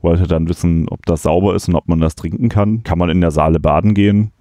wollte 0.00 0.26
dann 0.26 0.48
wissen, 0.48 0.88
ob 0.88 1.06
das 1.06 1.22
sauber 1.22 1.54
ist 1.54 1.68
und 1.68 1.76
ob 1.76 1.88
man 1.88 2.00
das 2.00 2.16
trinken 2.16 2.48
kann. 2.48 2.82
Kann 2.82 2.98
man 2.98 3.10
in 3.10 3.20
der 3.20 3.30
Saale 3.30 3.60
baden 3.60 3.94
gehen? 3.94 4.32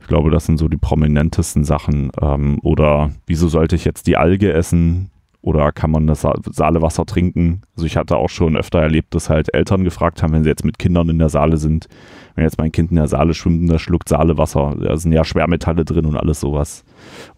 Ich 0.00 0.06
glaube, 0.06 0.30
das 0.30 0.46
sind 0.46 0.58
so 0.58 0.68
die 0.68 0.76
prominentesten 0.76 1.64
Sachen. 1.64 2.10
Ähm, 2.20 2.58
oder 2.62 3.10
wieso 3.26 3.48
sollte 3.48 3.76
ich 3.76 3.84
jetzt 3.84 4.06
die 4.06 4.16
Alge 4.16 4.52
essen? 4.52 5.10
Oder 5.42 5.72
kann 5.72 5.90
man 5.90 6.06
das 6.06 6.20
Saalewasser 6.20 7.06
trinken? 7.06 7.62
Also 7.74 7.86
ich 7.86 7.96
hatte 7.96 8.16
auch 8.16 8.28
schon 8.28 8.56
öfter 8.56 8.80
erlebt, 8.80 9.14
dass 9.14 9.30
halt 9.30 9.54
Eltern 9.54 9.84
gefragt 9.84 10.22
haben, 10.22 10.34
wenn 10.34 10.42
sie 10.42 10.50
jetzt 10.50 10.66
mit 10.66 10.78
Kindern 10.78 11.08
in 11.08 11.18
der 11.18 11.30
Saale 11.30 11.56
sind, 11.56 11.88
wenn 12.34 12.44
jetzt 12.44 12.58
mein 12.58 12.72
Kind 12.72 12.90
in 12.90 12.96
der 12.96 13.08
Saale 13.08 13.32
schwimmt 13.32 13.70
das 13.70 13.80
schluckt 13.80 14.10
Saalewasser, 14.10 14.76
da 14.78 14.96
sind 14.98 15.12
ja 15.12 15.24
Schwermetalle 15.24 15.86
drin 15.86 16.04
und 16.04 16.16
alles 16.16 16.40
sowas. 16.40 16.84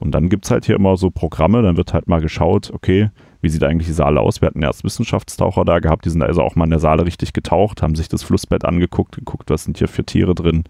Und 0.01 0.13
dann 0.13 0.29
gibt 0.31 0.47
es 0.47 0.51
halt 0.51 0.65
hier 0.65 0.75
immer 0.75 0.97
so 0.97 1.11
Programme, 1.11 1.63
dann 1.63 1.77
wird 1.77 1.95
halt 1.95 2.09
mal 2.09 2.21
geschaut, 2.21 2.73
okay, 2.75 3.11
wie 3.41 3.49
sieht 3.49 3.63
eigentlich 3.63 3.87
die 3.87 3.93
Saale 3.93 4.21
aus? 4.21 4.41
Wir 4.41 4.47
hatten 4.47 4.63
erst 4.63 4.83
Wissenschaftstaucher 4.83 5.65
da 5.65 5.79
gehabt, 5.79 6.05
die 6.05 6.11
sind 6.11 6.23
also 6.23 6.43
auch 6.43 6.57
mal 6.57 6.65
in 6.65 6.71
der 6.71 6.79
Saale 6.81 7.07
richtig 7.07 7.33
getaucht, 7.33 7.83
haben 7.83 7.95
sich 7.95 8.09
das 8.09 8.25
Flussbett 8.25 8.65
angeguckt, 8.65 9.15
geguckt, 9.15 9.49
was 9.51 9.63
sind 9.63 9.79
hier 9.79 9.89
für 9.89 10.05
Tiere 10.05 10.35
drin 10.35 10.65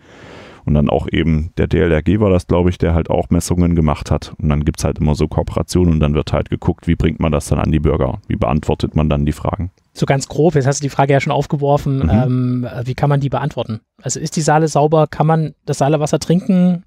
und 0.64 0.74
dann 0.74 0.88
auch 0.88 1.06
eben 1.10 1.50
der 1.56 1.66
DLRG 1.66 2.20
war 2.20 2.30
das, 2.30 2.46
glaube 2.46 2.70
ich, 2.70 2.78
der 2.78 2.94
halt 2.94 3.10
auch 3.10 3.30
Messungen 3.30 3.74
gemacht 3.74 4.10
hat. 4.10 4.34
Und 4.38 4.48
dann 4.48 4.64
gibt 4.64 4.78
es 4.78 4.84
halt 4.84 4.98
immer 4.98 5.14
so 5.14 5.28
Kooperationen 5.28 5.94
und 5.94 6.00
dann 6.00 6.14
wird 6.14 6.32
halt 6.32 6.50
geguckt, 6.50 6.86
wie 6.86 6.94
bringt 6.94 7.20
man 7.20 7.32
das 7.32 7.46
dann 7.46 7.58
an 7.58 7.72
die 7.72 7.80
Bürger? 7.80 8.20
Wie 8.28 8.36
beantwortet 8.36 8.94
man 8.94 9.08
dann 9.08 9.26
die 9.26 9.32
Fragen? 9.32 9.70
So 9.92 10.06
ganz 10.06 10.28
grob, 10.28 10.54
jetzt 10.54 10.66
hast 10.66 10.80
du 10.80 10.84
die 10.84 10.90
Frage 10.90 11.12
ja 11.12 11.20
schon 11.20 11.32
aufgeworfen, 11.32 11.98
mhm. 11.98 12.10
ähm, 12.10 12.68
wie 12.84 12.94
kann 12.94 13.10
man 13.10 13.20
die 13.20 13.28
beantworten? 13.28 13.80
Also 14.00 14.20
ist 14.20 14.36
die 14.36 14.40
Saale 14.40 14.68
sauber? 14.68 15.06
Kann 15.06 15.26
man 15.26 15.54
das 15.66 15.78
Saalewasser 15.78 16.18
trinken? 16.18 16.84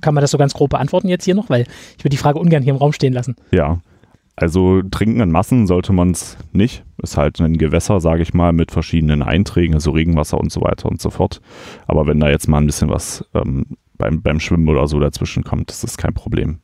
Kann 0.00 0.14
man 0.14 0.20
das 0.20 0.32
so 0.32 0.38
ganz 0.38 0.52
grob 0.52 0.70
beantworten 0.70 1.08
jetzt 1.08 1.24
hier 1.24 1.34
noch? 1.34 1.48
Weil 1.48 1.62
ich 1.96 2.04
würde 2.04 2.10
die 2.10 2.16
Frage 2.16 2.38
ungern 2.38 2.62
hier 2.62 2.72
im 2.72 2.78
Raum 2.78 2.92
stehen 2.92 3.12
lassen. 3.12 3.36
Ja, 3.52 3.80
also 4.36 4.82
trinken 4.82 5.20
in 5.20 5.30
Massen 5.30 5.66
sollte 5.66 5.92
man 5.92 6.10
es 6.10 6.36
nicht. 6.52 6.84
Ist 7.02 7.16
halt 7.16 7.40
ein 7.40 7.56
Gewässer, 7.56 8.00
sage 8.00 8.22
ich 8.22 8.34
mal, 8.34 8.52
mit 8.52 8.70
verschiedenen 8.70 9.22
Einträgen, 9.22 9.74
also 9.74 9.90
Regenwasser 9.90 10.38
und 10.38 10.52
so 10.52 10.60
weiter 10.60 10.88
und 10.88 11.00
so 11.00 11.10
fort. 11.10 11.40
Aber 11.86 12.06
wenn 12.06 12.20
da 12.20 12.28
jetzt 12.28 12.46
mal 12.46 12.58
ein 12.58 12.66
bisschen 12.66 12.90
was 12.90 13.24
ähm, 13.34 13.64
beim, 13.96 14.20
beim 14.22 14.38
Schwimmen 14.38 14.68
oder 14.68 14.86
so 14.86 15.00
dazwischen 15.00 15.42
kommt, 15.42 15.70
ist 15.70 15.82
das 15.82 15.96
kein 15.96 16.12
Problem. 16.12 16.58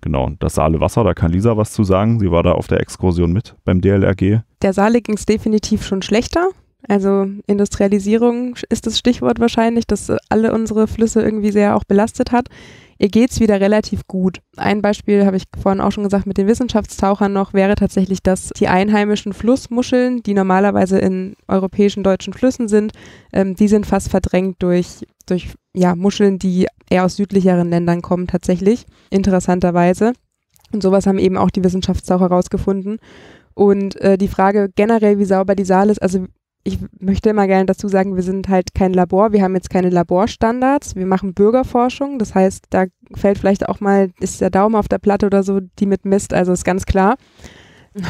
Genau, 0.00 0.30
das 0.40 0.56
Saale 0.56 0.80
Wasser, 0.80 1.04
da 1.04 1.14
kann 1.14 1.30
Lisa 1.30 1.56
was 1.56 1.72
zu 1.72 1.84
sagen. 1.84 2.18
Sie 2.18 2.32
war 2.32 2.42
da 2.42 2.52
auf 2.52 2.66
der 2.66 2.80
Exkursion 2.80 3.32
mit 3.32 3.54
beim 3.64 3.80
DLRG. 3.80 4.40
Der 4.60 4.72
Saale 4.72 5.00
ging 5.00 5.14
es 5.14 5.24
definitiv 5.26 5.86
schon 5.86 6.02
schlechter. 6.02 6.48
Also 6.88 7.28
Industrialisierung 7.46 8.56
ist 8.68 8.88
das 8.88 8.98
Stichwort 8.98 9.38
wahrscheinlich, 9.38 9.86
das 9.86 10.10
alle 10.28 10.52
unsere 10.52 10.88
Flüsse 10.88 11.22
irgendwie 11.22 11.52
sehr 11.52 11.76
auch 11.76 11.84
belastet 11.84 12.32
hat. 12.32 12.48
Ihr 13.02 13.08
geht 13.08 13.32
es 13.32 13.40
wieder 13.40 13.60
relativ 13.60 14.06
gut. 14.06 14.38
Ein 14.56 14.80
Beispiel 14.80 15.26
habe 15.26 15.36
ich 15.36 15.42
vorhin 15.60 15.80
auch 15.80 15.90
schon 15.90 16.04
gesagt 16.04 16.24
mit 16.24 16.38
den 16.38 16.46
Wissenschaftstauchern 16.46 17.32
noch, 17.32 17.52
wäre 17.52 17.74
tatsächlich, 17.74 18.22
dass 18.22 18.50
die 18.50 18.68
einheimischen 18.68 19.32
Flussmuscheln, 19.32 20.22
die 20.22 20.34
normalerweise 20.34 21.00
in 21.00 21.34
europäischen 21.48 22.04
deutschen 22.04 22.32
Flüssen 22.32 22.68
sind, 22.68 22.92
ähm, 23.32 23.56
die 23.56 23.66
sind 23.66 23.86
fast 23.86 24.08
verdrängt 24.08 24.62
durch, 24.62 25.04
durch 25.26 25.48
ja, 25.74 25.96
Muscheln, 25.96 26.38
die 26.38 26.68
eher 26.90 27.04
aus 27.04 27.16
südlicheren 27.16 27.70
Ländern 27.70 28.02
kommen 28.02 28.28
tatsächlich, 28.28 28.86
interessanterweise. 29.10 30.12
Und 30.72 30.84
sowas 30.84 31.08
haben 31.08 31.18
eben 31.18 31.36
auch 31.36 31.50
die 31.50 31.64
Wissenschaftstaucher 31.64 32.30
herausgefunden. 32.30 33.00
Und 33.54 33.96
äh, 33.96 34.16
die 34.16 34.28
Frage 34.28 34.70
generell, 34.76 35.18
wie 35.18 35.24
sauber 35.24 35.56
die 35.56 35.64
Saal 35.64 35.90
ist, 35.90 36.00
also 36.00 36.26
ich 36.64 36.78
möchte 37.00 37.30
immer 37.30 37.46
gerne 37.46 37.66
dazu 37.66 37.88
sagen, 37.88 38.14
wir 38.14 38.22
sind 38.22 38.48
halt 38.48 38.74
kein 38.74 38.92
Labor, 38.92 39.32
wir 39.32 39.42
haben 39.42 39.54
jetzt 39.54 39.70
keine 39.70 39.90
Laborstandards, 39.90 40.94
wir 40.94 41.06
machen 41.06 41.34
Bürgerforschung, 41.34 42.18
das 42.18 42.34
heißt, 42.34 42.66
da 42.70 42.84
fällt 43.14 43.38
vielleicht 43.38 43.68
auch 43.68 43.80
mal, 43.80 44.10
ist 44.20 44.40
der 44.40 44.50
Daumen 44.50 44.76
auf 44.76 44.88
der 44.88 44.98
Platte 44.98 45.26
oder 45.26 45.42
so, 45.42 45.60
die 45.78 45.86
mit 45.86 46.04
misst, 46.04 46.32
also 46.32 46.52
ist 46.52 46.64
ganz 46.64 46.86
klar. 46.86 47.16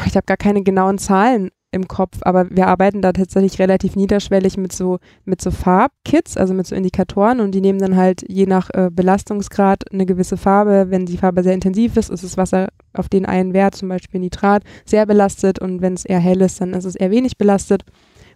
Ich 0.05 0.15
habe 0.15 0.25
gar 0.25 0.37
keine 0.37 0.63
genauen 0.63 0.97
Zahlen 0.97 1.49
im 1.73 1.87
Kopf, 1.87 2.19
aber 2.21 2.49
wir 2.51 2.67
arbeiten 2.67 3.01
da 3.01 3.11
tatsächlich 3.11 3.57
relativ 3.57 3.95
niederschwellig 3.95 4.57
mit 4.57 4.71
so, 4.71 4.99
mit 5.25 5.41
so 5.41 5.49
Farbkits, 5.49 6.37
also 6.37 6.53
mit 6.53 6.67
so 6.67 6.75
Indikatoren 6.75 7.39
und 7.39 7.51
die 7.51 7.61
nehmen 7.61 7.79
dann 7.79 7.97
halt 7.97 8.23
je 8.29 8.45
nach 8.45 8.69
äh, 8.73 8.89
Belastungsgrad 8.91 9.91
eine 9.91 10.05
gewisse 10.05 10.37
Farbe. 10.37 10.85
Wenn 10.89 11.07
die 11.07 11.17
Farbe 11.17 11.41
sehr 11.41 11.55
intensiv 11.55 11.97
ist, 11.97 12.11
ist 12.11 12.23
das 12.23 12.37
Wasser 12.37 12.69
auf 12.93 13.09
den 13.09 13.25
einen 13.25 13.53
Wert, 13.53 13.75
zum 13.75 13.89
Beispiel 13.89 14.19
Nitrat, 14.19 14.63
sehr 14.85 15.07
belastet 15.07 15.57
und 15.59 15.81
wenn 15.81 15.95
es 15.95 16.05
eher 16.05 16.19
hell 16.19 16.41
ist, 16.41 16.61
dann 16.61 16.73
ist 16.73 16.85
es 16.85 16.95
eher 16.95 17.09
wenig 17.09 17.37
belastet. 17.37 17.83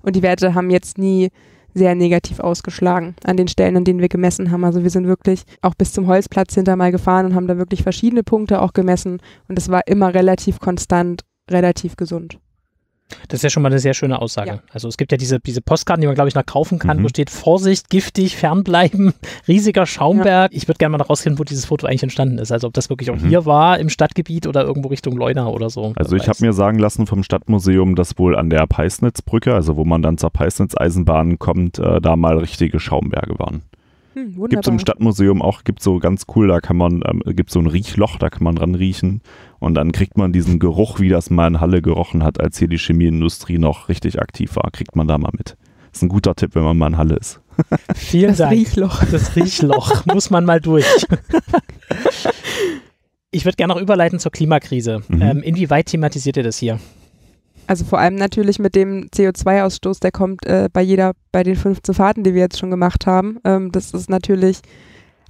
Und 0.07 0.15
die 0.15 0.21
Werte 0.21 0.55
haben 0.55 0.69
jetzt 0.69 0.97
nie 0.97 1.31
sehr 1.73 1.93
negativ 1.93 2.39
ausgeschlagen 2.39 3.17
an 3.25 3.35
den 3.35 3.49
Stellen, 3.49 3.75
an 3.75 3.83
denen 3.83 3.99
wir 3.99 4.07
gemessen 4.07 4.51
haben. 4.51 4.63
Also 4.63 4.81
wir 4.81 4.89
sind 4.89 5.05
wirklich 5.05 5.43
auch 5.61 5.75
bis 5.75 5.91
zum 5.91 6.07
Holzplatz 6.07 6.55
hinter 6.55 6.77
mal 6.77 6.93
gefahren 6.93 7.25
und 7.25 7.35
haben 7.35 7.47
da 7.47 7.57
wirklich 7.57 7.83
verschiedene 7.83 8.23
Punkte 8.23 8.61
auch 8.61 8.71
gemessen 8.71 9.19
und 9.49 9.59
es 9.59 9.67
war 9.67 9.85
immer 9.85 10.13
relativ 10.13 10.61
konstant, 10.61 11.23
relativ 11.51 11.97
gesund. 11.97 12.39
Das 13.29 13.39
ist 13.39 13.43
ja 13.43 13.49
schon 13.49 13.63
mal 13.63 13.69
eine 13.69 13.79
sehr 13.79 13.93
schöne 13.93 14.21
Aussage. 14.21 14.49
Ja. 14.49 14.59
Also 14.73 14.87
es 14.89 14.97
gibt 14.97 15.11
ja 15.13 15.17
diese, 15.17 15.39
diese 15.39 15.61
Postkarten, 15.61 16.01
die 16.01 16.07
man, 16.07 16.15
glaube 16.15 16.27
ich, 16.27 16.35
noch 16.35 16.45
kaufen 16.45 16.77
kann, 16.77 16.97
Mhm. 16.99 17.03
wo 17.03 17.07
steht 17.07 17.29
Vorsicht, 17.29 17.89
giftig, 17.89 18.35
fernbleiben, 18.35 19.13
riesiger 19.47 19.85
Schaumberg. 19.85 20.51
Ich 20.53 20.67
würde 20.67 20.77
gerne 20.77 20.91
mal 20.91 20.97
noch 20.97 21.09
rausfinden, 21.09 21.39
wo 21.39 21.43
dieses 21.45 21.65
Foto 21.65 21.87
eigentlich 21.87 22.03
entstanden 22.03 22.37
ist. 22.37 22.51
Also 22.51 22.67
ob 22.67 22.73
das 22.73 22.89
wirklich 22.89 23.09
auch 23.11 23.15
Mhm. 23.15 23.29
hier 23.29 23.45
war, 23.45 23.79
im 23.79 23.89
Stadtgebiet 23.89 24.45
oder 24.45 24.63
irgendwo 24.63 24.89
Richtung 24.89 25.15
Leuna 25.15 25.47
oder 25.47 25.69
so. 25.69 25.93
Also 25.95 26.15
ich 26.17 26.27
habe 26.27 26.37
mir 26.45 26.51
sagen 26.53 26.79
lassen 26.79 27.07
vom 27.07 27.23
Stadtmuseum, 27.23 27.95
dass 27.95 28.17
wohl 28.19 28.35
an 28.35 28.49
der 28.49 28.67
Peisnitzbrücke, 28.67 29.53
also 29.53 29.77
wo 29.77 29.85
man 29.85 30.01
dann 30.01 30.17
zur 30.17 30.29
Peisnitz-Eisenbahn 30.31 31.39
kommt, 31.39 31.79
äh, 31.79 32.01
da 32.01 32.15
mal 32.17 32.37
richtige 32.37 32.79
Schaumberge 32.79 33.39
waren. 33.39 33.61
Hm, 34.15 34.35
Gibt 34.49 34.65
es 34.65 34.71
im 34.71 34.79
Stadtmuseum 34.79 35.41
auch, 35.41 35.63
gibt 35.63 35.81
so 35.83 35.99
ganz 35.99 36.25
cool, 36.35 36.47
da 36.47 36.59
kann 36.59 36.75
man, 36.75 37.03
ähm, 37.07 37.21
gibt 37.35 37.51
so 37.51 37.59
ein 37.59 37.67
Riechloch, 37.67 38.17
da 38.17 38.29
kann 38.29 38.43
man 38.43 38.55
dran 38.55 38.73
riechen 38.75 39.21
und 39.59 39.75
dann 39.75 39.91
kriegt 39.91 40.17
man 40.17 40.33
diesen 40.33 40.59
Geruch, 40.59 40.99
wie 40.99 41.09
das 41.09 41.29
mal 41.29 41.47
in 41.47 41.59
Halle 41.59 41.81
gerochen 41.81 42.23
hat, 42.23 42.39
als 42.39 42.57
hier 42.57 42.67
die 42.67 42.77
Chemieindustrie 42.77 43.57
noch 43.57 43.89
richtig 43.89 44.19
aktiv 44.19 44.55
war, 44.55 44.69
kriegt 44.71 44.95
man 44.95 45.07
da 45.07 45.17
mal 45.17 45.31
mit. 45.37 45.57
ist 45.91 46.03
ein 46.03 46.09
guter 46.09 46.35
Tipp, 46.35 46.55
wenn 46.55 46.63
man 46.63 46.77
mal 46.77 46.87
in 46.87 46.97
Halle 46.97 47.15
ist. 47.15 47.41
Vielen 47.95 48.29
das 48.29 48.37
Dank. 48.37 48.53
Riechloch. 48.53 49.03
Das 49.11 49.35
Riechloch 49.35 50.05
muss 50.13 50.29
man 50.29 50.45
mal 50.45 50.61
durch. 50.61 50.85
Ich 53.29 53.43
würde 53.43 53.57
gerne 53.57 53.73
noch 53.73 53.81
überleiten 53.81 54.19
zur 54.19 54.31
Klimakrise. 54.31 55.03
Mhm. 55.09 55.21
Ähm, 55.21 55.43
inwieweit 55.43 55.87
thematisiert 55.87 56.37
ihr 56.37 56.43
das 56.43 56.57
hier? 56.57 56.79
Also 57.67 57.83
vor 57.83 57.99
allem 57.99 58.15
natürlich 58.15 58.57
mit 58.57 58.73
dem 58.73 59.09
CO2-Ausstoß, 59.13 59.99
der 59.99 60.11
kommt 60.11 60.45
äh, 60.45 60.69
bei 60.71 60.81
jeder, 60.81 61.11
bei 61.33 61.43
den 61.43 61.57
15 61.57 61.93
Fahrten, 61.93 62.23
die 62.23 62.33
wir 62.33 62.41
jetzt 62.41 62.57
schon 62.57 62.71
gemacht 62.71 63.05
haben. 63.05 63.39
Ähm, 63.43 63.71
das 63.73 63.91
ist 63.91 64.09
natürlich, 64.09 64.61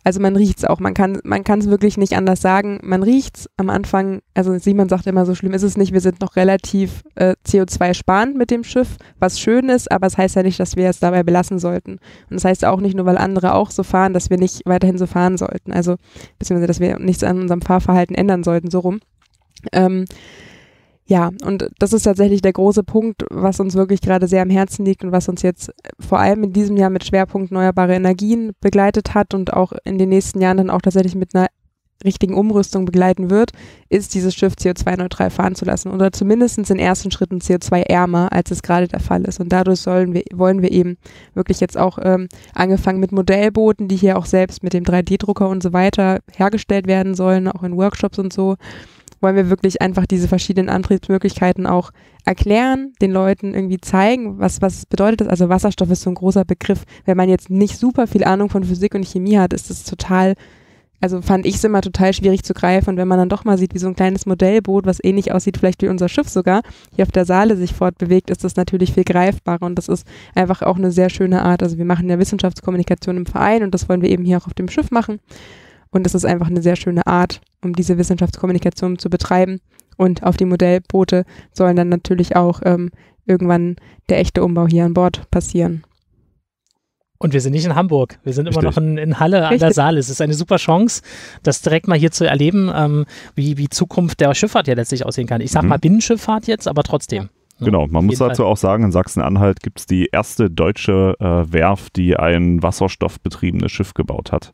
also 0.07 0.21
man 0.21 0.37
riecht 0.37 0.59
es 0.59 0.63
auch. 0.63 0.79
Man 0.79 0.93
kann 0.93 1.19
man 1.25 1.43
wirklich 1.43 1.97
nicht 1.97 2.15
anders 2.15 2.41
sagen. 2.41 2.79
Man 2.81 3.03
riecht 3.03 3.39
es 3.39 3.49
am 3.57 3.69
Anfang, 3.69 4.21
also 4.35 4.57
Simon 4.57 4.87
sagt 4.87 5.05
immer, 5.05 5.25
so 5.25 5.35
schlimm 5.35 5.51
ist 5.51 5.63
es 5.63 5.75
nicht. 5.75 5.91
Wir 5.91 5.99
sind 5.99 6.21
noch 6.21 6.37
relativ 6.37 7.03
äh, 7.15 7.35
CO2-sparend 7.45 8.37
mit 8.37 8.49
dem 8.49 8.63
Schiff, 8.63 8.95
was 9.19 9.37
schön 9.37 9.67
ist, 9.67 9.91
aber 9.91 10.07
es 10.07 10.13
das 10.13 10.17
heißt 10.17 10.35
ja 10.37 10.43
nicht, 10.43 10.61
dass 10.61 10.77
wir 10.77 10.87
es 10.87 11.01
dabei 11.01 11.23
belassen 11.23 11.59
sollten. 11.59 11.99
Und 12.29 12.35
das 12.35 12.45
heißt 12.45 12.63
auch 12.63 12.79
nicht 12.79 12.95
nur, 12.95 13.05
weil 13.05 13.17
andere 13.17 13.53
auch 13.53 13.69
so 13.69 13.83
fahren, 13.83 14.13
dass 14.13 14.29
wir 14.29 14.37
nicht 14.37 14.61
weiterhin 14.63 14.97
so 14.97 15.07
fahren 15.07 15.35
sollten. 15.35 15.73
Also 15.73 15.97
beziehungsweise, 16.39 16.67
dass 16.67 16.79
wir 16.79 16.99
nichts 16.99 17.25
an 17.25 17.41
unserem 17.41 17.61
Fahrverhalten 17.61 18.15
ändern 18.15 18.45
sollten, 18.45 18.71
so 18.71 18.79
rum. 18.79 19.01
Ähm, 19.73 20.05
ja, 21.07 21.31
und 21.45 21.69
das 21.79 21.93
ist 21.93 22.03
tatsächlich 22.03 22.41
der 22.41 22.51
große 22.51 22.83
Punkt, 22.83 23.23
was 23.29 23.61
uns 23.61 23.75
wirklich 23.75 24.01
gerade 24.01 24.27
sehr 24.27 24.41
am 24.41 24.49
Herzen 24.49 24.83
liegt 24.83 25.05
und 25.05 25.13
was 25.13 25.29
uns 25.29 25.41
jetzt 25.41 25.71
vor 25.99 26.19
allem 26.19 26.43
in 26.43 26.53
diesem 26.53 26.75
Jahr 26.75 26.89
mit 26.89 27.05
Schwerpunkt 27.05 27.51
erneuerbare 27.51 27.95
Energien 27.95 28.51
begleitet 28.59 29.13
hat 29.13 29.33
und 29.33 29.53
auch 29.53 29.71
in 29.85 29.97
den 29.97 30.09
nächsten 30.09 30.41
Jahren 30.41 30.57
dann 30.57 30.69
auch 30.69 30.81
tatsächlich 30.81 31.15
mit 31.15 31.33
einer 31.33 31.47
richtigen 32.03 32.35
Umrüstung 32.35 32.85
begleiten 32.85 33.29
wird, 33.29 33.51
ist 33.89 34.13
dieses 34.13 34.35
Schiff 34.35 34.53
CO2-neutral 34.53 35.29
fahren 35.29 35.55
zu 35.55 35.65
lassen 35.65 35.91
oder 35.91 36.11
zumindest 36.11 36.57
in 36.69 36.77
ersten 36.77 37.09
Schritten 37.09 37.39
CO2-ärmer, 37.39 38.31
als 38.31 38.51
es 38.51 38.61
gerade 38.61 38.87
der 38.87 38.99
Fall 38.99 39.23
ist. 39.23 39.39
Und 39.39 39.51
dadurch 39.51 39.79
sollen 39.79 40.13
wir, 40.13 40.23
wollen 40.33 40.61
wir 40.61 40.71
eben 40.71 40.97
wirklich 41.33 41.59
jetzt 41.59 41.77
auch 41.77 41.97
ähm, 42.01 42.27
angefangen 42.53 42.99
mit 42.99 43.13
Modellbooten, 43.13 43.87
die 43.87 43.95
hier 43.95 44.17
auch 44.17 44.25
selbst 44.25 44.61
mit 44.61 44.73
dem 44.73 44.83
3D-Drucker 44.83 45.47
und 45.47 45.63
so 45.63 45.73
weiter 45.73 46.19
hergestellt 46.35 46.85
werden 46.85 47.15
sollen, 47.15 47.47
auch 47.47 47.63
in 47.63 47.77
Workshops 47.77 48.19
und 48.19 48.31
so, 48.31 48.57
wollen 49.21 49.35
wir 49.35 49.49
wirklich 49.49 49.81
einfach 49.81 50.05
diese 50.05 50.27
verschiedenen 50.27 50.69
Antriebsmöglichkeiten 50.69 51.65
auch 51.65 51.91
erklären, 52.25 52.93
den 53.01 53.11
Leuten 53.11 53.53
irgendwie 53.53 53.79
zeigen, 53.79 54.39
was, 54.39 54.61
was 54.61 54.85
bedeutet 54.85 55.21
das. 55.21 55.27
Also 55.27 55.49
Wasserstoff 55.49 55.89
ist 55.89 56.01
so 56.01 56.09
ein 56.09 56.15
großer 56.15 56.45
Begriff. 56.45 56.83
Wenn 57.05 57.17
man 57.17 57.29
jetzt 57.29 57.49
nicht 57.49 57.77
super 57.77 58.07
viel 58.07 58.23
Ahnung 58.23 58.49
von 58.49 58.63
Physik 58.63 58.95
und 58.95 59.05
Chemie 59.05 59.37
hat, 59.37 59.53
ist 59.53 59.69
das 59.69 59.85
total, 59.85 60.33
also 60.99 61.21
fand 61.21 61.45
ich 61.45 61.55
es 61.55 61.63
immer 61.63 61.81
total 61.81 62.13
schwierig 62.13 62.43
zu 62.43 62.53
greifen. 62.53 62.91
Und 62.91 62.97
wenn 62.97 63.07
man 63.07 63.17
dann 63.17 63.29
doch 63.29 63.45
mal 63.45 63.57
sieht, 63.57 63.73
wie 63.73 63.79
so 63.79 63.87
ein 63.87 63.95
kleines 63.95 64.25
Modellboot, 64.25 64.85
was 64.85 65.03
ähnlich 65.03 65.31
aussieht, 65.31 65.57
vielleicht 65.57 65.81
wie 65.81 65.87
unser 65.87 66.09
Schiff 66.09 66.27
sogar, 66.27 66.61
hier 66.95 67.03
auf 67.03 67.11
der 67.11 67.25
Saale 67.25 67.55
sich 67.55 67.73
fortbewegt, 67.73 68.29
ist 68.29 68.43
das 68.43 68.55
natürlich 68.57 68.93
viel 68.93 69.05
greifbarer. 69.05 69.65
Und 69.65 69.75
das 69.75 69.87
ist 69.87 70.05
einfach 70.35 70.61
auch 70.61 70.75
eine 70.75 70.91
sehr 70.91 71.09
schöne 71.09 71.43
Art. 71.43 71.63
Also 71.63 71.77
wir 71.77 71.85
machen 71.85 72.09
ja 72.09 72.19
Wissenschaftskommunikation 72.19 73.17
im 73.17 73.25
Verein 73.25 73.63
und 73.63 73.73
das 73.73 73.87
wollen 73.87 74.01
wir 74.01 74.09
eben 74.09 74.25
hier 74.25 74.37
auch 74.37 74.47
auf 74.47 74.53
dem 74.53 74.67
Schiff 74.67 74.91
machen. 74.91 75.19
Und 75.91 76.05
es 76.05 76.15
ist 76.15 76.25
einfach 76.25 76.47
eine 76.47 76.61
sehr 76.61 76.75
schöne 76.75 77.05
Art, 77.07 77.41
um 77.63 77.73
diese 77.73 77.97
Wissenschaftskommunikation 77.97 78.99
zu 78.99 79.09
betreiben. 79.09 79.59
Und 79.97 80.23
auf 80.23 80.37
die 80.37 80.45
Modellboote 80.45 81.25
sollen 81.51 81.75
dann 81.75 81.89
natürlich 81.89 82.35
auch 82.35 82.61
ähm, 82.65 82.91
irgendwann 83.25 83.77
der 84.09 84.19
echte 84.19 84.43
Umbau 84.43 84.67
hier 84.67 84.85
an 84.85 84.93
Bord 84.93 85.29
passieren. 85.31 85.83
Und 87.19 87.33
wir 87.33 87.41
sind 87.41 87.53
nicht 87.53 87.65
in 87.65 87.73
Hamburg. 87.73 88.19
Wir 88.23 88.33
sind 88.33 88.45
immer 88.47 88.57
Richtig. 88.57 88.75
noch 88.75 88.77
in, 88.77 88.97
in 88.97 89.19
Halle 89.19 89.47
an 89.47 89.57
der. 89.57 89.73
Saale. 89.73 89.97
Es 89.99 90.09
ist 90.09 90.21
eine 90.21 90.35
super 90.35 90.57
Chance, 90.57 91.01
das 91.41 91.63
direkt 91.63 91.87
mal 91.87 91.97
hier 91.97 92.11
zu 92.11 92.25
erleben, 92.25 92.71
ähm, 92.73 93.05
wie, 93.33 93.57
wie 93.57 93.69
Zukunft 93.69 94.19
der 94.19 94.35
Schifffahrt 94.35 94.67
ja 94.67 94.75
letztlich 94.75 95.03
aussehen 95.03 95.25
kann. 95.25 95.41
Ich 95.41 95.51
sag 95.51 95.63
Mhm. 95.63 95.69
mal 95.69 95.79
Binnenschifffahrt 95.79 96.45
jetzt, 96.45 96.67
aber 96.67 96.83
trotzdem. 96.83 97.29
Ne? 97.59 97.65
Genau, 97.65 97.87
man 97.87 98.05
muss 98.05 98.19
dazu 98.19 98.45
auch 98.45 98.57
sagen, 98.57 98.83
in 98.83 98.91
Sachsen-Anhalt 98.91 99.61
gibt 99.63 99.79
es 99.79 99.85
die 99.87 100.09
erste 100.11 100.51
deutsche 100.51 101.15
äh, 101.19 101.51
Werft, 101.51 101.95
die 101.95 102.15
ein 102.15 102.61
wasserstoffbetriebenes 102.61 103.71
Schiff 103.71 103.95
gebaut 103.95 104.31
hat. 104.31 104.53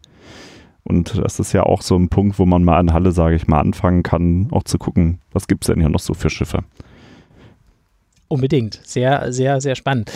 Und 0.84 1.18
das 1.18 1.40
ist 1.40 1.54
ja 1.54 1.64
auch 1.64 1.82
so 1.82 1.96
ein 1.96 2.10
Punkt, 2.10 2.40
wo 2.40 2.46
man 2.46 2.64
mal 2.64 2.80
in 2.80 2.94
Halle, 2.94 3.12
sage 3.12 3.36
ich 3.36 3.48
mal, 3.48 3.60
anfangen 3.60 4.04
kann, 4.04 4.48
auch 4.52 4.64
zu 4.64 4.78
gucken, 4.78 5.20
was 5.32 5.48
gibt 5.48 5.64
es 5.64 5.68
denn 5.68 5.80
hier 5.80 5.90
noch 5.90 6.00
so 6.00 6.14
für 6.14 6.30
Schiffe. 6.30 6.64
Unbedingt. 8.34 8.80
Sehr, 8.84 9.32
sehr, 9.32 9.62
sehr 9.62 9.76
spannend. 9.76 10.12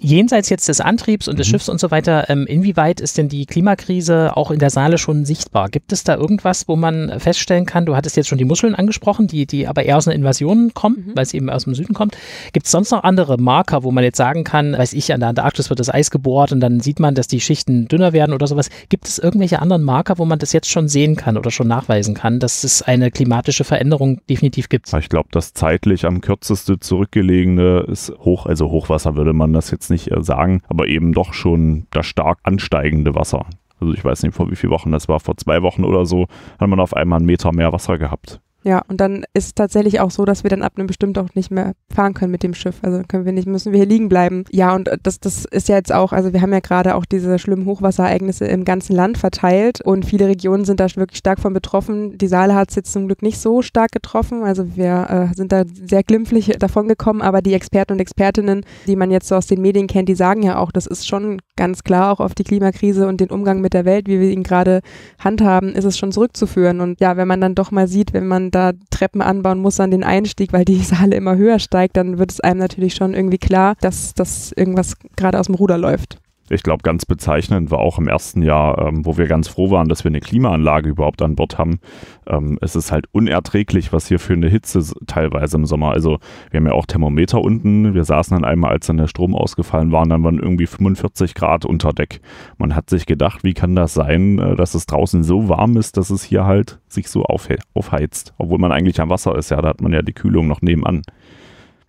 Jenseits 0.00 0.48
jetzt 0.48 0.68
des 0.68 0.80
Antriebs 0.80 1.28
und 1.28 1.38
des 1.38 1.46
Mhm. 1.46 1.50
Schiffs 1.52 1.68
und 1.68 1.78
so 1.78 1.92
weiter, 1.92 2.28
ähm, 2.28 2.46
inwieweit 2.48 3.00
ist 3.00 3.16
denn 3.16 3.28
die 3.28 3.46
Klimakrise 3.46 4.36
auch 4.36 4.50
in 4.50 4.58
der 4.58 4.70
Saale 4.70 4.98
schon 4.98 5.24
sichtbar? 5.24 5.68
Gibt 5.68 5.92
es 5.92 6.02
da 6.02 6.16
irgendwas, 6.16 6.66
wo 6.66 6.74
man 6.74 7.20
feststellen 7.20 7.66
kann, 7.66 7.86
du 7.86 7.94
hattest 7.94 8.16
jetzt 8.16 8.26
schon 8.28 8.38
die 8.38 8.44
Muscheln 8.44 8.74
angesprochen, 8.74 9.28
die, 9.28 9.46
die 9.46 9.68
aber 9.68 9.84
eher 9.84 9.98
aus 9.98 10.08
einer 10.08 10.16
Invasion 10.16 10.72
kommen, 10.74 11.04
Mhm. 11.06 11.12
weil 11.14 11.22
es 11.22 11.32
eben 11.32 11.48
aus 11.48 11.62
dem 11.62 11.76
Süden 11.76 11.94
kommt. 11.94 12.16
Gibt 12.52 12.66
es 12.66 12.72
sonst 12.72 12.90
noch 12.90 13.04
andere 13.04 13.36
Marker, 13.38 13.84
wo 13.84 13.92
man 13.92 14.02
jetzt 14.02 14.16
sagen 14.16 14.42
kann, 14.42 14.72
weiß 14.72 14.94
ich, 14.94 15.12
an 15.12 15.20
der 15.20 15.28
Antarktis 15.28 15.70
wird 15.70 15.78
das 15.78 15.90
Eis 15.94 16.10
gebohrt 16.10 16.50
und 16.50 16.58
dann 16.58 16.80
sieht 16.80 16.98
man, 16.98 17.14
dass 17.14 17.28
die 17.28 17.40
Schichten 17.40 17.86
dünner 17.86 18.12
werden 18.12 18.32
oder 18.32 18.48
sowas. 18.48 18.68
Gibt 18.88 19.06
es 19.06 19.18
irgendwelche 19.20 19.60
anderen 19.62 19.84
Marker, 19.84 20.18
wo 20.18 20.24
man 20.24 20.40
das 20.40 20.52
jetzt 20.52 20.68
schon 20.68 20.88
sehen 20.88 21.14
kann 21.14 21.36
oder 21.36 21.52
schon 21.52 21.68
nachweisen 21.68 22.14
kann, 22.14 22.40
dass 22.40 22.64
es 22.64 22.82
eine 22.82 23.12
klimatische 23.12 23.62
Veränderung 23.62 24.20
definitiv 24.28 24.68
gibt? 24.68 24.92
Ich 24.92 25.08
glaube, 25.08 25.28
das 25.30 25.52
zeitlich 25.52 26.04
am 26.04 26.20
kürzeste 26.20 26.80
zurückgelegene 26.80 27.59
ist 27.60 28.12
Hoch, 28.20 28.46
also 28.46 28.70
Hochwasser 28.70 29.16
würde 29.16 29.32
man 29.32 29.52
das 29.52 29.70
jetzt 29.70 29.90
nicht 29.90 30.10
äh, 30.10 30.22
sagen, 30.22 30.62
aber 30.68 30.88
eben 30.88 31.12
doch 31.12 31.32
schon 31.32 31.86
das 31.90 32.06
stark 32.06 32.38
ansteigende 32.42 33.14
Wasser. 33.14 33.46
Also 33.80 33.94
ich 33.94 34.04
weiß 34.04 34.22
nicht, 34.22 34.34
vor 34.34 34.50
wie 34.50 34.56
vielen 34.56 34.72
Wochen 34.72 34.92
das 34.92 35.08
war, 35.08 35.20
vor 35.20 35.36
zwei 35.36 35.62
Wochen 35.62 35.84
oder 35.84 36.04
so, 36.04 36.26
hat 36.58 36.68
man 36.68 36.80
auf 36.80 36.94
einmal 36.94 37.18
einen 37.18 37.26
Meter 37.26 37.52
mehr 37.52 37.72
Wasser 37.72 37.98
gehabt. 37.98 38.40
Ja, 38.62 38.82
und 38.88 39.00
dann 39.00 39.24
ist 39.32 39.46
es 39.46 39.54
tatsächlich 39.54 40.00
auch 40.00 40.10
so, 40.10 40.24
dass 40.24 40.42
wir 40.42 40.50
dann 40.50 40.62
ab 40.62 40.74
einem 40.76 40.86
bestimmten 40.86 41.20
auch 41.20 41.34
nicht 41.34 41.50
mehr 41.50 41.72
fahren 41.92 42.12
können 42.12 42.30
mit 42.30 42.42
dem 42.42 42.52
Schiff. 42.52 42.76
Also 42.82 43.02
können 43.08 43.24
wir 43.24 43.32
nicht, 43.32 43.46
müssen 43.46 43.72
wir 43.72 43.78
hier 43.78 43.88
liegen 43.88 44.08
bleiben. 44.08 44.44
Ja, 44.50 44.74
und 44.74 44.90
das, 45.02 45.18
das 45.18 45.46
ist 45.46 45.68
ja 45.68 45.76
jetzt 45.76 45.92
auch, 45.92 46.12
also 46.12 46.32
wir 46.32 46.42
haben 46.42 46.52
ja 46.52 46.60
gerade 46.60 46.94
auch 46.94 47.06
diese 47.06 47.38
schlimmen 47.38 47.64
Hochwasserereignisse 47.64 48.46
im 48.46 48.64
ganzen 48.64 48.94
Land 48.94 49.16
verteilt 49.16 49.80
und 49.80 50.04
viele 50.04 50.28
Regionen 50.28 50.64
sind 50.64 50.78
da 50.80 50.86
wirklich 50.96 51.18
stark 51.18 51.40
von 51.40 51.54
betroffen. 51.54 52.18
Die 52.18 52.26
Saale 52.26 52.54
hat 52.54 52.70
es 52.70 52.76
jetzt 52.76 52.92
zum 52.92 53.06
Glück 53.06 53.22
nicht 53.22 53.38
so 53.38 53.62
stark 53.62 53.92
getroffen. 53.92 54.42
Also 54.44 54.76
wir 54.76 55.30
äh, 55.30 55.34
sind 55.34 55.52
da 55.52 55.64
sehr 55.66 56.02
glimpflich 56.02 56.48
davon 56.58 56.86
gekommen, 56.86 57.22
aber 57.22 57.40
die 57.40 57.54
Experten 57.54 57.94
und 57.94 58.00
Expertinnen, 58.00 58.64
die 58.86 58.96
man 58.96 59.10
jetzt 59.10 59.28
so 59.28 59.36
aus 59.36 59.46
den 59.46 59.62
Medien 59.62 59.86
kennt, 59.86 60.08
die 60.08 60.14
sagen 60.14 60.42
ja 60.42 60.58
auch, 60.58 60.70
das 60.70 60.86
ist 60.86 61.08
schon 61.08 61.40
ganz 61.56 61.82
klar 61.82 62.12
auch 62.12 62.20
auf 62.20 62.34
die 62.34 62.44
Klimakrise 62.44 63.06
und 63.06 63.20
den 63.20 63.30
Umgang 63.30 63.60
mit 63.60 63.72
der 63.72 63.84
Welt, 63.84 64.06
wie 64.06 64.20
wir 64.20 64.30
ihn 64.30 64.42
gerade 64.42 64.80
handhaben, 65.18 65.74
ist 65.74 65.84
es 65.84 65.96
schon 65.96 66.12
zurückzuführen. 66.12 66.80
Und 66.80 67.00
ja, 67.00 67.16
wenn 67.16 67.28
man 67.28 67.40
dann 67.40 67.54
doch 67.54 67.70
mal 67.70 67.88
sieht, 67.88 68.12
wenn 68.12 68.26
man 68.26 68.49
da 68.50 68.72
Treppen 68.90 69.22
anbauen 69.22 69.60
muss 69.60 69.80
an 69.80 69.90
den 69.90 70.04
Einstieg, 70.04 70.52
weil 70.52 70.64
die 70.64 70.80
Saale 70.82 71.16
immer 71.16 71.36
höher 71.36 71.58
steigt, 71.58 71.96
dann 71.96 72.18
wird 72.18 72.32
es 72.32 72.40
einem 72.40 72.60
natürlich 72.60 72.94
schon 72.94 73.14
irgendwie 73.14 73.38
klar, 73.38 73.74
dass, 73.80 74.14
dass 74.14 74.52
irgendwas 74.52 74.96
gerade 75.16 75.38
aus 75.38 75.46
dem 75.46 75.54
Ruder 75.54 75.78
läuft. 75.78 76.18
Ich 76.52 76.64
glaube, 76.64 76.82
ganz 76.82 77.06
bezeichnend 77.06 77.70
war 77.70 77.78
auch 77.78 77.98
im 77.98 78.08
ersten 78.08 78.42
Jahr, 78.42 78.78
ähm, 78.78 79.06
wo 79.06 79.16
wir 79.16 79.28
ganz 79.28 79.46
froh 79.46 79.70
waren, 79.70 79.88
dass 79.88 80.02
wir 80.02 80.10
eine 80.10 80.18
Klimaanlage 80.18 80.90
überhaupt 80.90 81.22
an 81.22 81.36
Bord 81.36 81.58
haben. 81.58 81.78
Ähm, 82.26 82.58
es 82.60 82.74
ist 82.74 82.90
halt 82.90 83.06
unerträglich, 83.12 83.92
was 83.92 84.08
hier 84.08 84.18
für 84.18 84.32
eine 84.32 84.48
Hitze 84.48 84.82
teilweise 85.06 85.56
im 85.56 85.64
Sommer. 85.64 85.92
Also 85.92 86.18
wir 86.50 86.58
haben 86.58 86.66
ja 86.66 86.72
auch 86.72 86.86
Thermometer 86.86 87.40
unten. 87.40 87.94
Wir 87.94 88.02
saßen 88.02 88.36
dann 88.36 88.44
einmal, 88.44 88.72
als 88.72 88.88
dann 88.88 88.96
der 88.96 89.06
Strom 89.06 89.36
ausgefallen 89.36 89.92
war, 89.92 90.02
und 90.02 90.08
dann 90.08 90.24
waren 90.24 90.40
irgendwie 90.40 90.66
45 90.66 91.34
Grad 91.34 91.64
unter 91.64 91.92
Deck. 91.92 92.20
Man 92.58 92.74
hat 92.74 92.90
sich 92.90 93.06
gedacht, 93.06 93.44
wie 93.44 93.54
kann 93.54 93.76
das 93.76 93.94
sein, 93.94 94.40
äh, 94.40 94.56
dass 94.56 94.74
es 94.74 94.86
draußen 94.86 95.22
so 95.22 95.48
warm 95.48 95.76
ist, 95.76 95.96
dass 95.96 96.10
es 96.10 96.24
hier 96.24 96.46
halt 96.46 96.80
sich 96.88 97.08
so 97.08 97.22
aufhe 97.22 97.58
aufheizt. 97.74 98.34
Obwohl 98.38 98.58
man 98.58 98.72
eigentlich 98.72 99.00
am 99.00 99.08
Wasser 99.08 99.36
ist, 99.36 99.50
ja, 99.50 99.62
da 99.62 99.68
hat 99.68 99.80
man 99.80 99.92
ja 99.92 100.02
die 100.02 100.14
Kühlung 100.14 100.48
noch 100.48 100.62
nebenan. 100.62 101.02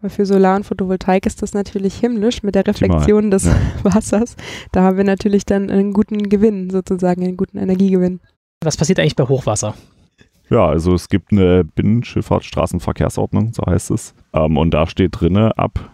Weil 0.01 0.09
für 0.09 0.25
Solar 0.25 0.55
und 0.55 0.65
Photovoltaik 0.65 1.25
ist 1.25 1.41
das 1.41 1.53
natürlich 1.53 1.95
himmlisch 1.99 2.41
mit 2.43 2.55
der 2.55 2.65
Reflexion 2.65 3.29
des 3.29 3.45
ja. 3.45 3.55
Wassers. 3.83 4.35
Da 4.71 4.81
haben 4.81 4.97
wir 4.97 5.03
natürlich 5.03 5.45
dann 5.45 5.69
einen 5.69 5.93
guten 5.93 6.29
Gewinn, 6.29 6.69
sozusagen, 6.69 7.23
einen 7.23 7.37
guten 7.37 7.57
Energiegewinn. 7.57 8.19
Was 8.63 8.77
passiert 8.77 8.99
eigentlich 8.99 9.15
bei 9.15 9.27
Hochwasser? 9.27 9.75
Ja, 10.49 10.67
also 10.67 10.93
es 10.93 11.07
gibt 11.07 11.31
eine 11.31 11.63
Binnenschifffahrtsstraßenverkehrsordnung, 11.63 13.53
so 13.53 13.63
heißt 13.65 13.91
es. 13.91 14.13
Ähm, 14.33 14.57
und 14.57 14.71
da 14.71 14.85
steht 14.87 15.19
drinne 15.19 15.57
ab, 15.57 15.91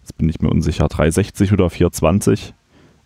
jetzt 0.00 0.16
bin 0.16 0.28
ich 0.28 0.40
mir 0.40 0.48
unsicher, 0.48 0.88
360 0.88 1.52
oder 1.52 1.68
420 1.68 2.54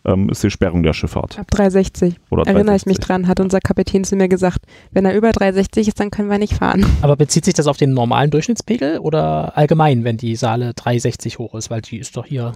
ähm, 0.04 0.28
ist 0.30 0.42
die 0.42 0.50
Sperrung 0.50 0.82
der 0.82 0.92
Schifffahrt. 0.92 1.38
Ab 1.38 1.50
360. 1.50 2.16
Oder 2.30 2.42
Erinnere 2.46 2.76
ich 2.76 2.86
mich 2.86 2.98
360. 2.98 3.06
dran, 3.06 3.28
hat 3.28 3.40
unser 3.40 3.60
Kapitän 3.60 4.04
zu 4.04 4.16
mir 4.16 4.28
gesagt, 4.28 4.60
wenn 4.92 5.04
er 5.04 5.14
über 5.14 5.32
360 5.32 5.88
ist, 5.88 6.00
dann 6.00 6.10
können 6.10 6.30
wir 6.30 6.38
nicht 6.38 6.54
fahren. 6.54 6.84
Aber 7.02 7.16
bezieht 7.16 7.44
sich 7.44 7.54
das 7.54 7.66
auf 7.66 7.76
den 7.76 7.92
normalen 7.94 8.30
Durchschnittspegel 8.30 8.98
oder 8.98 9.56
allgemein, 9.56 10.04
wenn 10.04 10.16
die 10.16 10.36
Saale 10.36 10.74
360 10.74 11.38
hoch 11.38 11.54
ist? 11.54 11.70
Weil 11.70 11.80
die 11.82 11.98
ist 11.98 12.16
doch 12.16 12.26
hier. 12.26 12.52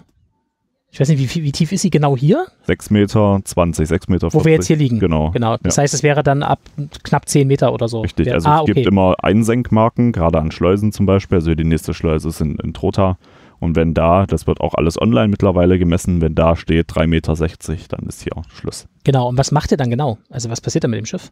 Ich 0.95 1.01
weiß 1.01 1.09
nicht, 1.09 1.35
wie, 1.37 1.43
wie 1.43 1.53
tief 1.53 1.73
ist 1.73 1.81
sie 1.81 1.89
genau 1.89 2.19
hier? 2.19 2.45
6 2.67 2.91
Meter 2.91 3.41
20, 3.43 3.89
6 3.89 4.09
Meter 4.09 4.31
40. 4.31 4.41
Wo 4.41 4.45
wir 4.45 4.53
jetzt 4.53 4.67
hier 4.67 4.77
liegen. 4.77 4.99
Genau. 5.01 5.31
Genau. 5.31 5.57
Das 5.63 5.77
Ja. 5.77 5.85
heißt, 5.85 5.95
es 5.95 6.03
wäre 6.03 6.23
dann 6.23 6.43
ab 6.43 6.61
knapp 7.03 7.27
10 7.27 7.49
Meter 7.49 7.73
oder 7.73 7.89
so. 7.89 8.03
Richtig, 8.03 8.31
also 8.31 8.47
ah, 8.47 8.57
es 8.57 8.61
okay. 8.63 8.75
gibt 8.75 8.87
immer 8.89 9.15
Einsenkmarken, 9.23 10.13
gerade 10.13 10.39
an 10.39 10.51
Schleusen 10.51 10.93
zum 10.93 11.07
Beispiel. 11.07 11.37
Also 11.39 11.55
die 11.55 11.65
nächste 11.65 11.95
Schleuse 11.95 12.29
ist 12.29 12.43
in, 12.43 12.57
in 12.57 12.75
Trotha. 12.75 13.17
Und 13.63 13.77
wenn 13.77 13.95
da, 13.95 14.27
das 14.27 14.49
wird 14.49 14.61
auch 14.61 14.75
alles 14.75 15.01
online 15.01 15.29
mittlerweile 15.29 15.79
gemessen, 15.79 16.21
wenn 16.21 16.35
da 16.35 16.57
steht 16.57 16.91
3,60 16.91 17.07
Meter, 17.07 17.37
dann 17.91 18.09
ist 18.09 18.21
hier 18.25 18.33
Schluss. 18.53 18.89
Genau. 19.05 19.29
Und 19.29 19.39
was 19.39 19.53
macht 19.53 19.71
ihr 19.71 19.77
dann 19.77 19.89
genau? 19.89 20.19
Also 20.31 20.51
was 20.51 20.61
passiert 20.61 20.83
dann 20.83 20.91
mit 20.91 20.99
dem 20.99 21.07
Schiff? 21.07 21.31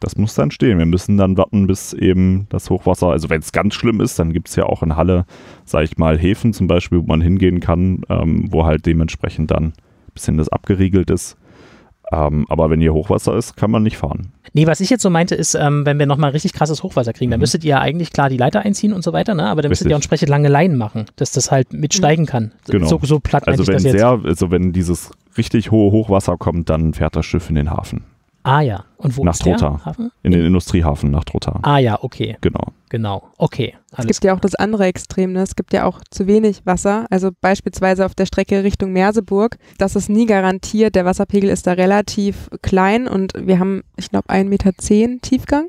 Das 0.00 0.16
muss 0.16 0.34
dann 0.34 0.50
stehen. 0.50 0.78
Wir 0.78 0.86
müssen 0.86 1.16
dann 1.16 1.36
warten, 1.36 1.68
bis 1.68 1.92
eben 1.92 2.48
das 2.48 2.68
Hochwasser, 2.68 3.10
also 3.10 3.30
wenn 3.30 3.38
es 3.38 3.52
ganz 3.52 3.74
schlimm 3.74 4.00
ist, 4.00 4.18
dann 4.18 4.32
gibt 4.32 4.48
es 4.48 4.56
ja 4.56 4.64
auch 4.64 4.82
in 4.82 4.96
Halle, 4.96 5.24
sage 5.64 5.84
ich 5.84 5.96
mal, 5.96 6.18
Häfen 6.18 6.52
zum 6.52 6.66
Beispiel, 6.66 6.98
wo 6.98 7.06
man 7.06 7.20
hingehen 7.20 7.60
kann, 7.60 8.02
ähm, 8.08 8.52
wo 8.52 8.66
halt 8.66 8.84
dementsprechend 8.84 9.52
dann 9.52 9.66
ein 9.66 9.72
bisschen 10.14 10.38
das 10.38 10.48
abgeriegelt 10.48 11.10
ist. 11.10 11.36
Ähm, 12.12 12.46
aber 12.48 12.70
wenn 12.70 12.80
hier 12.80 12.94
Hochwasser 12.94 13.36
ist, 13.36 13.56
kann 13.56 13.70
man 13.70 13.82
nicht 13.82 13.96
fahren. 13.96 14.32
Nee, 14.52 14.66
was 14.68 14.80
ich 14.80 14.90
jetzt 14.90 15.02
so 15.02 15.10
meinte, 15.10 15.34
ist, 15.34 15.54
ähm, 15.54 15.84
wenn 15.84 15.98
wir 15.98 16.06
nochmal 16.06 16.30
richtig 16.30 16.52
krasses 16.52 16.82
Hochwasser 16.84 17.12
kriegen, 17.12 17.30
dann 17.32 17.40
Mhm. 17.40 17.42
müsstet 17.42 17.64
ihr 17.64 17.70
ja 17.70 17.80
eigentlich 17.80 18.12
klar 18.12 18.28
die 18.28 18.36
Leiter 18.36 18.60
einziehen 18.60 18.92
und 18.92 19.02
so 19.02 19.12
weiter, 19.12 19.34
ne? 19.34 19.44
aber 19.46 19.62
dann 19.62 19.70
müsstet 19.70 19.86
Richtig. 19.86 19.90
ihr 19.90 19.96
auch 19.96 19.98
entsprechend 19.98 20.28
lange 20.28 20.48
Leinen 20.48 20.76
machen, 20.78 21.06
dass 21.16 21.32
das 21.32 21.50
halt 21.50 21.72
mitsteigen 21.72 22.26
kann. 22.26 22.52
Genau. 22.68 22.86
So, 22.86 23.00
so 23.02 23.18
platt 23.18 23.48
Also 23.48 23.66
wenn 23.66 23.80
sehr, 23.80 24.20
also 24.24 24.50
wenn 24.52 24.72
dieses 24.72 25.10
richtig 25.36 25.70
hohe 25.72 25.90
Hochwasser 25.90 26.36
kommt, 26.36 26.70
dann 26.70 26.94
fährt 26.94 27.16
das 27.16 27.26
Schiff 27.26 27.48
in 27.48 27.56
den 27.56 27.70
Hafen. 27.70 28.04
Ah 28.46 28.60
ja. 28.60 28.84
Und 28.96 29.16
wo 29.16 29.24
Nach 29.24 29.34
ist 29.34 29.44
der 29.44 29.56
Trotha. 29.56 29.84
Hafen? 29.84 30.10
In 30.22 30.32
den 30.32 30.44
Industriehafen 30.44 31.10
nach 31.10 31.24
Trotha. 31.24 31.60
Ah 31.62 31.78
ja, 31.78 32.02
okay. 32.02 32.36
Genau. 32.40 32.72
Genau. 32.88 33.28
Okay. 33.36 33.74
Es 33.96 34.06
gibt 34.06 34.24
ja 34.24 34.34
auch 34.34 34.40
das 34.40 34.54
andere 34.54 34.86
Extrem, 34.86 35.32
ne? 35.32 35.42
es 35.42 35.56
gibt 35.56 35.72
ja 35.72 35.84
auch 35.84 36.00
zu 36.10 36.26
wenig 36.26 36.64
Wasser, 36.64 37.06
also 37.10 37.30
beispielsweise 37.40 38.06
auf 38.06 38.14
der 38.14 38.26
Strecke 38.26 38.62
Richtung 38.62 38.92
Merseburg, 38.92 39.58
das 39.78 39.96
ist 39.96 40.08
nie 40.08 40.26
garantiert, 40.26 40.94
der 40.94 41.04
Wasserpegel 41.04 41.50
ist 41.50 41.66
da 41.66 41.72
relativ 41.72 42.48
klein 42.62 43.08
und 43.08 43.32
wir 43.36 43.58
haben, 43.58 43.82
ich 43.96 44.10
glaube, 44.10 44.28
1,10 44.28 44.44
Meter 44.44 44.72
Tiefgang. 45.20 45.68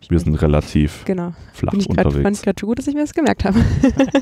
Mich 0.00 0.10
Wir 0.10 0.18
sind 0.18 0.34
relativ 0.42 1.04
Genau. 1.04 1.32
flach 1.52 1.72
Bin 1.72 1.80
ich 1.80 1.88
grad, 1.88 1.96
fand 2.04 2.12
ich 2.12 2.16
unterwegs. 2.18 2.42
gerade 2.42 2.60
schon 2.60 2.66
gut, 2.68 2.78
dass 2.78 2.86
ich 2.86 2.94
mir 2.94 3.00
das 3.02 3.14
gemerkt 3.14 3.44
habe. 3.44 3.58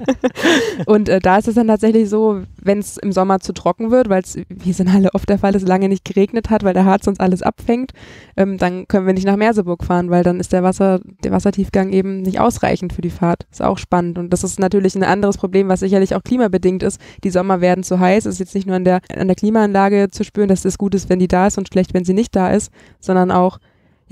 und 0.86 1.08
äh, 1.08 1.20
da 1.20 1.38
ist 1.38 1.48
es 1.48 1.54
dann 1.54 1.66
tatsächlich 1.68 2.08
so, 2.08 2.42
wenn 2.60 2.78
es 2.78 2.96
im 2.96 3.12
Sommer 3.12 3.40
zu 3.40 3.52
trocken 3.52 3.90
wird, 3.90 4.08
weil 4.08 4.22
es, 4.22 4.36
wie 4.48 4.70
es 4.70 4.80
in 4.80 4.92
Halle 4.92 5.10
oft 5.14 5.28
der 5.28 5.38
Fall 5.38 5.54
ist, 5.54 5.66
lange 5.66 5.88
nicht 5.88 6.04
geregnet 6.04 6.50
hat, 6.50 6.64
weil 6.64 6.74
der 6.74 6.84
Harz 6.84 7.06
uns 7.06 7.20
alles 7.20 7.42
abfängt, 7.42 7.92
ähm, 8.36 8.58
dann 8.58 8.86
können 8.88 9.06
wir 9.06 9.14
nicht 9.14 9.26
nach 9.26 9.36
Merseburg 9.36 9.84
fahren, 9.84 10.10
weil 10.10 10.22
dann 10.24 10.40
ist 10.40 10.52
der 10.52 10.62
Wasser, 10.62 11.00
der 11.24 11.32
Wassertiefgang 11.32 11.92
eben 11.92 12.22
nicht 12.22 12.40
ausreichend 12.40 12.92
für 12.92 13.02
die 13.02 13.10
Fahrt. 13.10 13.46
Ist 13.50 13.62
auch 13.62 13.78
spannend. 13.78 14.18
Und 14.18 14.32
das 14.32 14.44
ist 14.44 14.58
natürlich 14.58 14.94
ein 14.94 15.04
anderes 15.04 15.38
Problem, 15.38 15.68
was 15.68 15.80
sicherlich 15.80 16.14
auch 16.14 16.22
klimabedingt 16.22 16.82
ist. 16.82 17.00
Die 17.24 17.30
Sommer 17.30 17.60
werden 17.60 17.84
zu 17.84 17.98
heiß. 17.98 18.26
Es 18.26 18.34
ist 18.34 18.40
jetzt 18.40 18.54
nicht 18.54 18.66
nur 18.66 18.76
an 18.76 18.84
der, 18.84 19.00
an 19.16 19.26
der 19.26 19.36
Klimaanlage 19.36 20.08
zu 20.10 20.24
spüren, 20.24 20.48
dass 20.48 20.64
es 20.64 20.78
gut 20.78 20.94
ist, 20.94 21.08
wenn 21.08 21.18
die 21.18 21.28
da 21.28 21.46
ist 21.46 21.58
und 21.58 21.68
schlecht, 21.68 21.94
wenn 21.94 22.04
sie 22.04 22.14
nicht 22.14 22.34
da 22.36 22.50
ist, 22.50 22.70
sondern 23.00 23.30
auch 23.30 23.58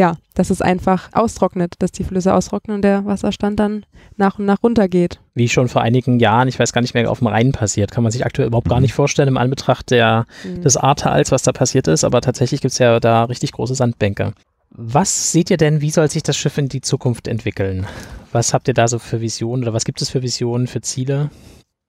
ja, 0.01 0.17
dass 0.35 0.49
es 0.49 0.63
einfach 0.63 1.11
austrocknet, 1.13 1.75
dass 1.79 1.93
die 1.93 2.05
Flüsse 2.05 2.33
austrocknen 2.35 2.77
und 2.77 2.83
der 2.83 3.05
Wasserstand 3.05 3.61
dann 3.61 3.85
nach 4.17 4.39
und 4.39 4.47
nach 4.47 4.63
runtergeht. 4.63 5.21
wie 5.35 5.49
schon 5.49 5.69
vor 5.69 5.83
einigen 5.83 6.19
Jahren, 6.19 6.49
ich 6.49 6.59
weiß 6.59 6.73
gar 6.73 6.81
nicht 6.81 6.95
mehr, 6.95 7.11
auf 7.11 7.19
dem 7.19 7.27
Rhein 7.29 7.53
passiert. 7.53 7.91
Kann 7.93 8.03
man 8.03 8.11
sich 8.13 8.25
aktuell 8.25 8.49
überhaupt 8.49 8.69
gar 8.69 8.79
Mhm. 8.79 8.83
nicht 8.85 8.95
vorstellen 8.95 9.29
im 9.29 9.37
Anbetracht 9.37 9.91
der, 9.91 10.25
Mhm. 10.45 10.63
des 10.63 10.77
Ahrtals, 10.79 11.31
was 11.31 11.43
da 11.43 11.53
passiert 11.53 11.87
ist. 11.87 12.03
Aber 12.05 12.21
tatsächlich 12.23 12.61
gibt 12.63 12.73
es 12.73 12.79
ja 12.79 12.99
da 12.99 13.25
richtig 13.25 13.53
große 13.53 13.75
Sandbänke. 13.75 14.33
Was 14.71 15.33
seht 15.33 15.51
ihr 15.51 15.57
denn, 15.59 15.81
wie 15.83 15.91
soll 15.91 16.11
sich 16.11 16.23
das 16.23 16.37
Schiff 16.37 16.57
in 16.59 16.69
die 16.69 16.81
Zukunft 16.81 17.29
entwickeln? 17.29 17.87
Was 18.33 18.55
habt 18.55 18.69
ihr 18.69 18.75
da 18.75 18.89
so 18.89 18.99
für 18.99 19.21
Visionen 19.21 19.65
oder 19.65 19.75
was 19.75 19.85
gibt 19.85 20.01
es 20.01 20.09
für 20.11 20.23
Visionen, 20.23 20.67
für 20.67 20.81
Ziele? 20.81 21.31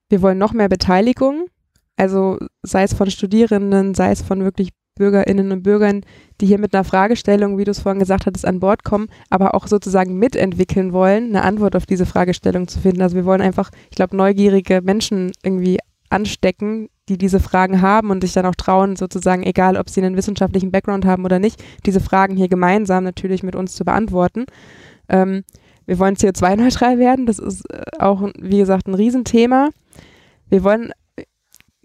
Wir 0.09 0.21
wollen 0.21 0.37
noch 0.37 0.51
mehr 0.53 0.67
Beteiligung, 0.69 1.45
also 1.95 2.37
sei 2.63 2.83
es 2.83 2.93
von 2.93 3.09
Studierenden, 3.11 3.93
sei 3.93 4.11
es 4.11 4.21
von 4.21 4.43
wirklich 4.43 4.69
Bürgerinnen 5.01 5.51
und 5.51 5.63
Bürgern, 5.63 6.01
die 6.39 6.45
hier 6.45 6.59
mit 6.59 6.75
einer 6.75 6.83
Fragestellung, 6.83 7.57
wie 7.57 7.63
du 7.63 7.71
es 7.71 7.79
vorhin 7.79 7.97
gesagt 7.97 8.27
hattest, 8.27 8.45
an 8.45 8.59
Bord 8.59 8.83
kommen, 8.83 9.07
aber 9.31 9.55
auch 9.55 9.65
sozusagen 9.65 10.19
mitentwickeln 10.19 10.93
wollen, 10.93 11.29
eine 11.29 11.41
Antwort 11.41 11.75
auf 11.75 11.87
diese 11.87 12.05
Fragestellung 12.05 12.67
zu 12.67 12.79
finden. 12.79 13.01
Also 13.01 13.15
wir 13.15 13.25
wollen 13.25 13.41
einfach, 13.41 13.71
ich 13.89 13.95
glaube, 13.95 14.15
neugierige 14.15 14.81
Menschen 14.83 15.31
irgendwie 15.43 15.79
anstecken, 16.11 16.89
die 17.09 17.17
diese 17.17 17.39
Fragen 17.39 17.81
haben 17.81 18.11
und 18.11 18.21
sich 18.21 18.33
dann 18.33 18.45
auch 18.45 18.53
trauen, 18.53 18.95
sozusagen, 18.95 19.41
egal 19.41 19.75
ob 19.75 19.89
sie 19.89 20.03
einen 20.03 20.15
wissenschaftlichen 20.15 20.69
Background 20.69 21.03
haben 21.03 21.25
oder 21.25 21.39
nicht, 21.39 21.63
diese 21.87 21.99
Fragen 21.99 22.37
hier 22.37 22.47
gemeinsam 22.47 23.03
natürlich 23.03 23.41
mit 23.41 23.55
uns 23.55 23.73
zu 23.73 23.83
beantworten. 23.83 24.45
Ähm, 25.09 25.43
wir 25.87 25.97
wollen 25.97 26.15
CO2-neutral 26.15 26.99
werden, 26.99 27.25
das 27.25 27.39
ist 27.39 27.65
äh, 27.71 27.81
auch, 27.97 28.29
wie 28.39 28.59
gesagt, 28.59 28.87
ein 28.87 28.93
Riesenthema. 28.93 29.69
Wir 30.49 30.63
wollen 30.63 30.91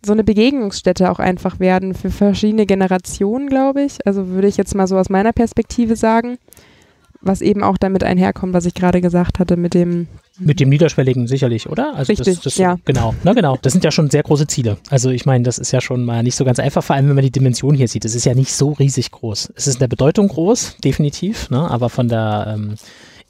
so 0.07 0.13
eine 0.13 0.25
Begegnungsstätte 0.25 1.11
auch 1.11 1.19
einfach 1.19 1.61
werden 1.61 1.95
für 1.95 2.11
verschiedene 2.11 2.67
Generationen, 2.67 3.49
glaube 3.49 3.83
ich. 3.83 4.07
Also 4.07 4.29
würde 4.29 4.49
ich 4.49 4.57
jetzt 4.57 4.75
mal 4.75 4.87
so 4.87 4.97
aus 4.97 5.11
meiner 5.11 5.33
Perspektive 5.33 5.97
sagen, 5.97 6.39
was 7.21 7.41
eben 7.41 7.63
auch 7.63 7.77
damit 7.77 8.05
einherkommt, 8.05 8.55
was 8.55 8.67
ich 8.67 8.75
gerade 8.75 9.01
gesagt 9.01 9.39
hatte 9.39 9.57
mit 9.57 9.75
dem 9.75 10.07
Mit 10.39 10.61
dem 10.61 10.69
Niederschwelligen 10.69 11.27
sicherlich, 11.27 11.69
oder? 11.69 11.95
Also 11.95 12.11
Richtig, 12.11 12.37
das, 12.37 12.45
das, 12.45 12.57
ja. 12.59 12.77
Genau, 12.85 13.15
na 13.25 13.33
genau. 13.33 13.59
Das 13.61 13.73
sind 13.73 13.85
ja 13.85 13.91
schon 13.91 14.11
sehr 14.11 14.23
große 14.23 14.47
Ziele. 14.47 14.79
Also 14.91 15.11
ich 15.11 15.27
meine, 15.27 15.45
das 15.45 15.59
ist 15.59 15.73
ja 15.73 15.81
schon 15.81 16.05
mal 16.05 16.23
nicht 16.23 16.37
so 16.37 16.45
ganz 16.45 16.59
einfach, 16.59 16.85
vor 16.85 16.97
allem 16.97 17.09
wenn 17.09 17.15
man 17.15 17.25
die 17.25 17.31
Dimension 17.31 17.75
hier 17.75 17.89
sieht. 17.89 18.05
Es 18.05 18.15
ist 18.15 18.25
ja 18.25 18.35
nicht 18.35 18.53
so 18.53 18.73
riesig 18.73 19.11
groß. 19.11 19.53
Es 19.57 19.67
ist 19.67 19.75
in 19.75 19.81
der 19.81 19.89
Bedeutung 19.89 20.29
groß, 20.29 20.77
definitiv, 20.85 21.51
ne? 21.51 21.71
aber 21.71 21.89
von 21.89 22.09
der 22.09 22.55
ähm, 22.57 22.75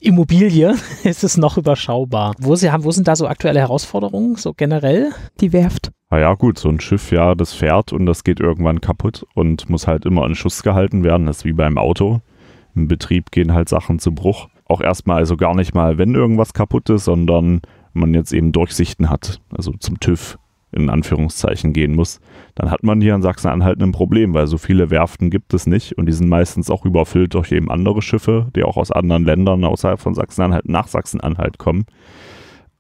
Immobilie 0.01 0.75
ist 1.05 1.25
es 1.25 1.37
noch 1.37 1.57
überschaubar. 1.57 2.35
Wo, 2.39 2.55
sie 2.57 2.71
haben, 2.71 2.85
wo 2.85 2.91
sind 2.91 3.09
da 3.09 3.17
so 3.17 3.27
aktuelle 3.27 3.61
Herausforderungen, 3.61 4.37
so 4.37 4.53
generell? 4.53 5.11
die 5.41 5.53
Werft. 5.53 5.91
Ah 6.09 6.19
ja, 6.19 6.35
gut, 6.35 6.59
so 6.59 6.69
ein 6.69 6.79
Schiff, 6.79 7.11
ja, 7.11 7.35
das 7.35 7.53
fährt 7.53 7.93
und 7.93 8.07
das 8.07 8.23
geht 8.23 8.39
irgendwann 8.39 8.81
kaputt 8.81 9.27
und 9.35 9.69
muss 9.69 9.89
halt 9.89 10.05
immer 10.05 10.25
in 10.27 10.37
Schuss 10.37 10.63
gehalten 10.63 11.03
werden. 11.03 11.27
Das 11.27 11.39
ist 11.39 11.45
wie 11.45 11.53
beim 11.53 11.79
Auto. 11.79 12.21
Im 12.77 12.87
Betrieb 12.87 13.33
gehen 13.33 13.53
halt 13.53 13.69
Sachen 13.69 13.99
zu 13.99 14.15
Bruch. 14.15 14.49
Auch 14.67 14.81
erstmal, 14.81 15.19
also 15.19 15.37
gar 15.37 15.55
nicht 15.57 15.75
mal, 15.75 15.99
wenn 15.99 16.15
irgendwas 16.15 16.55
kaputt 16.55 16.91
ist, 16.91 17.05
sondern 17.05 17.61
man 17.93 18.15
jetzt 18.15 18.33
eben 18.33 18.53
Durchsichten 18.53 19.11
hat, 19.11 19.41
also 19.51 19.73
zum 19.73 19.99
TÜV 19.99 20.39
in 20.73 20.91
Anführungszeichen 20.91 21.73
gehen 21.73 21.95
muss, 21.95 22.21
dann 22.55 22.71
hat 22.71 22.83
man 22.83 23.01
hier 23.01 23.15
in 23.15 23.23
Sachsen-Anhalt 23.23 23.81
ein 23.81 23.93
Problem, 23.93 24.35
weil 24.35 24.47
so 24.47 24.59
viele 24.59 24.91
Werften 24.91 25.31
gibt 25.31 25.55
es 25.55 25.67
nicht 25.67 25.97
und 25.97 26.07
die 26.07 26.13
sind 26.13 26.29
meistens 26.29 26.71
auch 26.71 26.85
überfüllt 26.85 27.35
durch 27.35 27.51
eben 27.53 27.71
andere 27.71 28.03
Schiffe, 28.03 28.49
die 28.55 28.63
auch 28.63 28.77
aus 28.77 28.93
anderen 28.93 29.25
Ländern 29.25 29.65
außerhalb 29.65 29.99
von 29.99 30.15
Sachsen-Anhalt 30.15 30.69
nach 30.69 30.87
Sachsen-Anhalt 30.87 31.59
kommen. 31.59 31.87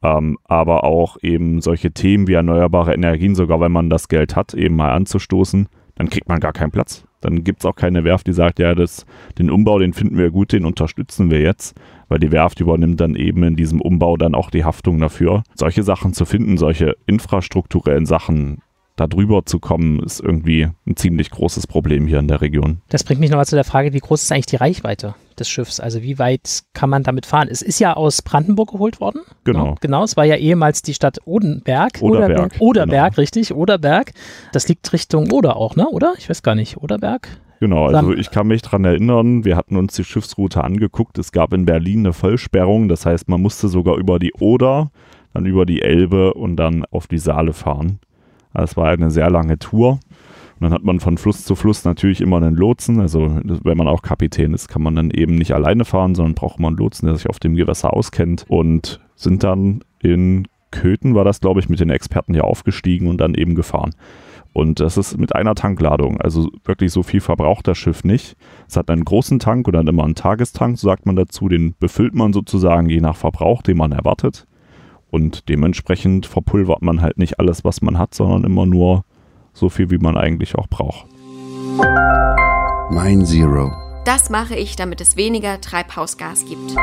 Ähm, 0.06 0.38
aber 0.44 0.84
auch 0.84 1.16
eben 1.22 1.60
solche 1.60 1.90
Themen 1.90 2.28
wie 2.28 2.34
erneuerbare 2.34 2.94
Energien, 2.94 3.34
sogar 3.34 3.60
wenn 3.60 3.72
man 3.72 3.90
das 3.90 4.08
Geld 4.08 4.36
hat, 4.36 4.54
eben 4.54 4.76
mal 4.76 4.92
anzustoßen, 4.92 5.68
dann 5.96 6.10
kriegt 6.10 6.28
man 6.28 6.38
gar 6.38 6.52
keinen 6.52 6.70
Platz. 6.70 7.04
Dann 7.20 7.42
gibt 7.42 7.60
es 7.60 7.66
auch 7.66 7.74
keine 7.74 8.04
Werft, 8.04 8.28
die 8.28 8.32
sagt, 8.32 8.60
ja, 8.60 8.74
das, 8.76 9.04
den 9.38 9.50
Umbau, 9.50 9.80
den 9.80 9.94
finden 9.94 10.16
wir 10.16 10.30
gut, 10.30 10.52
den 10.52 10.64
unterstützen 10.64 11.30
wir 11.30 11.40
jetzt, 11.40 11.76
weil 12.08 12.20
die 12.20 12.30
Werft 12.30 12.60
übernimmt 12.60 13.00
dann 13.00 13.16
eben 13.16 13.42
in 13.42 13.56
diesem 13.56 13.80
Umbau 13.80 14.16
dann 14.16 14.36
auch 14.36 14.50
die 14.50 14.64
Haftung 14.64 15.00
dafür. 15.00 15.42
Solche 15.54 15.82
Sachen 15.82 16.12
zu 16.12 16.24
finden, 16.24 16.56
solche 16.56 16.94
infrastrukturellen 17.06 18.06
Sachen, 18.06 18.58
da 18.94 19.08
drüber 19.08 19.44
zu 19.44 19.58
kommen, 19.58 20.00
ist 20.00 20.20
irgendwie 20.20 20.68
ein 20.86 20.96
ziemlich 20.96 21.30
großes 21.30 21.66
Problem 21.66 22.06
hier 22.06 22.20
in 22.20 22.28
der 22.28 22.42
Region. 22.42 22.80
Das 22.90 23.02
bringt 23.02 23.20
mich 23.20 23.30
nochmal 23.30 23.46
zu 23.46 23.56
der 23.56 23.64
Frage, 23.64 23.92
wie 23.92 23.98
groß 23.98 24.22
ist 24.22 24.30
eigentlich 24.30 24.46
die 24.46 24.56
Reichweite 24.56 25.16
des 25.40 25.48
Schiffs? 25.48 25.80
Also 25.80 26.02
wie 26.02 26.18
weit 26.18 26.62
kann 26.72 26.90
man 26.90 27.02
damit 27.02 27.26
fahren? 27.26 27.48
Es 27.50 27.62
ist 27.62 27.78
ja 27.78 27.94
aus 27.94 28.22
Brandenburg 28.22 28.72
geholt 28.72 29.00
worden. 29.00 29.20
Genau. 29.44 29.70
Ne? 29.70 29.74
Genau, 29.80 30.04
es 30.04 30.16
war 30.16 30.24
ja 30.24 30.36
ehemals 30.36 30.82
die 30.82 30.94
Stadt 30.94 31.18
Odenberg. 31.24 31.98
Oderberg. 32.00 32.54
Oderberg, 32.58 33.12
Genau. 33.12 33.20
richtig, 33.20 33.54
Oderberg. 33.54 34.12
Das 34.52 34.68
liegt 34.68 34.92
Richtung 34.92 35.30
Oder 35.32 35.56
auch, 35.56 35.76
ne? 35.76 35.88
Oder? 35.88 36.14
Ich 36.18 36.28
weiß 36.28 36.42
gar 36.42 36.54
nicht. 36.54 36.76
Oderberg? 36.78 37.28
Genau, 37.60 37.86
also 37.86 38.12
ich 38.12 38.30
kann 38.30 38.48
mich 38.48 38.60
dran 38.60 38.84
erinnern, 38.84 39.46
wir 39.46 39.56
hatten 39.56 39.76
uns 39.76 39.94
die 39.94 40.04
Schiffsroute 40.04 40.62
angeguckt. 40.62 41.16
Es 41.16 41.32
gab 41.32 41.54
in 41.54 41.64
Berlin 41.64 42.00
eine 42.00 42.12
Vollsperrung, 42.12 42.88
das 42.88 43.06
heißt, 43.06 43.28
man 43.28 43.40
musste 43.40 43.68
sogar 43.68 43.96
über 43.96 44.18
die 44.18 44.34
Oder, 44.34 44.90
dann 45.32 45.46
über 45.46 45.64
die 45.64 45.80
Elbe 45.80 46.34
und 46.34 46.56
dann 46.56 46.84
auf 46.90 47.06
die 47.06 47.16
Saale 47.18 47.54
fahren. 47.54 47.98
Also 48.52 48.72
Es 48.72 48.76
war 48.76 48.88
eine 48.90 49.10
sehr 49.10 49.30
lange 49.30 49.58
Tour. 49.58 50.00
Und 50.58 50.64
dann 50.64 50.72
hat 50.72 50.84
man 50.84 51.00
von 51.00 51.18
Fluss 51.18 51.44
zu 51.44 51.54
Fluss 51.54 51.84
natürlich 51.84 52.20
immer 52.20 52.38
einen 52.38 52.56
Lotsen. 52.56 53.00
Also 53.00 53.40
wenn 53.44 53.76
man 53.76 53.88
auch 53.88 54.02
Kapitän 54.02 54.54
ist, 54.54 54.68
kann 54.68 54.82
man 54.82 54.96
dann 54.96 55.10
eben 55.10 55.34
nicht 55.34 55.52
alleine 55.52 55.84
fahren, 55.84 56.14
sondern 56.14 56.34
braucht 56.34 56.58
man 56.58 56.70
einen 56.70 56.78
Lotsen, 56.78 57.06
der 57.06 57.16
sich 57.16 57.28
auf 57.28 57.38
dem 57.38 57.56
Gewässer 57.56 57.92
auskennt. 57.92 58.46
Und 58.48 59.00
sind 59.16 59.44
dann 59.44 59.84
in 60.00 60.48
Köthen, 60.70 61.14
war 61.14 61.24
das 61.24 61.40
glaube 61.40 61.60
ich, 61.60 61.68
mit 61.68 61.80
den 61.80 61.90
Experten 61.90 62.34
hier 62.34 62.44
aufgestiegen 62.44 63.08
und 63.08 63.18
dann 63.18 63.34
eben 63.34 63.54
gefahren. 63.54 63.94
Und 64.52 64.80
das 64.80 64.96
ist 64.96 65.18
mit 65.18 65.34
einer 65.34 65.54
Tankladung. 65.54 66.18
Also 66.22 66.50
wirklich 66.64 66.90
so 66.90 67.02
viel 67.02 67.20
verbraucht 67.20 67.68
das 67.68 67.76
Schiff 67.76 68.04
nicht. 68.04 68.36
Es 68.66 68.78
hat 68.78 68.88
einen 68.88 69.04
großen 69.04 69.38
Tank 69.38 69.66
und 69.66 69.74
dann 69.74 69.86
immer 69.86 70.04
einen 70.04 70.14
Tagestank, 70.14 70.78
so 70.78 70.88
sagt 70.88 71.04
man 71.04 71.16
dazu. 71.16 71.50
Den 71.50 71.74
befüllt 71.78 72.14
man 72.14 72.32
sozusagen 72.32 72.88
je 72.88 73.02
nach 73.02 73.16
Verbrauch, 73.16 73.60
den 73.60 73.76
man 73.76 73.92
erwartet. 73.92 74.46
Und 75.10 75.50
dementsprechend 75.50 76.24
verpulvert 76.24 76.80
man 76.80 77.02
halt 77.02 77.18
nicht 77.18 77.38
alles, 77.38 77.64
was 77.64 77.82
man 77.82 77.98
hat, 77.98 78.14
sondern 78.14 78.44
immer 78.44 78.64
nur 78.64 79.04
so 79.56 79.68
viel 79.68 79.90
wie 79.90 79.98
man 79.98 80.16
eigentlich 80.16 80.54
auch 80.54 80.68
braucht. 80.68 81.06
Mein 82.90 83.24
Zero. 83.24 83.72
Das 84.04 84.30
mache 84.30 84.54
ich, 84.54 84.76
damit 84.76 85.00
es 85.00 85.16
weniger 85.16 85.60
Treibhausgas 85.60 86.44
gibt. 86.44 86.76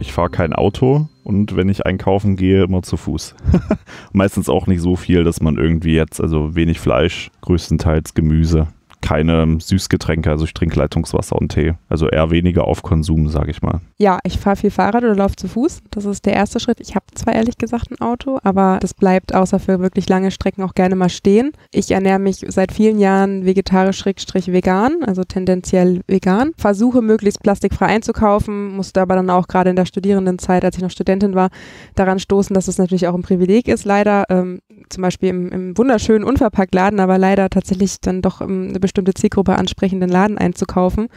Ich 0.00 0.12
fahre 0.12 0.30
kein 0.30 0.52
Auto 0.52 1.08
und 1.24 1.56
wenn 1.56 1.68
ich 1.68 1.84
einkaufen 1.84 2.36
gehe, 2.36 2.64
immer 2.64 2.82
zu 2.82 2.96
Fuß. 2.96 3.34
Meistens 4.12 4.48
auch 4.48 4.66
nicht 4.66 4.80
so 4.80 4.96
viel, 4.96 5.24
dass 5.24 5.40
man 5.40 5.56
irgendwie 5.56 5.94
jetzt, 5.94 6.20
also 6.20 6.54
wenig 6.54 6.80
Fleisch, 6.80 7.30
größtenteils 7.42 8.14
Gemüse 8.14 8.68
keine 9.00 9.58
Süßgetränke, 9.60 10.30
also 10.30 10.44
ich 10.44 10.54
trinke 10.54 10.78
Leitungswasser 10.78 11.36
und 11.36 11.52
Tee. 11.52 11.74
Also 11.88 12.08
eher 12.08 12.30
weniger 12.30 12.64
auf 12.64 12.82
Konsum, 12.82 13.28
sage 13.28 13.50
ich 13.50 13.62
mal. 13.62 13.80
Ja, 13.98 14.18
ich 14.24 14.38
fahre 14.38 14.56
viel 14.56 14.70
Fahrrad 14.70 15.04
oder 15.04 15.14
laufe 15.14 15.36
zu 15.36 15.48
Fuß. 15.48 15.82
Das 15.90 16.04
ist 16.04 16.26
der 16.26 16.34
erste 16.34 16.60
Schritt. 16.60 16.80
Ich 16.80 16.94
habe 16.94 17.06
zwar 17.14 17.34
ehrlich 17.34 17.58
gesagt 17.58 17.90
ein 17.90 18.00
Auto, 18.00 18.38
aber 18.42 18.78
das 18.80 18.94
bleibt 18.94 19.34
außer 19.34 19.58
für 19.58 19.80
wirklich 19.80 20.08
lange 20.08 20.30
Strecken 20.30 20.62
auch 20.62 20.74
gerne 20.74 20.96
mal 20.96 21.08
stehen. 21.08 21.52
Ich 21.72 21.90
ernähre 21.90 22.18
mich 22.18 22.44
seit 22.48 22.72
vielen 22.72 22.98
Jahren 22.98 23.44
vegetarisch-vegan, 23.44 25.02
also 25.04 25.24
tendenziell 25.24 26.00
vegan. 26.06 26.52
Versuche 26.56 27.02
möglichst 27.02 27.42
plastikfrei 27.42 27.86
einzukaufen, 27.86 28.76
musste 28.76 29.00
aber 29.00 29.14
dann 29.14 29.30
auch 29.30 29.48
gerade 29.48 29.70
in 29.70 29.76
der 29.76 29.86
Studierendenzeit, 29.86 30.64
als 30.64 30.76
ich 30.76 30.82
noch 30.82 30.90
Studentin 30.90 31.34
war, 31.34 31.50
daran 31.94 32.18
stoßen, 32.18 32.54
dass 32.54 32.68
es 32.68 32.78
natürlich 32.78 33.06
auch 33.06 33.14
ein 33.14 33.22
Privileg 33.22 33.68
ist, 33.68 33.84
leider 33.84 34.24
ähm, 34.28 34.60
zum 34.88 35.02
Beispiel 35.02 35.30
im, 35.30 35.48
im 35.50 35.78
wunderschönen 35.78 36.24
Unverpacktladen, 36.24 37.00
aber 37.00 37.18
leider 37.18 37.48
tatsächlich 37.50 38.00
dann 38.00 38.22
doch 38.22 38.40
ähm, 38.40 38.68
eine 38.70 38.80
bestimmte 38.88 39.14
Zielgruppe 39.14 39.56
ansprechenden 39.56 40.08
Laden 40.08 40.38
einzukaufen. 40.38 41.08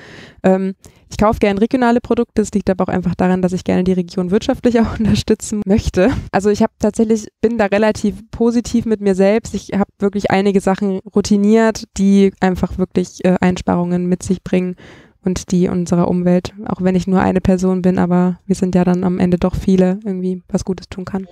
Ähm, 0.44 0.76
ich 1.10 1.18
kaufe 1.18 1.40
gerne 1.40 1.60
regionale 1.60 2.00
Produkte. 2.00 2.42
Es 2.42 2.52
liegt 2.52 2.70
aber 2.70 2.84
auch 2.84 2.94
einfach 2.94 3.16
daran, 3.16 3.42
dass 3.42 3.54
ich 3.54 3.64
gerne 3.64 3.84
die 3.84 3.94
Region 3.94 4.32
wirtschaftlich 4.32 4.80
auch 4.82 5.00
unterstützen 5.00 5.62
möchte. 5.66 6.12
Also 6.32 6.50
ich 6.50 6.62
habe 6.62 6.74
tatsächlich, 6.80 7.28
bin 7.42 7.58
da 7.58 7.66
relativ 7.66 8.16
positiv 8.32 8.86
mit 8.86 9.02
mir 9.02 9.16
selbst. 9.16 9.56
Ich 9.56 9.72
habe 9.74 9.90
wirklich 10.00 10.32
einige 10.32 10.62
Sachen 10.62 11.00
routiniert, 11.16 11.86
die 11.98 12.34
einfach 12.40 12.78
wirklich 12.78 13.24
äh, 13.24 13.38
Einsparungen 13.40 14.08
mit 14.08 14.24
sich 14.24 14.44
bringen 14.44 14.76
und 15.24 15.52
die 15.52 15.68
unserer 15.68 16.08
Umwelt, 16.08 16.54
auch 16.68 16.82
wenn 16.82 16.96
ich 16.96 17.08
nur 17.08 17.22
eine 17.22 17.42
Person 17.42 17.82
bin, 17.82 18.00
aber 18.00 18.40
wir 18.46 18.56
sind 18.56 18.74
ja 18.74 18.84
dann 18.84 19.04
am 19.04 19.20
Ende 19.20 19.38
doch 19.38 19.56
viele, 19.56 20.00
irgendwie 20.04 20.42
was 20.50 20.66
Gutes 20.66 20.90
tun 20.90 21.06
kann. 21.06 21.28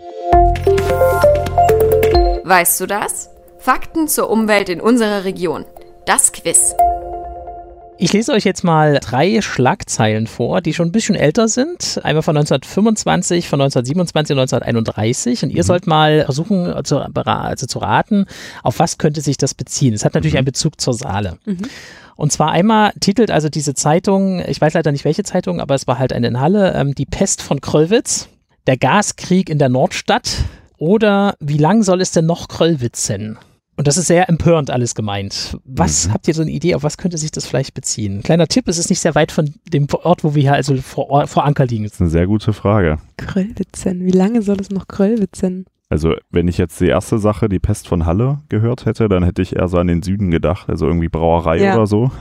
Weißt 2.44 2.80
du 2.80 2.86
das? 2.86 3.30
Fakten 3.60 4.08
zur 4.08 4.30
Umwelt 4.30 4.70
in 4.70 4.80
unserer 4.80 5.26
Region. 5.26 5.66
Das 6.06 6.32
Quiz. 6.32 6.76
Ich 7.98 8.14
lese 8.14 8.32
euch 8.32 8.46
jetzt 8.46 8.64
mal 8.64 9.00
drei 9.02 9.42
Schlagzeilen 9.42 10.26
vor, 10.26 10.62
die 10.62 10.74
schon 10.74 10.88
ein 10.88 10.92
bisschen 10.92 11.16
älter 11.16 11.48
sind. 11.48 12.00
Einmal 12.04 12.24
von 12.24 12.38
1925, 12.38 13.50
von 13.50 13.60
1927 13.60 14.34
und 14.34 14.40
1931. 14.40 15.44
Und 15.44 15.50
ihr 15.50 15.64
mhm. 15.64 15.68
sollt 15.68 15.88
mal 15.88 16.24
versuchen 16.24 16.74
zu, 16.86 17.00
also 17.00 17.66
zu 17.68 17.80
raten, 17.80 18.26
auf 18.64 18.80
was 18.80 18.98
könnte 18.98 19.22
sich 19.22 19.38
das 19.38 19.54
beziehen. 19.54 19.94
Es 19.94 20.06
hat 20.06 20.14
natürlich 20.14 20.34
mhm. 20.34 20.40
einen 20.40 20.46
Bezug 20.46 20.80
zur 20.80 20.94
Saale. 20.94 21.38
Mhm. 21.46 21.64
Und 22.16 22.32
zwar 22.32 22.52
einmal 22.52 22.92
titelt 23.00 23.32
also 23.32 23.50
diese 23.50 23.74
Zeitung, 23.74 24.42
ich 24.48 24.62
weiß 24.62 24.74
leider 24.74 24.92
nicht 24.92 25.06
welche 25.06 25.24
Zeitung, 25.24 25.60
aber 25.60 25.76
es 25.76 25.88
war 25.88 26.00
halt 26.00 26.14
eine 26.14 26.28
in 26.28 26.40
Halle, 26.40 26.74
ähm, 26.76 26.96
die 26.96 27.06
Pest 27.06 27.42
von 27.42 27.62
Kröllwitz, 27.62 28.30
der 28.68 28.78
Gaskrieg 28.78 29.50
in 29.50 29.58
der 29.58 29.70
Nordstadt 29.70 30.38
oder 30.78 31.36
wie 31.40 31.58
lang 31.58 31.84
soll 31.84 32.02
es 32.02 32.12
denn 32.12 32.26
noch 32.26 32.48
Kröllwitzen? 32.48 33.38
Und 33.80 33.88
das 33.88 33.96
ist 33.96 34.08
sehr 34.08 34.28
empörend 34.28 34.72
alles 34.72 34.94
gemeint. 34.94 35.58
Was 35.64 36.10
mhm. 36.10 36.14
habt 36.14 36.28
ihr 36.28 36.34
so 36.34 36.42
eine 36.42 36.52
Idee, 36.52 36.76
auf 36.76 36.84
was 36.84 36.98
könnte 36.98 37.18
sich 37.18 37.32
das 37.32 37.46
vielleicht 37.46 37.74
beziehen? 37.74 38.22
Kleiner 38.24 38.48
Tipp, 38.48 38.68
es 38.68 38.78
ist 38.78 38.90
nicht 38.90 39.00
sehr 39.00 39.16
weit 39.16 39.32
von 39.32 39.54
dem 39.72 39.88
Ort, 40.04 40.26
wo 40.26 40.36
wir 40.36 40.42
hier 40.42 40.54
also 40.54 40.76
vor, 40.76 41.28
vor 41.28 41.46
Anker 41.46 41.66
liegen. 41.66 41.86
Das 41.86 41.94
ist 41.94 42.02
eine 42.02 42.10
sehr 42.10 42.28
gute 42.28 42.52
Frage. 42.52 42.98
Kröllwitzen, 43.16 44.06
wie 44.06 44.12
lange 44.12 44.42
soll 44.42 44.58
es 44.60 44.70
noch 44.70 44.90
Kröllwitzen? 44.90 45.66
Also, 45.88 46.16
wenn 46.30 46.50
ich 46.50 46.58
jetzt 46.58 46.82
die 46.82 46.88
erste 46.88 47.20
Sache, 47.20 47.48
die 47.48 47.60
Pest 47.60 47.88
von 47.88 48.06
Halle, 48.06 48.40
gehört 48.50 48.86
hätte, 48.86 49.08
dann 49.08 49.24
hätte 49.24 49.42
ich 49.42 49.56
eher 49.56 49.70
so 49.70 49.78
an 49.78 49.88
den 49.88 50.04
Süden 50.04 50.30
gedacht, 50.30 50.68
also 50.68 50.86
irgendwie 50.86 51.08
Brauerei 51.08 51.60
ja. 51.60 51.74
oder 51.76 51.88
so. 51.88 52.12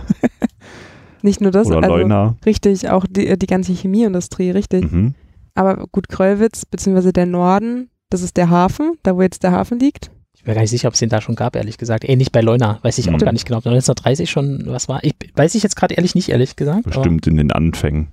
Nicht 1.22 1.40
nur 1.40 1.50
das, 1.50 1.66
oder 1.66 1.78
also 1.78 1.96
Leuna. 1.96 2.36
richtig, 2.46 2.88
auch 2.88 3.04
die, 3.04 3.36
die 3.36 3.46
ganze 3.48 3.72
Chemieindustrie, 3.72 4.52
richtig. 4.52 4.92
Mhm. 4.92 5.16
Aber 5.56 5.88
gut, 5.90 6.08
Kröllwitz, 6.08 6.66
beziehungsweise 6.66 7.12
der 7.12 7.26
Norden, 7.26 7.90
das 8.10 8.22
ist 8.22 8.36
der 8.36 8.48
Hafen, 8.48 8.92
da 9.02 9.16
wo 9.16 9.22
jetzt 9.22 9.42
der 9.42 9.50
Hafen 9.50 9.80
liegt. 9.80 10.12
Ich 10.48 10.50
bin 10.50 10.54
gar 10.54 10.62
nicht 10.62 10.70
sicher, 10.70 10.88
ob 10.88 10.94
es 10.94 11.00
den 11.00 11.10
da 11.10 11.20
schon 11.20 11.34
gab, 11.34 11.56
ehrlich 11.56 11.76
gesagt. 11.76 12.08
Ähnlich 12.08 12.32
bei 12.32 12.40
Leuna, 12.40 12.78
weiß 12.80 12.96
ich 12.96 13.08
mhm. 13.08 13.16
auch 13.16 13.18
gar 13.18 13.32
nicht 13.32 13.44
genau. 13.44 13.58
Ob 13.58 13.66
1930 13.66 14.30
schon 14.30 14.62
was 14.64 14.88
war. 14.88 15.04
Ich 15.04 15.14
weiß 15.34 15.54
ich 15.54 15.62
jetzt 15.62 15.76
gerade 15.76 15.92
ehrlich 15.92 16.14
nicht, 16.14 16.30
ehrlich 16.30 16.56
gesagt. 16.56 16.84
Bestimmt 16.84 17.26
in 17.26 17.36
den 17.36 17.52
Anfängen. 17.52 18.08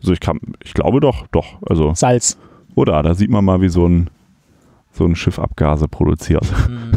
Also 0.00 0.12
ich 0.12 0.20
kann, 0.20 0.38
ich 0.62 0.74
glaube 0.74 1.00
doch, 1.00 1.26
doch. 1.28 1.46
Also 1.66 1.94
Salz. 1.94 2.36
Oder 2.74 3.02
da 3.02 3.14
sieht 3.14 3.30
man 3.30 3.42
mal, 3.42 3.62
wie 3.62 3.70
so 3.70 3.88
ein 3.88 4.10
so 4.92 5.06
ein 5.06 5.16
Schiff 5.16 5.38
Abgase 5.38 5.88
produziert. 5.88 6.44
Mhm. 6.68 6.92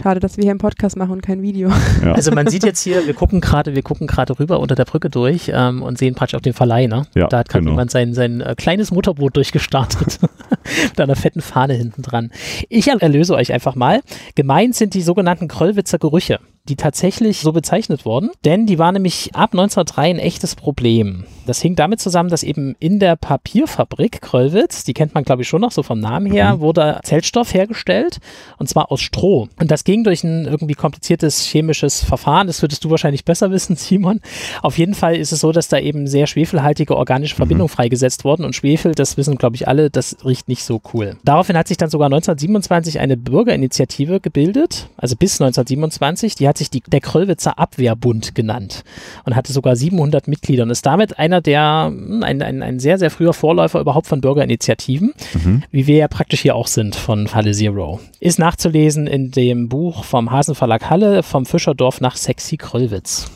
Schade, 0.00 0.20
dass 0.20 0.36
wir 0.36 0.42
hier 0.42 0.52
einen 0.52 0.60
Podcast 0.60 0.96
machen 0.96 1.10
und 1.10 1.22
kein 1.22 1.42
Video. 1.42 1.70
Ja. 2.04 2.12
Also 2.12 2.30
man 2.30 2.46
sieht 2.46 2.62
jetzt 2.62 2.80
hier, 2.80 3.06
wir 3.06 3.14
gucken 3.14 3.40
gerade, 3.40 3.74
wir 3.74 3.82
gucken 3.82 4.06
gerade 4.06 4.38
rüber 4.38 4.60
unter 4.60 4.76
der 4.76 4.84
Brücke 4.84 5.10
durch 5.10 5.50
ähm, 5.52 5.82
und 5.82 5.98
sehen 5.98 6.14
praktisch 6.14 6.36
auch 6.36 6.42
den 6.42 6.52
Verleih, 6.52 6.86
ne? 6.86 7.06
Ja, 7.14 7.26
da 7.26 7.38
hat 7.38 7.48
gerade 7.48 7.64
genau. 7.64 7.72
jemand 7.72 7.90
sein, 7.90 8.14
sein 8.14 8.40
äh, 8.40 8.54
kleines 8.56 8.92
Motorboot 8.92 9.36
durchgestartet. 9.36 10.20
Mit 10.84 11.00
einer 11.00 11.16
fetten 11.16 11.40
Fahne 11.40 11.74
hinten 11.74 12.02
dran. 12.02 12.30
Ich 12.68 12.88
erlöse 12.88 13.34
euch 13.34 13.52
einfach 13.52 13.74
mal. 13.74 14.00
Gemeint 14.34 14.74
sind 14.74 14.94
die 14.94 15.02
sogenannten 15.02 15.48
Kröllwitzer 15.48 15.98
Gerüche 15.98 16.40
die 16.68 16.76
tatsächlich 16.76 17.40
so 17.40 17.52
bezeichnet 17.52 18.04
wurden, 18.04 18.30
denn 18.44 18.66
die 18.66 18.78
war 18.78 18.92
nämlich 18.92 19.30
ab 19.34 19.50
1903 19.52 20.10
ein 20.10 20.18
echtes 20.18 20.54
Problem. 20.54 21.24
Das 21.46 21.60
hing 21.60 21.74
damit 21.74 22.00
zusammen, 22.00 22.28
dass 22.28 22.42
eben 22.42 22.76
in 22.78 23.00
der 23.00 23.16
Papierfabrik 23.16 24.20
Kröllwitz, 24.20 24.84
die 24.84 24.92
kennt 24.92 25.14
man 25.14 25.24
glaube 25.24 25.42
ich 25.42 25.48
schon 25.48 25.60
noch 25.60 25.72
so 25.72 25.82
vom 25.82 25.98
Namen 25.98 26.30
her, 26.30 26.56
mhm. 26.56 26.60
wurde 26.60 27.00
Zellstoff 27.02 27.54
hergestellt 27.54 28.18
und 28.58 28.68
zwar 28.68 28.92
aus 28.92 29.00
Stroh. 29.00 29.48
Und 29.58 29.70
das 29.70 29.84
ging 29.84 30.04
durch 30.04 30.22
ein 30.22 30.44
irgendwie 30.44 30.74
kompliziertes 30.74 31.44
chemisches 31.44 32.04
Verfahren. 32.04 32.46
Das 32.46 32.62
würdest 32.62 32.84
du 32.84 32.90
wahrscheinlich 32.90 33.24
besser 33.24 33.50
wissen, 33.50 33.76
Simon. 33.76 34.20
Auf 34.62 34.78
jeden 34.78 34.94
Fall 34.94 35.16
ist 35.16 35.32
es 35.32 35.40
so, 35.40 35.52
dass 35.52 35.68
da 35.68 35.78
eben 35.78 36.06
sehr 36.06 36.26
schwefelhaltige 36.26 36.96
organische 36.96 37.36
Verbindungen 37.36 37.70
mhm. 37.70 37.74
freigesetzt 37.74 38.24
wurden 38.24 38.44
und 38.44 38.54
Schwefel, 38.54 38.92
das 38.92 39.16
wissen 39.16 39.36
glaube 39.36 39.56
ich 39.56 39.66
alle, 39.66 39.90
das 39.90 40.18
riecht 40.24 40.48
nicht 40.48 40.64
so 40.64 40.80
cool. 40.92 41.16
Daraufhin 41.24 41.56
hat 41.56 41.68
sich 41.68 41.78
dann 41.78 41.90
sogar 41.90 42.06
1927 42.06 43.00
eine 43.00 43.16
Bürgerinitiative 43.16 44.20
gebildet, 44.20 44.88
also 44.96 45.16
bis 45.16 45.40
1927, 45.40 46.34
die 46.34 46.49
hat 46.50 46.58
sich 46.58 46.70
die, 46.70 46.82
der 46.86 47.00
Kröllwitzer 47.00 47.58
Abwehrbund 47.58 48.34
genannt 48.34 48.84
und 49.24 49.34
hatte 49.34 49.52
sogar 49.52 49.76
700 49.76 50.28
Mitglieder 50.28 50.64
und 50.64 50.70
ist 50.70 50.84
damit 50.84 51.18
einer 51.18 51.40
der, 51.40 51.86
hm, 51.86 52.22
ein, 52.22 52.42
ein, 52.42 52.62
ein 52.62 52.78
sehr, 52.78 52.98
sehr 52.98 53.10
früher 53.10 53.32
Vorläufer 53.32 53.80
überhaupt 53.80 54.06
von 54.06 54.20
Bürgerinitiativen, 54.20 55.14
mhm. 55.34 55.62
wie 55.70 55.86
wir 55.86 55.96
ja 55.96 56.08
praktisch 56.08 56.40
hier 56.42 56.54
auch 56.54 56.66
sind 56.66 56.96
von 56.96 57.32
Halle 57.34 57.52
Zero. 57.52 58.00
Ist 58.20 58.38
nachzulesen 58.38 59.06
in 59.06 59.30
dem 59.30 59.68
Buch 59.68 60.04
vom 60.04 60.30
Hasenverlag 60.30 60.90
Halle, 60.90 61.22
vom 61.22 61.46
Fischerdorf 61.46 62.00
nach 62.00 62.16
Sexy 62.16 62.56
Kröllwitz. 62.56 63.30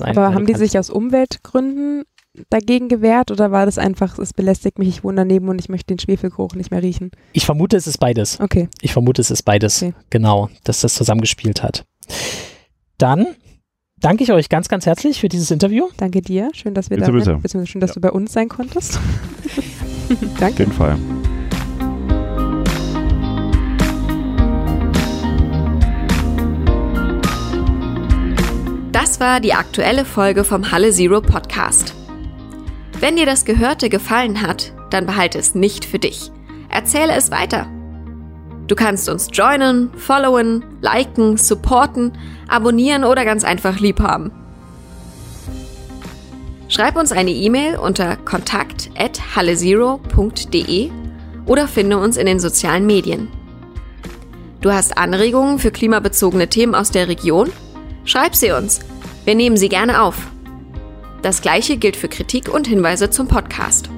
Aber 0.00 0.34
haben 0.34 0.46
die 0.46 0.54
sich 0.54 0.78
aus 0.78 0.90
Umweltgründen 0.90 2.04
dagegen 2.50 2.88
gewehrt 2.88 3.30
oder 3.30 3.50
war 3.50 3.66
das 3.66 3.78
einfach, 3.78 4.18
es 4.18 4.32
belästigt 4.32 4.78
mich, 4.78 4.88
ich 4.88 5.04
wohne 5.04 5.16
daneben 5.16 5.48
und 5.48 5.60
ich 5.60 5.68
möchte 5.68 5.86
den 5.86 5.98
Schwefelgeruch 5.98 6.54
nicht 6.54 6.70
mehr 6.70 6.82
riechen? 6.82 7.10
Ich 7.32 7.46
vermute, 7.46 7.76
es 7.76 7.86
ist 7.86 7.98
beides. 7.98 8.40
Okay. 8.40 8.68
Ich 8.80 8.92
vermute, 8.92 9.20
es 9.22 9.30
ist 9.30 9.42
beides. 9.42 9.82
Okay. 9.82 9.94
Genau, 10.10 10.50
dass 10.64 10.80
das 10.80 10.94
zusammengespielt 10.94 11.62
hat. 11.62 11.84
Dann 12.98 13.26
danke 13.98 14.24
ich 14.24 14.32
euch 14.32 14.48
ganz, 14.48 14.68
ganz 14.68 14.86
herzlich 14.86 15.20
für 15.20 15.28
dieses 15.28 15.50
Interview. 15.50 15.88
Danke 15.96 16.22
dir. 16.22 16.50
Schön, 16.54 16.74
dass 16.74 16.90
wir 16.90 16.96
bitte, 16.96 17.12
da 17.12 17.40
sind. 17.48 17.68
Schön, 17.68 17.80
dass 17.80 17.90
ja. 17.90 17.94
du 17.94 18.00
bei 18.00 18.10
uns 18.10 18.32
sein 18.32 18.48
konntest. 18.48 18.98
danke. 20.40 20.52
Auf 20.52 20.58
jeden 20.58 20.72
Fall. 20.72 20.96
Das 28.92 29.20
war 29.20 29.40
die 29.40 29.52
aktuelle 29.52 30.04
Folge 30.04 30.44
vom 30.44 30.70
Halle 30.72 30.90
Zero 30.90 31.20
Podcast. 31.20 31.94
Wenn 32.98 33.16
dir 33.16 33.26
das 33.26 33.44
Gehörte 33.44 33.90
gefallen 33.90 34.40
hat, 34.40 34.72
dann 34.90 35.06
behalte 35.06 35.38
es 35.38 35.54
nicht 35.54 35.84
für 35.84 35.98
dich. 35.98 36.30
Erzähle 36.70 37.14
es 37.14 37.30
weiter. 37.30 37.70
Du 38.66 38.74
kannst 38.74 39.08
uns 39.08 39.28
joinen, 39.32 39.92
followen, 39.96 40.64
liken, 40.80 41.36
supporten, 41.36 42.18
abonnieren 42.48 43.04
oder 43.04 43.24
ganz 43.24 43.44
einfach 43.44 43.78
lieb 43.78 44.00
haben. 44.00 44.32
Schreib 46.68 46.96
uns 46.96 47.12
eine 47.12 47.30
E-Mail 47.30 47.78
unter 47.78 48.16
kontakt@hallezero.de 48.16 50.90
oder 51.46 51.68
finde 51.68 51.98
uns 51.98 52.16
in 52.16 52.26
den 52.26 52.40
sozialen 52.40 52.86
Medien. 52.86 53.28
Du 54.60 54.72
hast 54.72 54.98
Anregungen 54.98 55.60
für 55.60 55.70
klimabezogene 55.70 56.48
Themen 56.48 56.74
aus 56.74 56.90
der 56.90 57.06
Region? 57.06 57.52
Schreib 58.04 58.34
sie 58.34 58.50
uns. 58.50 58.80
Wir 59.24 59.36
nehmen 59.36 59.56
sie 59.56 59.68
gerne 59.68 60.02
auf. 60.02 60.16
Das 61.22 61.40
gleiche 61.40 61.76
gilt 61.76 61.96
für 61.96 62.08
Kritik 62.08 62.52
und 62.52 62.66
Hinweise 62.66 63.10
zum 63.10 63.28
Podcast. 63.28 63.88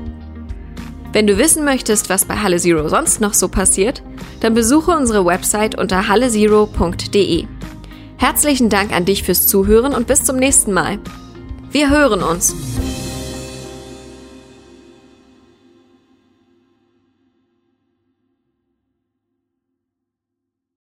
Wenn 1.13 1.27
du 1.27 1.39
wissen 1.39 1.65
möchtest, 1.65 2.11
was 2.11 2.27
bei 2.27 2.37
Halle 2.37 2.59
Zero 2.59 2.89
sonst 2.89 3.21
noch 3.21 3.35
so 3.35 3.49
passiert, 3.49 4.03
dann 4.41 4.55
besuche 4.55 4.91
unsere 4.91 5.25
Website 5.25 5.79
unter 5.79 6.09
hallezero.de. 6.09 7.47
Herzlichen 8.19 8.69
Dank 8.69 8.93
an 8.93 9.05
dich 9.05 9.23
fürs 9.23 9.47
Zuhören 9.47 9.95
und 9.95 10.07
bis 10.07 10.25
zum 10.25 10.37
nächsten 10.37 10.73
Mal. 10.73 10.99
Wir 11.71 11.91
hören 11.91 12.23
uns. 12.23 12.55